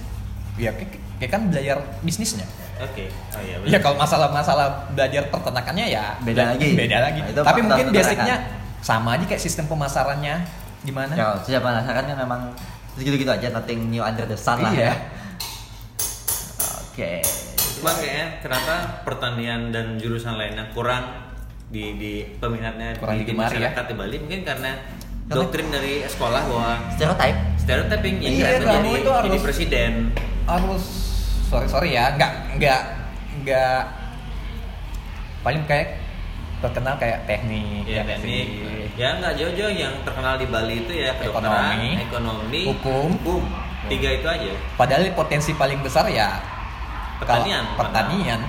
ya 0.55 0.71
kayak 1.19 1.31
kan 1.31 1.51
belajar 1.51 1.83
bisnisnya 2.01 2.47
Oke. 2.81 3.05
Oh 3.31 3.41
iya. 3.41 3.57
ya 3.67 3.79
kalau 3.79 3.95
masalah-masalah 3.95 4.67
belajar 4.91 5.29
peternakannya 5.29 5.87
ya 5.87 6.17
Beda 6.21 6.51
lagi. 6.51 6.73
beda 6.75 6.99
lagi 6.99 7.21
Nah, 7.23 7.45
tapi 7.45 7.61
mungkin 7.61 7.87
basicnya 7.91 8.37
sama 8.81 9.15
aja 9.15 9.25
kayak 9.25 9.39
sistem 9.39 9.65
pemasarannya 9.67 10.41
gimana 10.81 11.13
ya 11.13 11.37
siapa 11.39 11.61
penasaran 11.67 12.05
kan 12.05 12.17
memang 12.19 12.41
segitu-gitu 12.93 13.29
aja 13.29 13.49
nothing 13.51 13.87
new 13.87 14.01
under 14.01 14.25
the 14.25 14.35
sun 14.35 14.59
lah 14.59 14.73
Iya. 14.73 14.85
ya 14.87 14.95
oke 16.83 17.13
Cuma 17.77 17.93
kayaknya 17.95 18.27
kenapa 18.41 18.75
pertanian 19.03 19.69
dan 19.69 19.97
jurusan 19.97 20.37
lainnya 20.37 20.69
kurang 20.71 21.33
di 21.67 21.97
di 21.97 22.13
peminatnya 22.37 22.97
Kurang 22.97 23.17
di, 23.17 23.19
di 23.19 23.25
digemari 23.27 23.57
ya? 23.57 23.73
masyarakat 23.73 23.85
di 23.87 23.95
Bali 23.95 24.17
mungkin 24.19 24.41
karena 24.43 24.71
doktrin 25.27 25.69
dari 25.69 26.03
sekolah 26.03 26.43
bahwa 26.43 26.71
stereotype 26.93 27.39
stereotyping 27.57 28.15
yang 28.19 28.33
Iya, 28.35 28.45
keren 28.47 28.59
tuh 28.59 28.67
kamu 28.67 28.75
jadi, 28.75 28.91
itu 28.91 29.11
jadi 29.11 29.15
harus- 29.31 29.45
presiden. 29.45 29.93
harus 30.45 30.85
sorry 31.51 31.67
sorry 31.67 31.91
ya 31.91 32.15
nggak 32.15 32.31
nggak 32.57 32.81
nggak 33.43 33.81
paling 35.43 35.63
kayak 35.67 35.99
terkenal 36.61 36.95
kayak 36.95 37.25
teknik 37.25 37.83
Ya, 37.83 38.05
nggak 38.05 38.21
teknik. 38.21 38.47
sih? 38.47 38.93
Ya 38.95 39.17
nggak 39.17 39.33
jauh-jauh 39.35 39.73
yang 39.73 39.95
terkenal 40.05 40.37
di 40.37 40.47
Bali 40.47 40.75
itu 40.79 40.93
ya 40.95 41.17
kedokteran, 41.17 41.73
Ekonomi, 41.73 41.91
ekonomi, 41.99 42.61
hukum. 42.69 43.09
hukum. 43.17 43.43
Tiga 43.83 44.09
itu 44.13 44.27
aja. 44.29 44.53
padahal 44.77 45.09
potensi 45.11 45.51
paling 45.53 45.81
besar 45.81 46.05
ya 46.07 46.37
Pertanian. 47.17 47.65
pertanian 47.75 48.41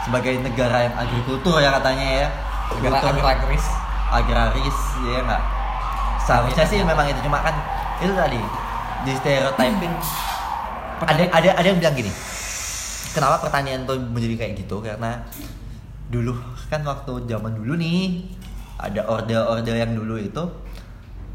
sebagai 0.00 0.38
negara 0.40 0.86
yang 0.86 0.94
agrikultur 0.96 1.58
ya 1.58 1.74
katanya 1.76 2.06
ya 2.16 2.26
negara 2.72 2.98
Kultur 3.02 3.26
agraris 3.26 3.66
agraris 4.08 4.78
ya 5.04 5.18
nggak 5.20 5.42
seharusnya 6.20 6.64
sih 6.64 6.78
memang 6.80 7.04
itu 7.04 7.20
cuma 7.20 7.42
kan 7.42 7.52
itu 7.98 8.14
tadi 8.14 8.38
di 9.02 9.12
stereotyping 9.12 9.92
ada 11.04 11.22
ada 11.32 11.48
ada 11.56 11.66
yang 11.66 11.78
bilang 11.78 11.94
gini 11.94 12.12
kenapa 13.10 13.42
pertanian 13.42 13.82
tuh 13.84 13.98
menjadi 13.98 14.34
kayak 14.38 14.52
gitu? 14.62 14.78
Karena 14.78 15.18
dulu 16.10 16.34
kan 16.70 16.82
waktu 16.82 17.26
zaman 17.26 17.58
dulu 17.58 17.74
nih 17.74 18.26
ada 18.78 19.02
order-order 19.06 19.74
yang 19.76 19.92
dulu 19.94 20.14
itu 20.16 20.42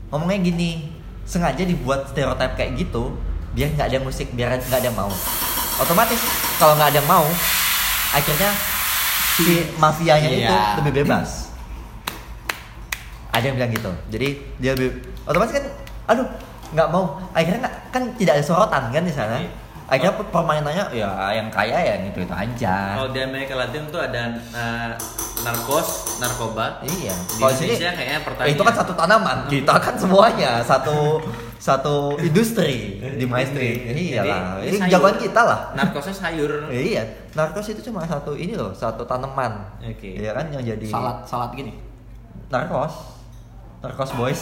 ngomongnya 0.09 0.39
gini 0.41 0.91
sengaja 1.25 1.63
dibuat 1.63 2.07
stereotip 2.11 2.55
kayak 2.55 2.79
gitu 2.79 3.15
biar 3.55 3.71
nggak 3.75 3.87
ada 3.91 3.99
musik 4.03 4.31
biar 4.31 4.55
nggak 4.55 4.79
ada 4.83 4.91
mau. 4.95 5.11
Otomatis 5.75 6.19
kalau 6.55 6.79
nggak 6.79 6.95
ada 6.95 6.99
yang 7.03 7.09
mau 7.09 7.25
akhirnya 8.15 8.51
si 9.35 9.67
mafianya 9.75 10.29
itu 10.31 10.47
Iya. 10.47 10.79
lebih 10.79 11.03
bebas. 11.03 11.51
Ada 13.35 13.51
yang 13.51 13.55
bilang 13.59 13.71
gitu. 13.75 13.91
Jadi 14.15 14.27
dia 14.63 14.71
lebih 14.79 15.03
otomatis 15.27 15.53
kan 15.59 15.65
aduh 16.07 16.27
nggak 16.71 16.87
mau 16.89 17.21
akhirnya 17.31 17.59
nggak 17.61 17.75
kan 17.89 18.03
tidak 18.15 18.33
ada 18.39 18.43
sorotan 18.43 18.83
kan 18.89 19.03
di 19.03 19.11
sana 19.11 19.37
Iya. 19.37 19.49
akhirnya 19.85 20.13
permainannya 20.33 20.85
ya 20.91 21.09
yang 21.29 21.53
kaya 21.53 21.77
ya 21.77 21.95
gitu 22.03 22.25
itu 22.25 22.33
aja 22.33 22.97
Kalau 22.97 23.13
di 23.13 23.21
Amerika 23.21 23.53
Latin 23.53 23.85
tuh 23.87 24.01
ada 24.01 24.33
eh, 24.33 24.91
narkos, 25.45 26.17
narkoba. 26.17 26.81
Iya. 26.81 27.13
Di 27.13 27.37
Kalau 27.37 27.53
sini 27.53 27.69
Indonesia 27.69 27.91
kayaknya 27.93 28.19
pertanian. 28.25 28.49
itu 28.49 28.61
kan 28.65 28.73
satu 28.73 28.93
tanaman. 28.97 29.37
Kita 29.45 29.73
kan 29.77 29.93
semuanya 29.93 30.51
satu 30.65 31.21
satu 31.61 32.17
industri 32.17 32.97
di 32.97 33.25
Maestri. 33.29 33.85
Iya 33.85 34.21
lah. 34.25 34.41
Jadi, 34.57 34.65
Ini 34.65 34.77
sayur. 34.81 34.89
jagoan 34.89 35.17
kita 35.21 35.41
lah. 35.45 35.59
Narkosnya 35.77 36.15
sayur. 36.17 36.51
Iya. 36.73 37.03
Narkos 37.37 37.69
itu 37.69 37.81
cuma 37.85 38.01
satu 38.05 38.33
ini 38.33 38.57
loh, 38.57 38.73
satu 38.73 39.05
tanaman. 39.05 39.69
Oke. 39.85 40.17
Iya 40.17 40.33
kan 40.33 40.49
yang 40.49 40.65
jadi 40.65 40.87
salat 40.89 41.29
salat 41.29 41.53
gini 41.53 41.77
narkos. 42.49 43.14
Terkos 43.85 44.11
boys. 44.17 44.41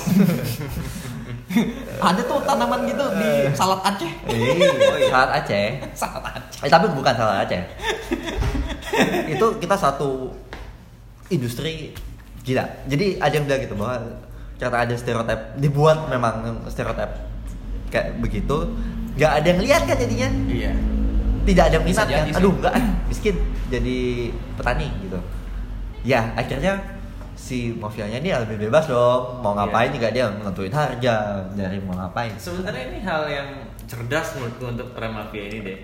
Ada 1.99 2.21
tuh 2.23 2.39
tanaman 2.47 2.87
gitu 2.87 3.03
di 3.19 3.29
salad 3.51 3.83
Aceh. 3.83 4.11
Iya, 4.31 4.71
saat 5.11 5.29
Aceh. 5.43 5.67
Salad 5.91 6.23
Aceh. 6.31 6.63
Eh, 6.63 6.71
tapi 6.71 6.87
bukan 6.95 7.11
salah 7.11 7.43
Aceh. 7.43 7.59
itu 9.27 9.45
kita 9.59 9.75
satu 9.75 10.31
industri 11.27 11.91
gila. 12.47 12.63
Jadi 12.87 13.19
ada 13.19 13.33
yang 13.35 13.43
bilang 13.43 13.61
gitu 13.67 13.75
bahwa 13.75 13.95
karena 14.55 14.77
ada 14.87 14.95
stereotip 14.95 15.59
dibuat 15.59 16.07
memang 16.07 16.63
stereotip 16.71 17.11
kayak 17.91 18.15
begitu, 18.23 18.71
nggak 19.19 19.31
ada 19.43 19.47
yang 19.51 19.59
lihat 19.59 19.81
kan 19.83 19.99
jadinya. 19.99 20.29
Iya. 20.47 20.71
Tidak 21.43 21.63
ada 21.67 21.75
yang 21.75 21.85
Bisa 21.85 22.07
minat 22.07 22.31
kan. 22.31 22.39
Aduh, 22.39 22.53
enggak 22.55 22.73
ah, 22.79 22.85
miskin 23.11 23.35
jadi 23.67 24.31
petani 24.55 24.87
gitu. 25.03 25.19
Ya, 26.07 26.31
akhirnya 26.39 27.02
si 27.43 27.75
mafianya 27.75 28.23
ini 28.23 28.31
lebih 28.31 28.55
bebas 28.63 28.87
dong. 28.87 29.43
Mau 29.43 29.51
Iya. 29.51 29.67
ngapain 29.67 29.89
juga 29.91 30.07
dia 30.09 30.25
nentuin 30.31 30.71
harga 30.71 31.15
dari 31.51 31.77
mau 31.83 31.91
ngapain. 31.93 32.31
Sebenarnya 32.39 32.83
ini 32.87 32.99
hal 33.03 33.27
yang 33.27 33.47
cerdas 33.83 34.31
menurutku 34.33 34.63
untuk 34.69 34.87
para 34.95 35.11
mafia 35.11 35.43
ini 35.43 35.59
deh. 35.59 35.77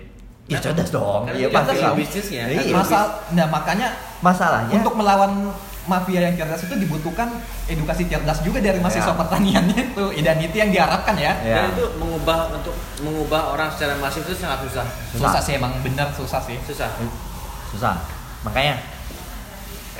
Ya 0.48 0.56
cerdas 0.56 0.88
dong. 0.88 1.28
Iya 1.28 1.46
dia 1.46 1.48
pasti. 1.52 1.76
tahu 1.78 1.94
bisnisnya. 1.94 2.42
Iya. 2.48 2.72
Masa, 2.72 2.98
nah 3.30 3.46
makanya 3.46 3.92
Masalahnya 4.20 4.72
untuk 4.74 4.96
melawan 4.96 5.52
mafia 5.84 6.20
yang 6.22 6.36
cerdas 6.36 6.64
itu 6.64 6.76
dibutuhkan 6.76 7.28
edukasi 7.66 8.04
cerdas 8.04 8.40
juga 8.40 8.58
dari 8.58 8.80
mahasiswa 8.80 9.12
Ya. 9.12 9.16
pertaniannya 9.16 9.76
itu 9.92 10.04
dan 10.18 10.36
itu 10.40 10.56
yang 10.56 10.70
diharapkan 10.70 11.12
ya. 11.16 11.32
Ya. 11.40 11.56
Dan 11.68 11.76
itu 11.76 11.84
mengubah 11.96 12.52
untuk 12.52 12.72
mengubah 13.00 13.52
orang 13.52 13.68
secara 13.68 13.96
masif 13.96 14.24
itu 14.24 14.32
sangat 14.34 14.64
susah. 14.64 14.86
Susah, 15.12 15.28
Susah. 15.28 15.40
sih 15.40 15.52
emang 15.56 15.76
bener 15.80 16.08
susah 16.10 16.40
sih. 16.40 16.56
Susah. 16.64 16.88
susah 17.70 17.94
makanya 18.42 18.80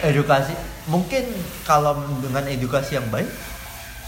edukasi 0.00 0.56
mungkin 0.90 1.24
kalau 1.62 1.94
dengan 2.18 2.42
edukasi 2.44 2.98
yang 2.98 3.06
baik 3.08 3.30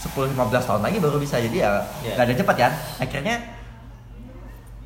10-15 0.03 0.35
tahun 0.59 0.83
lagi 0.83 0.99
baru 0.99 1.15
bisa 1.15 1.39
jadi 1.39 1.57
ya 1.57 1.69
nggak 2.13 2.25
ada 2.25 2.35
cepat 2.35 2.55
kan 2.57 2.71
akhirnya 2.99 3.35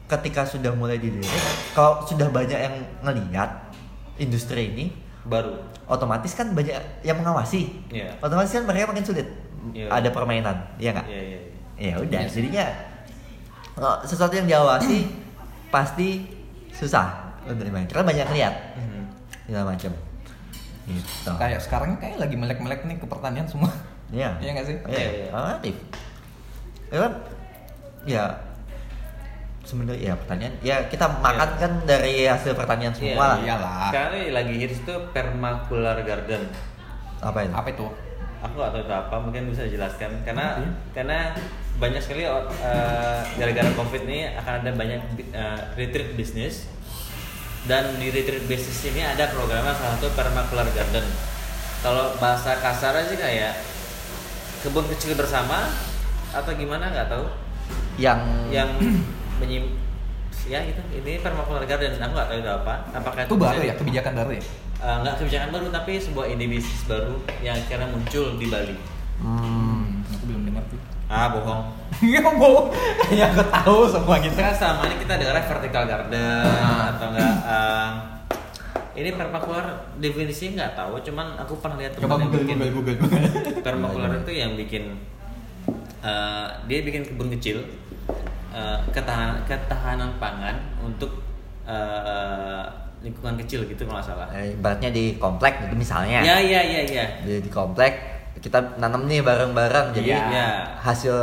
ketika 0.08 0.46
sudah 0.46 0.72
mulai 0.72 0.96
dilirik 0.98 1.28
kalau 1.74 2.00
sudah 2.02 2.30
banyak 2.30 2.56
yang 2.56 2.76
ngelihat 3.02 3.50
industri 4.16 4.72
ini 4.72 4.86
Baru. 5.28 5.60
otomatis 5.84 6.32
kan 6.32 6.54
banyak 6.54 6.72
yang 7.02 7.18
mengawasi 7.18 7.68
Iya. 7.90 8.16
otomatis 8.18 8.48
kan 8.50 8.64
mereka 8.64 8.88
makin 8.88 9.04
sulit 9.04 9.28
Iya. 9.74 9.92
ada 9.92 10.08
permainan 10.08 10.56
iya 10.78 10.96
nggak 10.96 11.08
Iya, 11.08 11.22
iya, 11.22 11.40
iya. 11.76 11.92
ya 11.92 11.94
udah 12.00 12.22
sih. 12.24 12.34
jadinya 12.40 12.66
kalau 13.74 13.94
sesuatu 14.02 14.34
yang 14.34 14.48
diawasi 14.48 15.12
pasti 15.68 16.24
susah 16.72 17.36
untuk 17.44 17.66
dimain 17.66 17.84
karena 17.84 18.06
banyak 18.06 18.28
lihat 18.32 18.54
Mhm. 18.78 19.02
segala 19.44 19.76
macam 19.76 19.92
gitu 20.88 21.32
Kayak 21.36 21.60
sekarang 21.60 22.00
kayak 22.00 22.18
lagi 22.18 22.36
melek-melek 22.40 22.82
nih 22.88 22.98
ke 22.98 23.06
pertanian 23.06 23.48
semua. 23.48 23.72
Iya. 24.08 24.38
Iya 24.44 24.50
nggak 24.56 24.68
sih? 24.68 24.78
Iya, 24.88 24.98
Iya, 24.98 25.10
iya. 25.12 25.30
aktif. 25.60 25.76
Ya 26.88 26.98
kan? 27.04 27.14
Ya 28.08 28.24
sebenarnya 29.68 30.00
ya 30.00 30.14
pertanian 30.16 30.54
ya 30.64 30.78
kita 30.88 31.20
makan 31.20 31.50
kan 31.60 31.72
dari 31.84 32.24
hasil 32.24 32.56
pertanian 32.56 32.96
semua 32.96 33.36
lah. 33.36 33.36
iya. 33.44 33.60
Iyalah. 33.60 33.88
Sekarang 33.92 34.12
ini 34.16 34.30
lagi 34.32 34.54
hits 34.64 34.80
tuh 34.88 34.98
permaculture 35.12 36.02
garden. 36.08 36.44
Apa 37.20 37.40
itu? 37.44 37.54
Apa 37.54 37.70
itu? 37.76 37.88
Aku 38.38 38.54
gak 38.62 38.70
tahu 38.70 38.86
itu 38.86 38.94
apa, 38.94 39.16
mungkin 39.18 39.50
bisa 39.50 39.66
jelaskan 39.66 40.22
karena 40.22 40.62
ya? 40.62 40.70
karena 40.94 41.18
banyak 41.82 41.98
sekali 42.00 42.22
uh, 42.30 42.40
gara-gara 43.34 43.70
covid 43.74 44.06
ini 44.06 44.30
akan 44.30 44.54
ada 44.62 44.72
banyak 44.78 45.02
uh, 45.34 45.62
retreat 45.74 46.14
bisnis 46.14 46.70
dan 47.68 48.00
di 48.00 48.08
retreat 48.10 48.48
bisnis 48.48 48.80
ini 48.88 49.04
ada 49.04 49.28
programnya 49.28 49.72
salah 49.72 49.96
satu 49.96 50.08
permaculture 50.12 50.72
garden. 50.72 51.06
Kalau 51.80 52.16
bahasa 52.18 52.58
kasar 52.58 52.96
aja 52.96 53.14
kayak 53.14 53.54
kebun 54.60 54.88
kecil 54.88 55.14
bersama 55.14 55.68
atau 56.32 56.52
gimana 56.56 56.90
nggak 56.90 57.08
tahu. 57.08 57.28
Yang 57.98 58.20
yang 58.50 58.70
menyim 59.38 59.76
ya 60.48 60.64
itu 60.64 60.80
ini 60.96 61.20
permaculture 61.20 61.68
garden. 61.68 61.92
Aku 61.94 62.14
nggak 62.16 62.30
tahu 62.32 62.40
itu 62.40 62.52
apa. 62.52 62.74
Apakah 62.92 63.22
Itu 63.24 63.36
baru 63.36 63.60
bisa- 63.60 63.68
ya, 63.68 63.74
kebijakan 63.76 64.14
baru 64.16 64.32
ya? 64.34 64.44
Eh, 64.78 64.98
nggak 65.04 65.16
kebijakan 65.18 65.50
baru 65.52 65.66
tapi 65.70 65.92
sebuah 65.98 66.26
ide 66.30 66.46
bisnis 66.48 66.82
baru 66.86 67.16
yang 67.42 67.58
akhirnya 67.58 67.90
muncul 67.90 68.38
di 68.38 68.48
Bali. 68.48 68.76
Hmm, 69.18 70.06
Aku 70.08 70.24
belum 70.24 70.46
dengar 70.46 70.64
tuh. 70.70 70.80
Ah 71.08 71.28
bohong 71.30 71.64
Iya 72.04 72.22
bohong. 72.22 72.68
Ya 73.10 73.26
aku 73.28 73.42
tahu 73.44 73.78
semua 73.90 74.20
gitu. 74.20 74.36
kan 74.36 74.52
selama 74.52 74.86
ini 74.86 75.02
kita 75.02 75.14
dengarnya 75.16 75.44
vertical 75.46 75.84
garden 75.84 76.46
Ah. 76.46 76.92
atau 76.92 77.08
enggak 77.10 77.34
eh, 77.44 77.90
ini 78.96 79.10
permaculture 79.12 79.70
definisinya 79.96 80.54
nggak 80.60 80.74
tahu 80.76 80.94
cuman 81.04 81.38
aku 81.38 81.54
pernah 81.58 81.78
lihat 81.78 81.94
temen 81.96 82.18
yang 82.20 82.32
bikin 82.32 82.58
Google, 82.70 82.98
Google, 82.98 83.22
permaculture 83.66 84.14
itu 84.20 84.32
yang 84.36 84.52
bikin 84.54 84.84
eh, 86.00 86.48
dia 86.66 86.80
bikin 86.82 87.02
kebun 87.04 87.30
kecil 87.34 87.62
eh, 88.52 88.78
ketahanan 88.92 89.42
ketahanan 89.44 90.12
pangan 90.18 90.56
untuk 90.80 91.24
eh, 91.64 92.64
lingkungan 93.00 93.38
kecil 93.38 93.64
gitu 93.64 93.86
kalau 93.86 93.98
nggak 93.98 94.08
salah 94.08 94.28
eh, 94.32 94.54
ibaratnya 94.54 94.90
di 94.90 95.16
komplek 95.16 95.62
gitu 95.62 95.74
misalnya. 95.74 96.20
ya 96.20 96.36
ya 96.36 96.62
ya 96.62 96.82
ya 96.84 97.06
Di, 97.22 97.40
di 97.40 97.50
komplek 97.50 98.17
kita 98.38 98.78
nanam 98.78 99.06
nih 99.06 99.20
bareng-bareng 99.20 99.94
jadi 99.94 100.10
Iya. 100.14 100.30
Ya. 100.30 100.50
hasil 100.80 101.16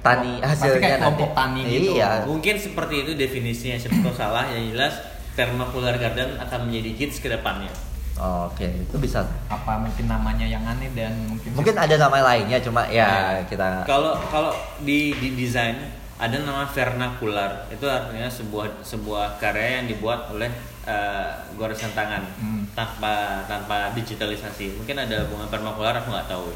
tani 0.00 0.36
hasilnya 0.38 0.80
kayak 0.80 0.98
nanti. 1.00 1.04
kelompok 1.16 1.30
tani 1.32 1.60
gitu. 1.64 1.90
Iya. 1.96 2.10
Mungkin 2.24 2.54
seperti 2.56 2.94
itu 3.02 3.12
definisinya, 3.14 3.76
siapa 3.76 4.10
salah. 4.12 4.44
Yang 4.48 4.64
jelas 4.76 4.94
permaculture 5.32 5.96
garden 5.96 6.36
akan 6.38 6.58
menjadi 6.68 6.90
hits 6.94 7.18
ke 7.18 7.28
depannya. 7.28 7.72
Oke, 8.14 8.68
itu 8.68 8.96
bisa. 8.96 9.26
Apa 9.48 9.74
mungkin 9.76 10.06
namanya 10.06 10.46
yang 10.46 10.62
aneh 10.62 10.86
dan 10.94 11.10
mungkin 11.26 11.50
Mungkin 11.50 11.74
ada 11.74 11.98
nama 11.98 12.22
lainnya 12.22 12.62
cuma 12.62 12.86
ya 12.86 13.42
Iya. 13.42 13.48
kita 13.48 13.82
Kalau 13.82 14.14
kalau 14.28 14.52
di 14.80 15.10
di 15.14 15.34
desain 15.34 15.74
ada 16.14 16.36
nama 16.38 16.62
vernacular. 16.64 17.66
Itu 17.68 17.90
artinya 17.90 18.30
sebuah 18.30 18.86
sebuah 18.86 19.42
karya 19.42 19.82
yang 19.82 19.86
dibuat 19.88 20.30
oleh 20.30 20.46
eh, 20.84 21.28
goresan 21.54 21.92
tangan 21.92 22.22
Hmm. 22.36 22.64
tanpa 22.72 23.44
tanpa 23.44 23.92
digitalisasi. 23.92 24.76
Mungkin 24.76 24.96
ada 24.96 25.24
hubungan 25.24 25.48
permaculture 25.48 25.96
aku 25.96 26.08
nggak 26.10 26.28
tahu. 26.28 26.48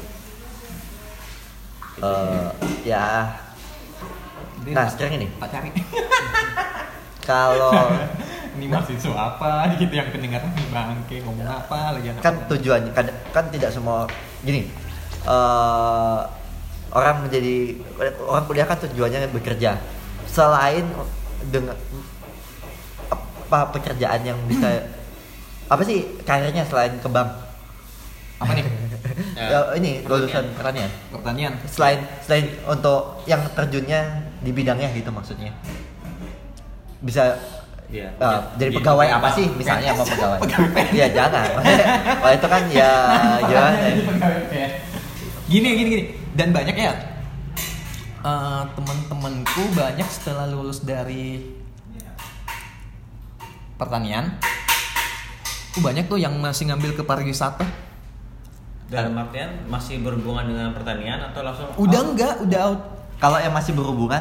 Gitu. 1.95 2.05
eh, 2.05 2.47
ya 2.85 3.05
Nah, 4.59 4.85
sekarang 4.85 5.17
ini. 5.17 5.27
cari. 5.39 5.71
kalau 7.29 7.71
ini 8.57 8.65
mahasiswa 8.67 9.13
apa 9.15 9.71
gitu 9.77 9.93
yang 9.93 10.09
pendengar 10.09 10.41
bangke 10.67 11.21
ngomong 11.23 11.45
apa 11.45 11.95
lagi 11.95 12.11
kan 12.19 12.35
tujuannya 12.45 12.91
kan, 12.91 13.05
kan 13.31 13.45
tidak 13.47 13.71
semua 13.71 14.03
gini 14.41 14.67
eh 15.23 16.19
orang 16.89 17.23
menjadi 17.23 17.77
orang 18.19 18.43
kuliah 18.43 18.65
kan 18.65 18.81
tujuannya 18.81 19.29
bekerja 19.29 19.77
selain 20.25 20.89
dengan 21.47 21.77
apa 23.49 23.73
pekerjaan 23.73 24.21
yang 24.21 24.37
bisa 24.45 24.85
apa 25.65 25.81
sih 25.81 26.05
karirnya 26.21 26.61
selain 26.69 26.93
ke 27.01 27.09
bank? 27.09 27.29
Apa 28.37 28.53
nih? 28.53 28.65
Ya, 29.35 29.73
ini 29.73 30.05
lulusan 30.05 30.53
pertanian. 30.53 30.87
Pertanian. 31.09 31.53
Selain 31.65 31.99
selain 32.21 32.45
untuk 32.69 33.19
yang 33.25 33.41
terjunnya 33.57 34.21
di 34.45 34.53
bidangnya 34.53 34.91
gitu 34.93 35.09
maksudnya. 35.09 35.49
Bisa 37.01 37.33
Iya. 37.89 38.13
uh, 38.21 38.53
jadi 38.53 38.69
pegawai 38.69 39.09
apa 39.09 39.33
sih 39.33 39.49
misalnya 39.57 39.97
mau 39.97 40.05
pegawai? 40.05 40.37
Ya 40.99 41.09
jangan. 41.09 41.57
Wah, 42.21 42.31
itu 42.37 42.45
kan 42.45 42.63
ya 42.69 42.91
ya? 43.49 43.65
gini 45.49 45.69
gini 45.73 45.89
gini. 45.89 46.03
Dan 46.37 46.53
banyak 46.53 46.77
ya 46.77 46.93
eh, 48.21 48.61
teman-temanku 48.77 49.73
banyak 49.73 50.05
setelah 50.05 50.45
lulus 50.53 50.85
dari 50.85 51.41
pertanian. 53.79 54.35
Tuh 55.71 55.79
banyak 55.79 56.05
tuh 56.05 56.19
yang 56.19 56.35
masih 56.35 56.67
ngambil 56.67 56.91
ke 56.93 57.01
pariwisata. 57.01 57.63
Dalam 58.89 59.15
artian 59.15 59.63
masih 59.69 60.01
berhubungan 60.01 60.43
dengan 60.43 60.73
pertanian 60.73 61.21
atau 61.23 61.45
langsung 61.45 61.69
udah 61.77 62.01
enggak 62.03 62.33
udah 62.43 62.59
out. 62.67 62.81
Kalau 63.15 63.37
yang 63.39 63.53
masih 63.53 63.71
berhubungan? 63.71 64.19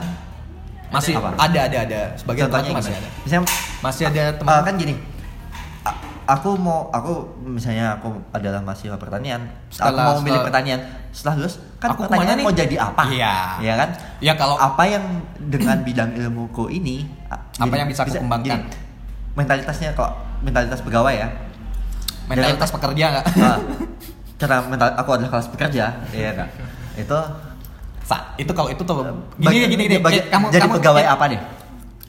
Masih 0.89 1.17
Apa? 1.17 1.35
ada 1.37 1.61
ada 1.67 1.79
ada. 1.85 2.01
Sebagian 2.15 2.47
contohnya 2.47 2.73
masih 2.73 2.95
ada. 2.95 3.09
Misalnya 3.21 3.45
masih 3.81 4.05
ada 4.07 4.23
teman 4.37 4.53
uh, 4.55 4.63
kan 4.63 4.75
gini. 4.79 4.95
Aku 6.29 6.61
mau 6.61 6.93
aku 6.93 7.25
misalnya 7.41 7.97
aku 7.97 8.13
adalah 8.37 8.61
mahasiswa 8.61 9.01
pertanian 9.01 9.49
Setelah- 9.73 9.97
aku 9.97 10.01
mau 10.05 10.17
milih 10.21 10.29
setelah- 10.29 10.45
pertanian. 10.45 10.81
Setelah 11.09 11.35
lulus 11.41 11.55
kan 11.81 11.89
Aku 11.97 12.01
pertanian 12.05 12.37
nih? 12.37 12.45
mau 12.45 12.53
jadi 12.53 12.77
apa? 12.77 13.03
Iya. 13.09 13.35
ya 13.65 13.75
kan? 13.81 13.89
Ya, 14.21 14.33
kalau- 14.37 14.61
apa 14.61 14.83
yang 14.85 15.05
dengan 15.41 15.81
bidang 15.81 16.13
ilmuku 16.13 16.69
ini 16.69 17.09
Apa 17.57 17.73
yang 17.73 17.89
bisa 17.89 18.05
aku 18.05 18.13
kembangkan? 18.13 18.61
gini, 18.61 18.88
mentalitasnya 19.39 19.95
kok 19.95 20.11
mentalitas 20.43 20.83
pegawai 20.83 21.15
ya. 21.15 21.29
Mentalitas 22.27 22.69
pekerja 22.69 23.05
nggak? 23.09 23.27
Ah, 23.39 23.59
karena 24.37 24.57
mental 24.65 24.89
aku 24.95 25.11
adalah 25.15 25.31
kelas 25.33 25.49
pekerja 25.49 25.85
ya 26.09 26.31
kak 26.33 26.49
itu 26.95 27.19
Sa, 28.03 28.17
itu 28.35 28.49
kalau 28.53 28.71
itu 28.71 28.81
tuh 28.81 29.05
bagi- 29.37 29.61
gini 29.61 29.67
gini 29.69 29.83
gini. 29.85 29.97
bagi- 29.99 30.17
Eh, 30.19 30.33
kamu 30.33 30.49
jadi 30.49 30.65
kamu 30.65 30.75
pegawai 30.81 31.03
eh, 31.03 31.11
apa 31.11 31.25
deh 31.29 31.41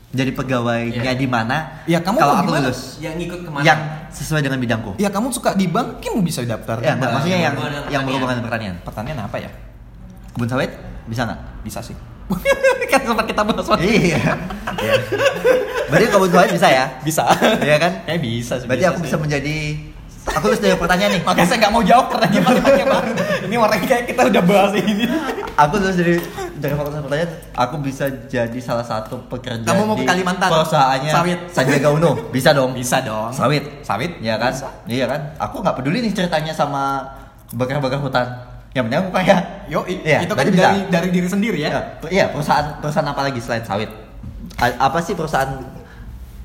jadi 0.10 0.32
pegawainya 0.34 1.06
Iya. 1.06 1.14
di 1.14 1.28
mana? 1.30 1.58
Ya, 1.86 2.02
kamu 2.02 2.18
kalau 2.18 2.34
aku 2.34 2.50
gimana? 2.50 2.66
lulus. 2.66 2.98
Yang 2.98 3.14
ngikut 3.22 3.40
ke 3.46 3.50
mana? 3.52 3.62
yang 3.62 3.80
sesuai 4.10 4.42
dengan 4.42 4.58
bidangku. 4.58 4.98
Ya 4.98 5.06
kamu 5.06 5.30
suka 5.30 5.54
di 5.54 5.70
bank, 5.70 6.02
kamu 6.02 6.18
suka 6.18 6.18
di 6.18 6.18
bank, 6.18 6.26
kamu 6.26 6.26
bisa 6.26 6.42
daftar. 6.42 6.82
ya 6.82 6.98
enggak, 6.98 7.14
maksudnya 7.14 7.40
yang 7.40 7.54
yang 7.94 8.02
berhubungan 8.02 8.36
dengan 8.36 8.46
pertanian. 8.50 8.76
Pertanian 8.82 9.18
apa 9.22 9.38
ya? 9.38 9.50
kebun 10.34 10.50
sawit? 10.50 10.72
Bisa 11.06 11.30
nggak? 11.30 11.40
Bisa 11.62 11.80
sih. 11.84 11.94
kan 12.92 13.02
sempat 13.04 13.26
kita 13.26 13.42
bahas 13.42 13.66
waktu. 13.66 13.86
iya 13.86 14.22
Iya. 14.80 14.96
berarti 15.86 16.06
sawit 16.32 16.52
bisa 16.52 16.68
ya 16.68 16.86
Bisa. 17.02 17.24
Iya 17.60 17.78
kan 17.78 17.92
Kayak 18.04 18.22
bisa 18.22 18.54
sih. 18.56 18.66
berarti 18.66 18.86
aku 18.86 19.00
bisa 19.02 19.16
menjadi 19.16 19.58
aku 20.30 20.46
lulus 20.46 20.62
dari 20.62 20.76
pertanyaan 20.76 21.12
nih 21.12 21.22
Makanya 21.24 21.48
saya 21.48 21.58
nggak 21.60 21.74
mau 21.74 21.82
jawab 21.82 22.06
pertanyaan 22.08 22.44
pertanyaan 22.46 22.88
bang. 22.88 23.06
Ini 23.44 23.56
orang 23.58 23.80
kayak 23.82 24.04
kita 24.06 24.22
udah 24.26 24.44
bahas 24.44 24.72
ini. 24.74 25.04
aku 25.54 25.74
lulus 25.76 25.96
dari 25.96 26.16
dari 26.56 26.74
pertanian 26.76 27.30
aku 27.52 27.76
bisa 27.80 28.06
jadi 28.26 28.60
salah 28.60 28.84
satu 28.84 29.20
pekerja 29.26 29.66
Kamu 29.66 29.82
mau 29.84 29.96
ke 29.96 30.06
Kalimantan? 30.06 30.50
perusahaannya 30.50 31.12
Sawit. 31.12 31.40
Sandiaga 31.50 31.90
Uno 31.92 32.12
bisa 32.30 32.50
dong 32.52 32.72
Bisa 32.72 33.02
dong. 33.02 33.32
sawit 33.32 33.64
Sawit? 33.82 34.16
Iya 34.20 34.38
kan 34.38 34.54
Bisa. 34.54 34.68
iya 34.86 35.06
kan 35.06 35.34
aku 35.38 35.60
nggak 35.60 35.76
peduli 35.76 36.00
nih 36.00 36.14
ceritanya 36.14 36.54
sama 36.54 37.04
bakar-bakar 37.50 37.98
hutan 37.98 38.28
yang 38.72 38.84
penting 38.86 39.00
aku 39.00 39.12
kaya 39.12 39.38
Yo, 39.66 39.82
Iya, 39.84 40.18
itu 40.20 40.30
kan 40.30 40.38
berarti 40.40 40.52
bisa. 40.52 40.64
dari 40.64 40.80
dari 40.88 41.10
diri 41.10 41.28
sendiri 41.28 41.58
ya. 41.60 41.70
Ya, 41.70 41.82
per- 41.96 42.10
iya 42.10 42.26
perusahaan 42.28 42.78
perusahaan 42.78 43.06
apa 43.06 43.22
lagi 43.24 43.38
selain 43.38 43.62
sawit 43.62 43.90
A- 44.56 44.78
apa 44.80 44.98
sih 45.00 45.14
perusahaan 45.14 45.62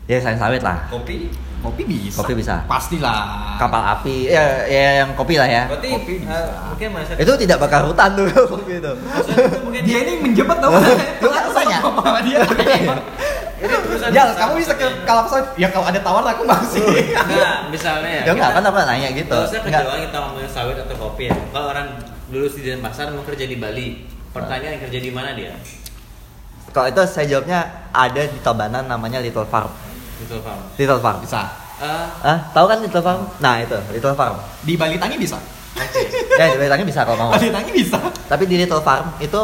ya 0.05 0.19
selain 0.19 0.37
sawit 0.37 0.61
lah 0.61 0.89
Kopi. 0.89 1.29
Kopi 1.61 1.83
bisa. 1.83 2.21
Kopi 2.21 2.33
bisa. 2.37 2.61
Pastilah. 2.65 3.57
kapal 3.57 3.81
api 3.81 4.29
ya, 4.29 4.45
ya 4.67 5.01
yang 5.01 5.15
kopi 5.15 5.35
lah 5.35 5.47
ya 5.47 5.65
Berarti 5.67 5.89
Kopi 5.91 6.13
bisa. 6.19 6.37
eh, 6.37 6.47
mungkin 6.69 6.89
itu 7.17 7.33
tidak 7.41 7.57
bakar 7.59 7.81
hutan 7.83 8.13
tuh 8.13 8.29
Maksudnya 8.29 8.77
itu 8.77 8.93
mungkin 9.63 9.81
Dia 9.83 9.99
ini 10.03 10.13
menjebak 10.21 10.59
tau 10.61 10.77
kan 10.77 10.85
sama 11.81 12.21
dia. 12.21 12.41
Ya, 14.13 14.29
kamu 14.31 14.61
bisa 14.61 14.77
ke 14.77 14.85
kalau 15.03 15.25
pesawat. 15.25 15.57
Ya 15.57 15.73
kalau 15.73 15.89
ada 15.89 15.97
tawar 15.97 16.21
aku 16.21 16.45
mau 16.45 16.61
sih. 16.63 16.85
Enggak, 17.09 17.73
misalnya 17.73 18.11
ya. 18.21 18.23
ya 18.23 18.33
enggak 18.37 18.51
kan 18.53 18.63
apa 18.63 18.81
nanya 18.85 19.09
gitu 19.11 19.33
Enggak. 19.33 19.65
kejauhan 19.65 20.01
kita 20.05 20.17
ngomongin 20.21 20.51
sawit 20.53 20.77
atau 20.77 20.97
kopi 20.99 21.33
ya. 21.33 21.37
Kalau 21.49 21.73
orang 21.73 21.89
lulus 22.33 22.57
di 22.57 22.65
Denpasar 22.65 23.13
mau 23.13 23.25
kerja 23.27 23.45
di 23.45 23.57
Bali, 23.61 24.07
pertanyaan 24.33 24.81
kerja 24.81 24.99
di 25.01 25.11
mana 25.13 25.37
dia? 25.37 25.53
kalau 26.75 26.91
itu 26.91 27.03
saya 27.07 27.31
jawabnya 27.31 27.87
ada 27.95 28.23
di 28.27 28.39
Tabanan 28.43 28.91
namanya 28.91 29.23
Little 29.23 29.47
Farm 29.47 29.71
Gitu 30.19 30.43
farm. 30.43 30.59
Little 30.75 30.99
Farm 30.99 31.23
Bisa. 31.23 31.47
Eh, 31.79 32.07
ah 32.27 32.39
tahu 32.51 32.67
kan 32.67 32.83
Little 32.83 33.03
Farm 33.03 33.23
nah 33.39 33.63
itu 33.63 33.79
Little 33.95 34.19
Farm 34.19 34.35
Di 34.67 34.75
Bali 34.75 34.99
Tangi 34.99 35.15
bisa. 35.15 35.39
ya 36.39 36.45
di 36.51 36.59
Bali 36.59 36.83
bisa 36.83 37.07
kalau 37.07 37.19
mau 37.19 37.31
Bali 37.31 37.55
Tangi 37.55 37.71
bisa. 37.71 38.03
Tapi 38.27 38.51
di 38.51 38.59
Little 38.59 38.83
Farm 38.83 39.15
itu 39.23 39.39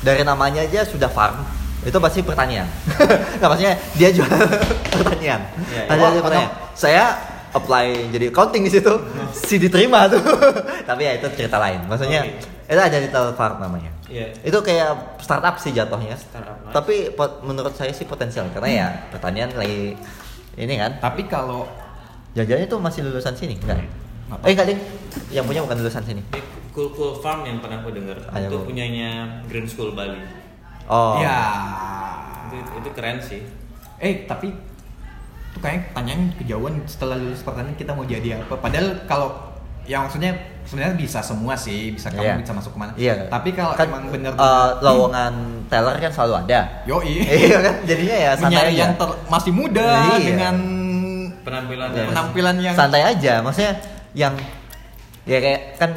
dari 0.00 0.24
namanya 0.24 0.64
aja 0.64 0.84
sudah 0.88 1.12
farm. 1.12 1.44
Itu 1.84 2.02
pasti 2.02 2.18
pertanian. 2.24 2.66
nah, 3.40 3.46
maksudnya 3.46 3.78
dia 3.94 4.10
jual 4.10 4.26
pertanian. 4.96 5.40
Iya, 5.70 5.82
iya. 5.86 5.96
ada 6.10 6.18
pertanian. 6.18 6.50
Saya 6.74 7.04
apply 7.56 8.12
jadi 8.12 8.28
accounting 8.28 8.62
di 8.62 8.70
situ, 8.70 8.92
si 9.32 9.56
diterima 9.56 10.04
tuh. 10.06 10.20
Tapi 10.88 11.02
ya 11.02 11.12
itu 11.16 11.26
cerita 11.32 11.56
lain. 11.56 11.80
Maksudnya 11.84 12.20
Oke. 12.22 12.68
itu 12.68 12.80
ada 12.80 12.96
Little 12.96 13.32
Farm 13.32 13.56
namanya. 13.58 13.90
Iya. 14.06 14.30
Itu 14.40 14.60
kayak 14.60 15.18
startup 15.18 15.56
sih 15.56 15.72
jatuhnya. 15.72 16.14
Startup. 16.14 16.54
Tapi 16.68 17.10
pot- 17.10 17.40
menurut 17.42 17.72
saya 17.72 17.90
sih 17.90 18.04
potensial 18.04 18.46
karena 18.52 18.68
ya 18.68 18.86
pertanian 19.08 19.50
lagi 19.52 19.96
ini 20.54 20.74
kan. 20.76 21.00
Tapi 21.00 21.24
kalau 21.24 21.64
Jajannya 22.36 22.68
itu 22.68 22.76
masih 22.76 23.00
lulusan 23.00 23.32
sini 23.32 23.56
enggak? 23.56 23.80
Nggak 24.28 24.38
Eh 24.44 24.52
enggak 24.52 24.66
ding. 24.68 24.80
Yang 25.32 25.44
punya 25.48 25.60
bukan 25.64 25.76
lulusan 25.80 26.04
sini. 26.04 26.20
Ini 26.28 26.40
Cool 26.70 26.92
Cool 26.92 27.16
Farm 27.18 27.48
yang 27.48 27.64
pernah 27.64 27.80
aku 27.80 27.88
dengar. 27.88 28.20
Ada 28.28 28.44
itu 28.44 28.56
apa? 28.60 28.68
punyanya 28.68 29.10
Green 29.48 29.64
School 29.64 29.96
Bali. 29.96 30.20
Oh. 30.84 31.16
ya 31.18 31.40
Itu, 32.46 32.56
itu 32.78 32.90
keren 32.92 33.18
sih. 33.18 33.40
eh 33.96 34.28
tapi 34.28 34.52
tuh 35.56 35.62
kayak 35.62 35.88
pertanyaan 35.88 36.36
kejauhan 36.36 36.74
setelah 36.84 37.16
lulus 37.16 37.40
pertanian 37.40 37.72
kita 37.72 37.90
mau 37.90 38.04
jadi 38.04 38.36
apa 38.38 38.54
padahal 38.54 39.08
kalau 39.08 39.28
yang 39.84 40.04
maksudnya 40.04 40.36
sebenarnya 40.62 40.94
bisa 40.94 41.22
semua 41.22 41.54
sih 41.54 41.90
bisa 41.90 42.10
kamu 42.10 42.20
Iya. 42.20 42.34
bisa 42.36 42.52
masuk 42.52 42.70
ke 42.70 42.78
mana 42.78 42.92
Iya. 42.92 43.14
tapi 43.26 43.48
kalau 43.50 43.72
kan, 43.72 43.86
emang 43.86 44.04
bener 44.10 44.32
eh, 44.34 44.70
lowongan 44.82 45.34
teller 45.66 45.96
kan 45.96 46.10
selalu 46.10 46.34
ada. 46.42 46.60
yoi 46.84 47.22
iya 47.40 47.58
kan 47.58 47.74
jadinya 47.82 48.16
ya 48.18 48.30
santai 48.32 48.50
mencari 48.52 48.68
aja. 48.68 48.80
yang 48.82 48.92
ter- 48.94 49.18
masih 49.26 49.52
muda 49.52 49.88
Iya. 50.12 50.26
dengan 50.26 50.56
Penampilan 51.38 51.88
Iya. 51.88 52.04
penampilan 52.10 52.56
yang 52.58 52.74
santai 52.74 53.02
aja 53.02 53.34
maksudnya 53.38 53.72
yang 54.12 54.34
ya 55.22 55.38
kayak 55.38 55.60
kan 55.76 55.90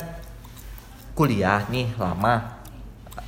kuliah 1.13 1.61
nih 1.67 1.91
lama 1.95 2.55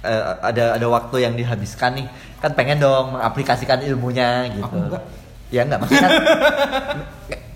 Eh, 0.01 0.17
ada 0.41 0.73
ada 0.73 0.87
waktu 0.87 1.21
yang 1.21 1.37
dihabiskan 1.37 1.93
nih 1.93 2.09
kan 2.37 2.49
pengen 2.53 2.81
dong 2.81 3.13
mengaplikasikan 3.13 3.77
ilmunya 3.81 4.49
gitu 4.49 4.65
Aku 4.65 4.77
enggak. 4.81 4.97
Ya 5.51 5.61
enggak 5.67 5.79
maksudnya 5.83 6.01
kan 6.07 6.13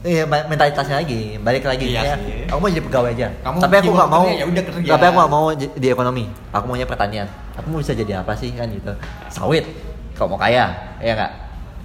Iya, 0.05 0.21
mentalitasnya 0.29 1.01
lagi, 1.01 1.33
balik 1.41 1.65
lagi. 1.65 1.89
Iya 1.89 2.01
Kayak, 2.05 2.17
sih. 2.21 2.45
Aku 2.53 2.59
mau 2.61 2.69
jadi 2.69 2.83
pegawai 2.85 3.09
aja. 3.17 3.27
Kamu 3.41 3.57
tapi 3.57 3.75
aku 3.81 3.89
nggak 3.89 4.11
mau. 4.13 4.25
ya 4.29 4.45
udah 4.45 4.63
kerja. 4.69 4.89
Tapi 4.93 5.03
aku 5.09 5.15
nggak 5.17 5.33
mau 5.33 5.45
di 5.57 5.87
ekonomi. 5.89 6.23
Aku 6.53 6.65
maunya 6.69 6.85
pertanian. 6.85 7.27
Aku 7.57 7.73
mau 7.73 7.81
bisa 7.81 7.97
jadi 7.97 8.21
apa 8.21 8.37
sih 8.37 8.53
kan 8.53 8.69
gitu? 8.69 8.93
Sawit. 9.33 9.65
Kau 10.13 10.29
mau 10.29 10.37
kaya, 10.37 10.69
iya 11.01 11.11
nggak? 11.17 11.31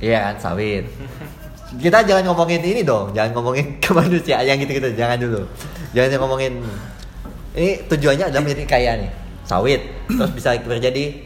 Iya 0.05 0.19
kan, 0.21 0.35
sawit. 0.37 0.85
Kita 1.83 2.05
jangan 2.05 2.29
ngomongin 2.29 2.61
ini 2.61 2.85
dong, 2.85 3.09
jangan 3.17 3.31
ngomongin 3.41 3.67
kemanusiaan 3.85 4.45
yang 4.45 4.61
gitu-gitu, 4.61 4.93
jangan 4.93 5.17
dulu. 5.17 5.41
Jangan 5.97 6.21
ngomongin 6.21 6.61
ini 7.57 7.81
tujuannya 7.89 8.29
adalah 8.29 8.43
menjadi 8.45 8.65
kaya 8.69 8.93
nih, 9.01 9.11
sawit. 9.49 9.81
Terus 10.13 10.31
bisa 10.37 10.61
kerja 10.61 10.91
di 10.93 11.25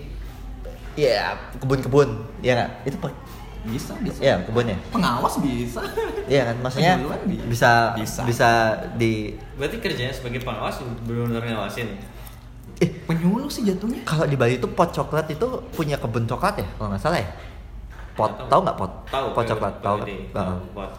ya 0.95 1.35
kebun-kebun, 1.59 2.23
iya 2.39 2.53
nggak? 2.55 2.71
Itu 2.87 2.97
bisa 3.65 3.93
bisa 3.99 4.21
ya 4.21 4.37
kebunnya. 4.41 4.77
pengawas 4.89 5.37
bisa 5.39 5.81
Iya 6.25 6.43
kan, 6.47 6.57
maksudnya 6.61 6.95
Keduluan 6.95 7.21
bi- 7.25 7.41
bisa 7.45 7.71
bisa. 7.95 8.21
bisa 8.23 8.49
di 8.95 9.33
Berarti 9.55 9.77
kerjanya 9.79 10.11
sebagai 10.11 10.41
pengawas 10.41 10.77
benar-benar 11.03 11.43
ngawasin. 11.43 11.89
eh 12.77 12.91
penyuluh 13.07 13.47
sih 13.47 13.63
jatuhnya 13.63 14.03
kalau 14.03 14.27
di 14.27 14.35
Bali 14.35 14.57
itu 14.57 14.67
pot 14.67 14.91
coklat 14.91 15.29
itu 15.29 15.47
punya 15.71 15.95
kebun 15.95 16.25
coklat 16.25 16.59
ya 16.59 16.67
kalau 16.75 16.89
nggak 16.91 17.01
salah 17.01 17.19
ya. 17.19 17.29
Pot, 18.15 18.31
tahu. 18.47 18.61
nggak 18.63 18.77
pot? 18.77 18.93
Tahu. 19.09 19.27
Pot 19.33 19.45
coklat, 19.45 19.75
tahu 19.81 19.97
pot. 20.71 20.91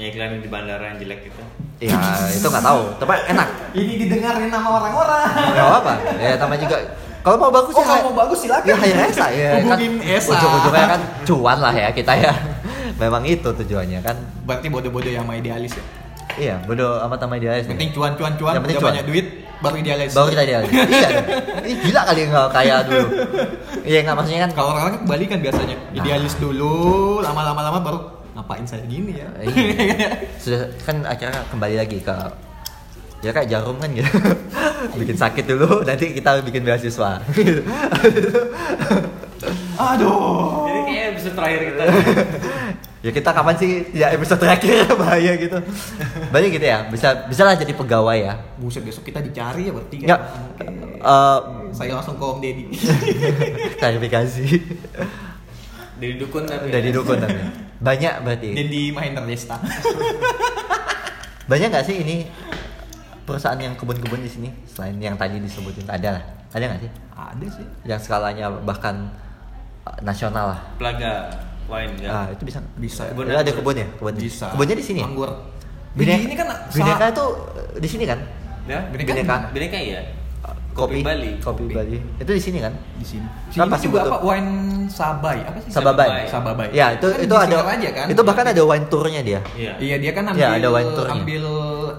Yang 0.00 0.08
iklan 0.10 0.40
di 0.40 0.48
bandara 0.48 0.84
yang 0.86 0.98
jelek 0.98 1.20
itu. 1.28 1.42
Iya, 1.78 1.96
itu 2.30 2.46
nggak 2.46 2.60
tahu. 2.62 2.80
Tapi 2.96 3.12
enak. 3.30 3.48
ini 3.72 3.92
didengarin 3.98 4.48
sama 4.48 4.68
orang-orang 4.74 5.28
Nggak 5.50 5.66
apa-apa. 5.66 5.92
Ya 6.16 6.32
namanya 6.34 6.60
juga 6.60 6.76
kalau 7.20 7.36
mau 7.36 7.52
bagus 7.52 7.72
oh 7.72 7.80
ya. 7.80 7.86
kalau 7.86 8.02
mau 8.08 8.16
bagus 8.18 8.38
silakan 8.40 8.64
Ya 8.64 8.74
hanya 8.74 8.96
Esa 9.06 9.26
ya 9.28 9.48
kan. 9.50 9.60
hubungin 9.62 9.92
Esa 10.00 10.32
Ujung-ujungnya 10.32 10.86
kan 10.88 11.00
cuan 11.22 11.58
lah 11.58 11.74
ya 11.74 11.88
kita 11.90 12.12
ya. 12.16 12.32
Memang 12.96 13.22
itu 13.24 13.44
tujuannya 13.46 14.00
kan. 14.00 14.16
berarti 14.42 14.66
bodoh-bodoh 14.66 15.08
yang 15.08 15.22
sama 15.22 15.36
idealis 15.36 15.72
ya 15.72 15.84
Iya, 16.30 16.54
bodo 16.62 16.96
amat 17.02 17.18
sama 17.18 17.36
dia. 17.36 17.52
Yang 17.54 17.68
penting 17.70 17.90
cuan 17.92 18.12
cuan 18.14 18.32
cuan 18.34 18.52
Yang 18.56 18.62
penting 18.64 18.78
cuan. 18.78 18.90
banyak 18.90 19.04
duit 19.04 19.26
baru 19.58 19.74
idealis 19.76 20.10
Baru 20.10 20.28
kita 20.30 20.42
dia. 20.42 20.58
iya. 20.96 21.08
Ini 21.60 21.72
gila 21.76 22.00
kali 22.02 22.20
nggak 22.24 22.46
kaya 22.50 22.76
dulu. 22.82 23.04
Iya 23.90 23.98
nggak 24.00 24.16
maksudnya 24.16 24.40
kan 24.40 24.52
kalau 24.54 24.68
orang-orang 24.70 24.92
kan 24.94 25.02
kebalikan 25.04 25.38
biasanya 25.40 25.76
Nah. 25.76 25.96
idealis 25.96 26.34
dulu 26.36 26.74
lama-lama 27.20 27.60
lama 27.62 27.78
baru 27.80 27.98
ngapain 28.34 28.64
saya 28.66 28.84
gini 28.86 29.18
ya? 29.18 29.28
Iya. 29.42 30.10
sudah 30.38 30.60
kan 30.86 31.02
akhirnya 31.04 31.42
kembali 31.50 31.76
lagi 31.80 31.98
ke 32.00 32.16
ya 33.20 33.30
kayak 33.36 33.48
jarum 33.52 33.76
kan 33.76 33.90
gitu. 33.92 34.08
Bikin 35.00 35.16
sakit 35.16 35.44
dulu 35.44 35.84
nanti 35.84 36.16
kita 36.16 36.40
bikin 36.44 36.64
beasiswa. 36.64 37.20
Aduh. 39.80 40.68
Jadi 40.68 40.80
kayaknya 40.84 41.06
episode 41.16 41.34
terakhir 41.36 41.60
kita. 41.72 41.84
ya 43.04 43.10
kita 43.12 43.30
kapan 43.32 43.54
sih? 43.56 43.70
Ya 43.96 44.06
episode 44.12 44.40
terakhir 44.40 44.88
bahaya 45.00 45.32
gitu. 45.36 45.58
Banyak 46.32 46.50
gitu 46.60 46.66
ya? 46.68 46.78
Bisa 46.88 47.28
bisa 47.28 47.42
lah 47.44 47.56
jadi 47.56 47.72
pegawai 47.72 48.18
ya. 48.20 48.34
Buset 48.60 48.84
besok 48.84 49.04
kita 49.04 49.20
dicari 49.24 49.68
ya 49.68 49.72
berarti 49.72 49.96
Oke. 50.04 50.16
eh, 51.00 51.38
saya 51.72 51.92
langsung 51.96 52.16
ke 52.16 52.24
Om 52.24 52.38
Deddy. 52.40 52.64
Klarifikasi 53.80 54.46
Dari 56.00 56.14
dukun 56.16 56.42
tapi. 56.44 56.66
udah 56.66 56.80
didukun 56.80 57.16
tapi 57.16 57.40
banyak 57.78 58.14
berarti 58.20 58.48
Deddy 58.52 58.82
Mahendra 58.90 59.22
Desta 59.22 59.56
banyak 61.50 61.68
nggak 61.68 61.84
sih 61.84 61.96
ini 61.98 62.16
perusahaan 63.22 63.56
yang 63.56 63.74
kebun-kebun 63.74 64.20
di 64.20 64.30
sini 64.30 64.48
selain 64.66 64.96
yang 64.96 65.14
tadi 65.14 65.38
disebutin 65.38 65.86
ada 65.86 66.18
lah 66.18 66.24
ada 66.50 66.64
nggak 66.66 66.80
sih 66.80 66.90
ada 67.12 67.46
sih 67.46 67.66
yang 67.84 67.98
skalanya 67.98 68.46
bahkan 68.60 69.10
eh, 69.84 69.98
nasional 70.00 70.54
lah 70.54 70.60
Pelaga 70.76 71.30
wine 71.66 71.94
kan. 72.00 72.10
ah 72.10 72.26
itu 72.28 72.42
bisa 72.42 72.58
bisa 72.76 73.02
Kebun 73.06 73.26
ada 73.26 73.40
anggur. 73.40 73.54
kebun 73.56 73.76
ya 73.76 73.86
kebun 73.94 74.14
bisa 74.16 74.46
kebunnya 74.50 74.76
di 74.76 74.84
sini 74.84 74.98
ya? 74.98 75.06
anggur 75.06 75.30
Bineka, 75.90 76.22
ini 76.22 76.34
kan 76.34 76.46
Bineka 76.70 77.04
itu 77.10 77.24
di 77.76 77.88
sini 77.88 78.04
kan 78.06 78.20
Ya, 78.62 78.78
Bineka. 78.86 79.10
Bineka. 79.10 79.36
Bineka 79.50 79.78
ya. 79.80 80.00
Kopi 80.82 81.00
Bali. 81.00 81.30
kopi 81.36 81.62
Kopi. 81.62 81.74
Bali 81.74 81.96
itu 82.16 82.30
di 82.30 82.42
sini 82.42 82.58
kan 82.58 82.72
di 82.94 83.04
sini 83.04 83.26
Kan 83.50 83.52
sini 83.58 83.70
pasti 83.70 83.86
juga 83.86 84.00
butuh. 84.00 84.10
apa 84.10 84.16
wine 84.22 84.50
sabai 84.86 85.38
apa 85.42 85.58
sih 85.58 85.70
Sababai. 85.70 86.08
sababai 86.26 86.68
ya 86.70 86.86
itu 86.92 87.06
Kan 87.06 87.20
itu 87.20 87.34
ada 87.34 87.56
aja 87.64 87.88
kan 87.90 88.06
itu 88.06 88.22
bahkan 88.22 88.46
ada 88.46 88.62
wine 88.62 88.86
tournya 88.86 89.20
dia 89.20 89.40
Iya. 89.52 89.72
iya 89.78 89.96
dia 89.96 90.10
kan 90.10 90.24
ambil 90.26 90.40
Iya, 90.40 90.48
ada 90.56 90.68
wine 90.68 90.90
tournya. 90.92 91.14
ambil 91.14 91.44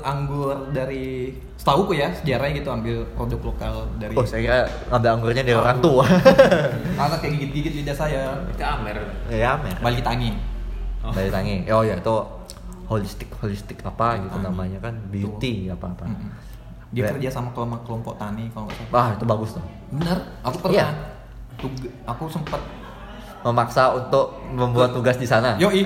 anggur 0.01 0.49
dari 0.71 1.05
setahu 1.53 1.93
ya 1.93 2.09
sejarahnya 2.11 2.53
gitu 2.57 2.69
ambil 2.69 2.95
produk 3.11 3.39
lokal 3.43 3.73
dari 3.95 4.13
Oh, 4.13 4.23
saya 4.23 4.41
kira 4.41 4.57
ngambil 4.89 5.09
anggurnya 5.11 5.43
dari 5.43 5.53
orang 5.55 5.77
tua. 5.79 6.05
karena 6.97 7.15
kayak 7.15 7.33
gigit-gigit 7.35 7.73
lidah 7.77 7.95
saya 7.95 8.21
Ke 8.51 8.65
Amer. 8.65 8.97
ya, 9.27 9.55
mer. 9.55 9.77
balik 9.77 10.01
tangi 10.01 10.33
Oh. 11.01 11.09
Dari 11.09 11.29
tangi. 11.29 11.65
Oh 11.67 11.81
ya, 11.81 11.97
itu 11.97 12.15
holistik 12.83 13.29
holistik 13.35 13.81
apa 13.81 14.19
gitu 14.19 14.37
namanya 14.37 14.77
kan 14.79 14.93
beauty 15.07 15.65
apa 15.65 15.89
apa. 15.89 16.05
Mm-mm. 16.05 16.29
Dia 16.91 17.07
kerja 17.07 17.29
sama 17.29 17.49
kelompok 17.49 17.81
kelompok 17.81 18.13
tani 18.15 18.47
kalau 18.49 18.67
nggak 18.67 18.77
salah 18.77 18.91
Wah, 18.91 19.07
itu 19.11 19.23
bagus 19.25 19.49
tuh. 19.55 19.63
bener 19.89 20.17
aku 20.41 20.57
pernah 20.59 20.75
Iya. 20.75 20.87
Tug- 21.57 21.77
aku 22.03 22.23
sempat 22.27 22.61
Memaksa 23.41 23.89
untuk 23.91 24.37
membuat 24.47 24.93
tugas 24.93 25.17
di 25.17 25.25
sana. 25.25 25.57
Yoi. 25.57 25.81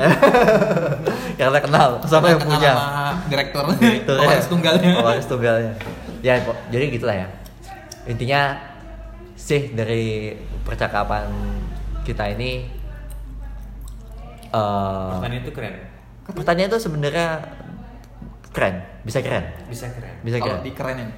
Karena 1.40 1.56
kenal 1.58 2.04
sama 2.04 2.28
yang 2.28 2.44
punya. 2.44 2.76
sama 2.76 3.16
direktur 3.28 3.64
Direkturnya. 3.72 4.28
pewaris 4.28 4.48
tunggalnya 4.48 4.90
Pewaris 4.94 5.24
tunggalnya. 5.26 5.72
Ya, 6.20 6.36
jadi 6.68 6.84
gitulah 6.90 7.16
ya. 7.16 7.28
Intinya 8.04 8.60
sih 9.36 9.72
dari 9.72 10.36
percakapan 10.62 11.32
kita 12.04 12.28
ini 12.30 12.68
eh 14.48 15.10
Pertanian 15.14 15.40
itu 15.40 15.52
keren. 15.52 15.76
pertanyaan 16.28 16.70
itu 16.70 16.80
sebenarnya 16.82 17.28
keren, 18.56 18.76
bisa 19.04 19.20
keren, 19.20 19.44
Bisa 19.68 19.92
keren. 19.92 20.16
bisa 20.24 20.40
kalau 20.40 20.56
keren. 20.56 20.64
dikerenin. 20.64 21.10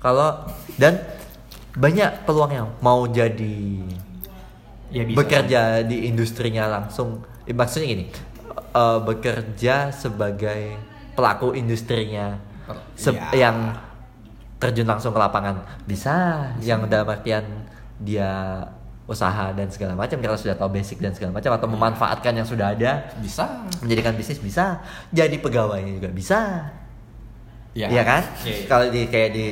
Kalau 0.00 0.28
dan 0.74 0.96
banyak 1.72 2.24
peluangnya 2.24 2.72
mau 2.80 3.04
jadi 3.04 3.84
ya 4.88 5.02
bisa. 5.04 5.16
bekerja 5.18 5.60
di 5.84 6.08
industrinya 6.08 6.64
langsung. 6.66 7.20
Eh, 7.44 7.52
maksudnya 7.52 7.86
gini, 7.86 8.04
eh, 8.72 8.98
bekerja 9.04 9.92
sebagai 9.92 10.80
pelaku 11.12 11.52
industrinya 11.52 12.40
se- 12.94 13.12
ya. 13.12 13.48
yang 13.48 13.76
terjun 14.56 14.88
langsung 14.88 15.12
ke 15.12 15.20
lapangan. 15.20 15.60
Bisa, 15.84 16.48
yang 16.58 16.88
dalam 16.88 17.06
artian 17.06 17.44
dia 17.96 18.64
usaha 19.06 19.54
dan 19.54 19.70
segala 19.70 19.94
macam 19.94 20.18
kalau 20.18 20.34
sudah 20.34 20.58
tahu 20.58 20.72
basic 20.74 20.98
dan 20.98 21.14
segala 21.14 21.38
macam 21.38 21.54
atau 21.54 21.68
memanfaatkan 21.70 22.32
yang 22.34 22.48
sudah 22.48 22.72
ada. 22.72 23.06
Bisa. 23.20 23.68
Menjadikan 23.84 24.16
bisnis 24.16 24.40
bisa. 24.40 24.80
Jadi 25.12 25.38
pegawainya 25.38 25.92
juga 25.94 26.10
bisa 26.10 26.72
ya 27.76 27.86
Iya 27.86 28.02
kan? 28.02 28.22
Iya, 28.40 28.54
iya. 28.54 28.64
Kalau 28.64 28.86
di 28.88 29.02
kayak 29.04 29.30
di 29.30 29.46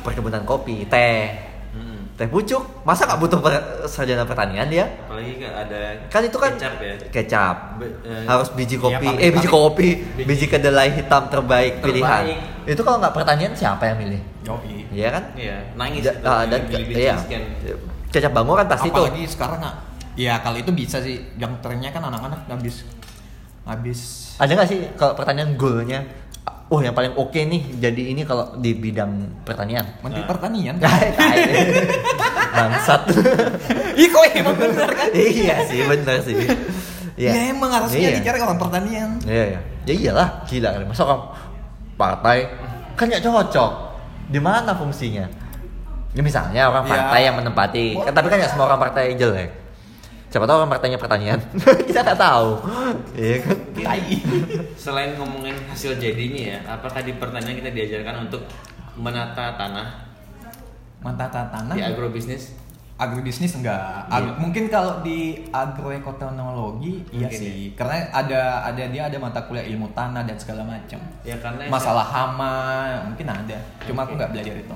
perkebunan 0.00 0.42
kopi, 0.42 0.86
teh, 0.86 1.34
Mm-mm. 1.72 2.14
teh 2.14 2.26
pucuk, 2.26 2.62
masa 2.82 3.04
nggak 3.04 3.18
butuh 3.18 3.40
per- 3.40 3.64
sarjana 3.84 4.22
pertanian 4.22 4.68
dia? 4.68 4.86
Apalagi 5.02 5.34
kan 5.36 5.52
ada 5.58 5.80
Kan 6.06 6.22
itu 6.22 6.36
kan 6.36 6.52
kecap 6.54 6.74
ya. 6.78 6.94
kecap. 7.10 7.56
Be- 7.76 7.96
eh, 8.02 8.22
Harus 8.22 8.48
biji 8.52 8.76
kopi, 8.76 9.02
pabrik- 9.02 9.18
eh 9.18 9.30
biji 9.30 9.48
kopi, 9.48 9.88
biji 10.22 10.46
kedelai 10.46 10.94
hitam 10.94 11.26
terbaik, 11.26 11.80
Terbaik. 11.80 11.82
pilihan. 11.82 12.22
Itu 12.64 12.80
kalau 12.80 13.02
nggak 13.02 13.12
pertanian 13.12 13.52
siapa 13.52 13.82
yang 13.84 13.98
milih? 13.98 14.20
Yoi. 14.44 14.76
Iya 14.92 15.08
kan? 15.10 15.24
Iya, 15.34 15.56
nangis 15.74 16.02
Da- 16.02 16.14
itu, 16.14 16.22
ah, 16.24 16.42
dan 16.44 16.60
biji 16.64 16.92
iya. 16.94 17.16
Kecap 18.08 18.30
bango 18.30 18.54
kan 18.54 18.70
pasti 18.70 18.88
tuh. 18.88 19.02
apalagi 19.02 19.26
sekarang 19.26 19.58
nggak 19.58 19.76
ya 20.14 20.38
kalau 20.38 20.54
itu 20.54 20.70
bisa 20.70 21.02
sih 21.02 21.18
yang 21.34 21.58
trennya 21.58 21.90
kan 21.90 21.98
anak-anak 22.04 22.46
habis 22.46 22.86
habis 23.64 24.00
Ada 24.36 24.54
nggak 24.54 24.68
sih 24.68 24.78
kalau 24.94 25.14
pertanian 25.14 25.56
goalnya? 25.56 26.06
Oh 26.66 26.80
yang 26.80 26.92
paling 26.92 27.12
oke 27.14 27.36
nih 27.36 27.76
jadi 27.76 28.02
ini 28.10 28.24
kalau 28.24 28.56
di 28.56 28.72
bidang 28.72 29.44
pertanian. 29.44 29.84
menteri 30.00 30.22
Nah. 30.22 30.28
pertanian. 30.28 30.74
Bangsat. 32.56 33.02
Ih 34.00 34.08
kok 34.08 34.22
emang 34.32 34.56
bener 34.56 34.88
kan? 34.88 35.08
iya 35.12 35.60
sih, 35.66 35.84
bener 35.84 36.18
sih. 36.20 36.34
Ya, 37.14 37.30
emang 37.48 37.70
harusnya 37.70 38.10
Iya. 38.10 38.18
dicari 38.18 38.38
orang 38.38 38.58
pertanian. 38.58 39.10
Iya, 39.22 39.44
iya. 39.46 39.60
Ya 39.84 39.94
iyalah, 39.94 40.28
gila 40.44 40.68
kali. 40.72 40.84
Masa 40.84 41.02
orang 41.04 41.22
partai 41.94 42.38
kan 42.94 43.06
nggak 43.06 43.22
cocok. 43.22 43.72
Di 44.26 44.40
mana 44.40 44.72
fungsinya? 44.72 45.26
Ya 46.10 46.22
misalnya 46.22 46.70
orang 46.70 46.86
Ya. 46.86 46.90
partai 46.90 47.20
yang 47.24 47.36
menempati, 47.36 47.84
kan, 48.00 48.12
tapi 48.12 48.26
kan 48.30 48.38
nggak 48.38 48.50
semua 48.50 48.66
orang 48.66 48.80
partai 48.80 49.14
jelek. 49.14 49.50
Siapa 50.34 50.50
tahu 50.50 50.66
orang 50.66 50.72
partainya 50.74 50.98
pertanian. 50.98 51.38
Kita 51.86 52.02
nggak 52.02 52.18
tahu. 52.18 52.58
Iya 53.14 53.36
kan? 53.38 53.56
Selain 54.74 55.14
ngomongin 55.14 55.54
hasil 55.70 55.94
jadinya 55.94 56.42
ya, 56.42 56.58
apakah 56.66 57.06
di 57.06 57.14
pertanian 57.14 57.54
kita 57.54 57.70
diajarkan 57.70 58.26
untuk 58.26 58.42
menata 58.98 59.54
tanah 59.54 60.10
Mata 60.98 61.30
tanah. 61.30 61.70
di 61.70 61.86
agrobisnis? 61.86 62.50
agrobisnis 62.98 63.54
enggak. 63.54 64.10
Ag- 64.10 64.26
Iya. 64.26 64.42
Mungkin 64.42 64.64
kalau 64.66 65.06
di 65.06 65.46
agroekoteknologi 65.54 67.06
iya 67.14 67.30
Mungkin 67.30 67.38
sih. 67.38 67.70
Karena 67.78 68.10
ada 68.10 68.66
ada 68.66 68.82
dia 68.90 69.06
ada 69.06 69.18
mata 69.22 69.38
kuliah 69.46 69.70
ilmu 69.70 69.86
tanah 69.94 70.26
dan 70.26 70.34
segala 70.34 70.66
macam. 70.66 70.98
Ya 71.22 71.38
karena 71.38 71.70
Masalah 71.70 72.10
hama 72.10 72.54
mungkin 73.06 73.30
ada. 73.30 73.58
Cuma 73.86 74.02
aku 74.02 74.18
nggak 74.18 74.34
belajar 74.34 74.54
itu. 74.58 74.74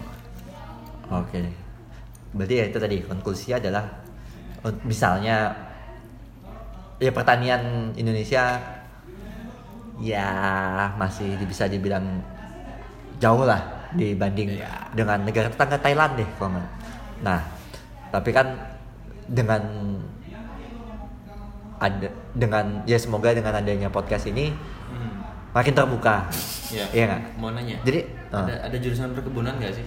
Oke. 1.10 1.50
Berarti 2.30 2.54
ya 2.54 2.64
itu 2.70 2.78
tadi 2.78 2.96
konklusi 3.02 3.58
adalah 3.58 4.06
misalnya 4.82 5.54
ya 6.98 7.10
pertanian 7.10 7.94
Indonesia 7.94 8.58
ya 9.98 10.26
masih 10.94 11.38
bisa 11.42 11.66
dibilang 11.66 12.22
jauh 13.18 13.42
lah 13.42 13.58
dibanding 13.94 14.58
Iya. 14.58 14.70
dengan 14.94 15.18
negara 15.22 15.48
tetangga 15.48 15.78
Thailand 15.78 16.12
deh 16.14 16.28
kalau. 16.38 16.62
Nah, 17.22 17.40
tapi 18.10 18.30
kan 18.30 18.46
dengan 19.26 19.62
ada 21.78 22.08
dengan 22.34 22.82
ya 22.84 22.98
semoga 22.98 23.30
dengan 23.30 23.54
adanya 23.54 23.86
podcast 23.88 24.26
ini 24.26 24.50
Hmm. 24.88 25.22
makin 25.54 25.74
terbuka. 25.74 26.26
Ya. 26.70 26.84
Iya 26.90 27.04
nggak? 27.06 27.22
Mau 27.38 27.50
nanya. 27.52 27.76
Jadi 27.82 28.00
ada 28.28 28.50
eh, 28.50 28.60
ada 28.66 28.76
jurusan 28.76 29.14
perkebunan 29.14 29.54
nggak 29.56 29.72
sih? 29.72 29.86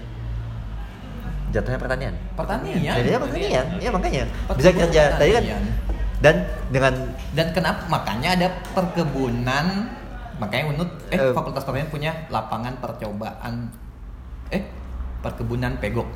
Jatuhnya 1.52 1.80
pertanian. 1.80 2.14
Pertanian. 2.34 2.80
Jadinya 2.80 3.20
pertanian, 3.22 3.66
Oke. 3.76 3.84
ya 3.84 3.90
makanya 3.92 4.24
bisa 4.56 4.70
kerja 4.72 5.02
tadi 5.16 5.32
kan 5.36 5.44
pertanian. 5.44 5.64
dan 6.22 6.36
dengan 6.72 6.94
Dan 7.32 7.48
kenapa 7.52 7.82
makanya 7.88 8.30
ada 8.40 8.48
perkebunan 8.72 9.66
makanya 10.38 10.74
Unut 10.74 10.90
eh, 11.14 11.22
Eh. 11.22 11.34
Fakultas 11.36 11.62
Pertanian 11.62 11.92
punya 11.92 12.12
lapangan 12.28 12.74
percobaan 12.82 13.70
eh 14.50 14.64
perkebunan 15.22 15.78
pegok. 15.78 16.10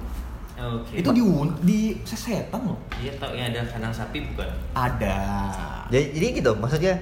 Oke. 0.55 1.03
Itu 1.03 1.11
di 1.11 1.21
di 1.61 1.79
sesetan 2.01 2.63
loh. 2.63 2.79
Iya 2.97 3.11
tahu 3.19 3.35
yang 3.35 3.51
ada 3.51 3.61
kandang 3.69 3.93
sapi 3.93 4.23
bukan? 4.33 4.49
Ada. 4.73 5.19
jadi, 5.91 6.05
jadi 6.15 6.25
gitu 6.41 6.51
maksudnya 6.57 6.95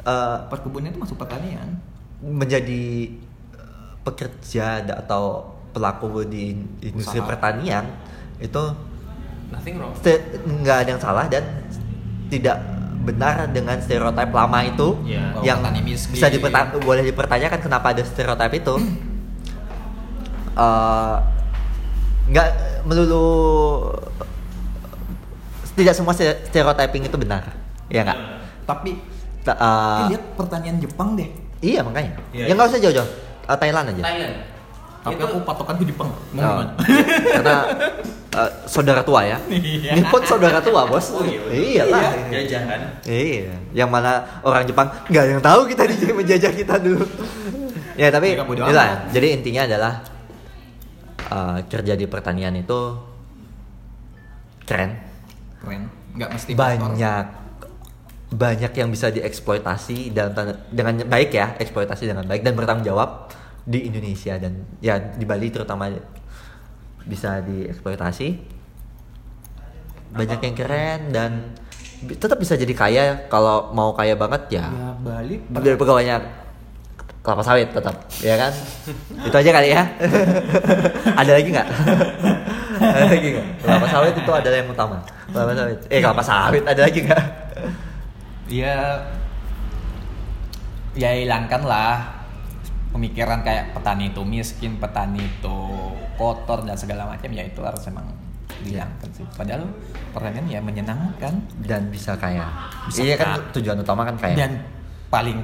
eh, 0.00 0.36
Perkebunan 0.48 0.88
itu 0.88 0.98
masuk 1.02 1.18
pertanian. 1.18 1.76
menjadi 2.22 3.10
eh, 3.52 3.90
pekerja 4.06 4.86
atau 4.86 5.50
pelaku 5.72 6.24
di 6.24 6.52
industri 6.80 7.18
Usaha. 7.18 7.28
pertanian 7.28 7.84
itu 8.38 8.62
Nothing 9.48 9.74
wrong. 9.76 9.92
ste- 9.96 10.20
nggak 10.42 10.76
ada 10.78 10.88
yang 10.90 11.00
salah 11.00 11.24
dan 11.26 11.44
tidak 12.28 12.56
benar 13.02 13.44
dengan 13.48 13.76
stereotip 13.78 14.30
lama 14.30 14.62
itu 14.62 14.94
Iya. 15.02 15.34
Bahwa 15.34 15.42
yang 15.42 15.58
bisa 15.82 16.26
diperta- 16.28 16.70
boleh 16.78 17.02
dipertanyakan 17.02 17.58
kenapa 17.58 17.90
ada 17.90 18.02
stereotip 18.02 18.52
itu 18.54 18.74
Eh, 20.52 21.16
nggak 22.28 22.48
melulu 22.84 23.88
tidak 25.72 25.96
semua 25.96 26.12
ste- 26.12 26.44
stereotyping 26.44 27.02
itu 27.02 27.16
benar 27.16 27.56
ya 27.88 28.04
nggak 28.04 28.18
Tapi 28.62 29.00
Ta- 29.40 29.56
eh, 29.56 29.64
eh, 29.64 30.04
lihat 30.12 30.36
pertanian 30.36 30.76
Jepang 30.76 31.16
deh. 31.16 31.26
iya 31.58 31.80
makanya 31.80 32.20
Iya, 32.30 32.44
ya 32.44 32.52
nggak 32.52 32.68
usah 32.68 32.80
jauh-jauh 32.80 33.10
Eh, 33.42 33.56
Thailand 33.56 33.86
aja 33.90 34.02
Thailand. 34.04 34.34
Tapi 35.02 35.14
itu 35.14 35.24
aku 35.24 35.38
patokan 35.42 35.74
ke 35.76 35.84
Jepang. 35.84 36.08
Oh. 36.08 36.18
gimana? 36.32 36.72
karena 37.34 37.56
eh, 38.32 38.50
saudara 38.64 39.02
tua 39.02 39.20
ya 39.24 39.38
Iya. 39.50 39.98
Nippon 39.98 40.22
saudara 40.22 40.58
tua 40.58 40.86
bos 40.86 41.10
Oh, 41.10 41.22
iya, 41.22 41.42
iya 41.50 41.82
lah 41.84 42.14
jajahan. 42.30 42.80
iya 43.02 43.50
yang 43.72 43.90
mana 43.90 44.22
orang 44.40 44.62
Jepang 44.62 44.86
nggak 45.06 45.24
yang 45.28 45.42
tahu 45.42 45.66
kita 45.66 45.84
di 45.84 46.06
menjajah 46.08 46.52
kita 46.52 46.74
dulu 46.78 47.02
ya 47.92 48.08
tapi 48.08 48.38
amat. 48.38 49.10
jadi 49.10 49.26
intinya 49.34 49.62
adalah 49.66 49.92
eh, 51.28 51.58
kerja 51.66 51.92
di 51.92 52.06
pertanian 52.06 52.54
itu 52.54 52.80
keren 54.62 54.96
Keren. 55.58 55.82
Nggak 56.12 56.30
mesti 56.30 56.50
banyak 56.52 57.24
banyak 58.32 58.72
yang 58.72 58.88
bisa 58.88 59.06
dieksploitasi 59.08 60.08
tanda- 60.10 60.62
dengan 60.66 61.04
baik 61.04 61.30
ya 61.30 61.52
eksploitasi 61.54 62.06
dengan 62.06 62.24
baik 62.24 62.40
dan 62.40 62.56
bertanggung 62.56 62.86
jawab 62.86 63.28
di 63.62 63.86
Indonesia 63.86 64.34
dan 64.36 64.66
ya 64.82 64.98
di 64.98 65.22
Bali 65.22 65.48
terutama 65.48 65.86
bisa 67.02 67.42
dieksploitasi 67.42 68.28
banyak 70.12 70.38
yang 70.38 70.54
keren 70.54 71.00
dan 71.08 71.30
tetap 72.02 72.36
bisa 72.36 72.58
jadi 72.58 72.74
kaya. 72.74 73.04
Kalau 73.30 73.70
mau 73.72 73.94
kaya 73.94 74.18
banget 74.18 74.58
ya 74.60 74.66
Ya 74.68 74.88
Bali. 74.98 75.38
dari 75.48 75.78
pegawainya 75.78 76.18
kelapa 77.22 77.38
sawit 77.40 77.70
tetap 77.70 77.94
ya 78.18 78.34
kan? 78.34 78.52
Itu 79.30 79.36
aja 79.38 79.50
kali 79.54 79.68
ya. 79.70 79.82
Ada 81.22 81.32
lagi 81.38 81.48
nggak? 81.54 81.68
Ada 82.82 83.04
lagi 83.08 83.26
nggak? 83.30 83.46
Kelapa 83.62 83.86
sawit 83.86 84.14
itu 84.18 84.30
adalah 84.34 84.56
yang 84.58 84.68
utama. 84.68 84.98
Kelapa 85.30 85.52
sawit. 85.54 85.78
Eh 85.86 85.98
kelapa 86.02 86.22
sawit 86.22 86.64
ada 86.66 86.80
lagi 86.82 86.98
nggak? 87.06 87.24
Ya 88.50 88.76
ya 90.92 91.10
hilangkan 91.14 91.62
lah 91.64 92.21
pemikiran 92.92 93.40
kayak 93.40 93.72
petani 93.72 94.12
itu 94.12 94.22
miskin, 94.22 94.76
petani 94.76 95.24
itu 95.24 95.58
kotor 96.20 96.62
dan 96.62 96.76
segala 96.76 97.08
macam 97.08 97.32
ya 97.32 97.42
itu 97.42 97.64
harus 97.64 97.82
emang 97.88 98.06
dihilangkan 98.62 99.08
sih. 99.10 99.26
Padahal 99.34 99.64
pertanian 100.12 100.46
ya 100.46 100.60
menyenangkan 100.60 101.34
dan 101.64 101.88
bisa 101.88 102.14
kaya. 102.20 102.46
Bisa 102.86 103.00
iya 103.02 103.16
kan 103.16 103.40
tujuan 103.56 103.80
utama 103.80 104.04
kan 104.04 104.16
kaya. 104.20 104.36
dan 104.36 104.52
paling 105.08 105.40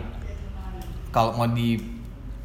kalau 1.08 1.34
mau 1.34 1.48
di 1.48 1.80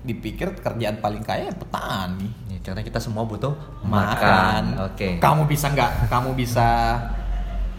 dipikir 0.04 0.52
kerjaan 0.60 1.00
paling 1.00 1.24
kaya 1.24 1.52
ya 1.52 1.56
petani. 1.56 2.28
Ya, 2.52 2.60
karena 2.64 2.82
kita 2.84 3.00
semua 3.00 3.28
butuh 3.28 3.54
makan. 3.84 4.80
Oke. 4.88 5.20
Kamu 5.20 5.48
bisa 5.48 5.72
nggak? 5.72 6.12
Kamu 6.12 6.32
bisa 6.36 7.00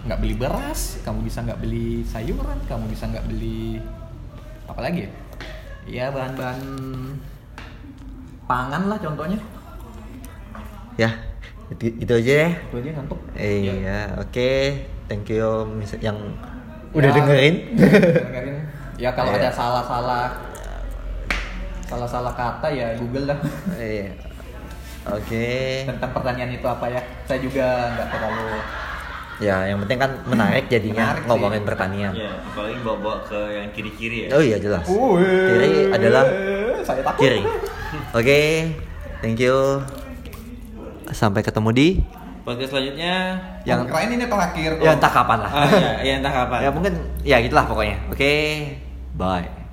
nggak 0.05 0.19
beli 0.21 0.35
beras? 0.37 1.01
Kamu 1.05 1.25
bisa 1.25 1.41
nggak 1.41 1.61
beli 1.61 2.05
sayuran? 2.05 2.61
Kamu 2.69 2.85
bisa 2.89 3.09
nggak 3.09 3.25
beli 3.29 3.81
apa 4.65 4.81
lagi? 4.81 5.05
Ya 5.05 5.11
Ya, 5.85 6.09
bahan-bahan 6.09 6.61
pangan 8.45 8.83
lah 8.89 8.99
contohnya. 8.99 9.39
Ya, 10.95 11.11
itu, 11.69 11.93
itu 11.99 12.13
aja 12.15 12.35
ya. 12.47 12.51
Itu 12.57 12.77
aja 12.81 12.91
ngantuk. 12.97 13.21
Iya, 13.35 14.01
oke. 14.17 14.53
Thank 15.05 15.29
you 15.29 15.45
yang 16.01 16.17
udah 16.91 17.11
Ya, 17.11 17.15
dengerin. 17.15 17.55
dengerin. 17.77 18.57
Ya 18.97 19.11
kalau 19.13 19.35
Iya. 19.35 19.41
ada 19.43 19.51
salah-salah 19.51 20.25
salah-salah 21.85 22.33
kata 22.33 22.71
ya 22.71 22.97
Google 22.97 23.29
lah 23.29 23.39
Iya. 23.77 24.15
Oke. 25.05 25.85
tentang 25.85 26.11
pertanyaan 26.15 26.55
itu 26.55 26.65
apa 26.65 26.89
ya. 26.89 27.03
Saya 27.29 27.39
juga 27.39 27.93
nggak 27.93 28.09
terlalu 28.09 28.49
Ya, 29.37 29.67
yang 29.67 29.83
penting 29.83 29.99
kan 29.99 30.11
menarik 30.25 30.71
jadinya 30.71 31.11
Menarik 31.11 31.21
sih. 31.21 31.29
ngomongin 31.29 31.63
pertanian. 31.63 32.13
Ya, 32.15 32.31
apalagi 32.41 32.79
bawa-bawa 32.81 33.17
ke 33.27 33.39
yang 33.53 33.69
kiri-kiri 33.75 34.17
ya. 34.25 34.29
Oh 34.31 34.39
iya 34.39 34.57
jelas. 34.57 34.87
Wih, 34.87 35.27
Kiri 35.27 35.71
adalah 35.91 36.25
saya 36.83 37.03
takut. 37.03 37.21
kiri. 37.21 37.43
Oke, 38.15 38.41
thank 39.19 39.39
you. 39.39 39.83
Sampai 41.11 41.43
ketemu 41.43 41.71
di 41.71 41.89
Podcast 42.45 42.77
selanjutnya 42.77 43.41
yang 43.65 43.89
keren 43.89 44.13
ini 44.13 44.29
terakhir. 44.29 44.77
ya 44.77 44.93
entah 44.93 45.09
kapan 45.09 45.39
lah. 45.41 45.51
ah 45.51 45.65
ya, 45.65 45.93
ya 46.05 46.13
entah 46.21 46.29
kapan. 46.35 46.59
ya 46.61 46.69
mungkin 46.69 46.93
ya 47.25 47.37
gitulah 47.41 47.65
pokoknya. 47.65 47.97
Oke, 48.13 48.33
bye. 49.17 49.64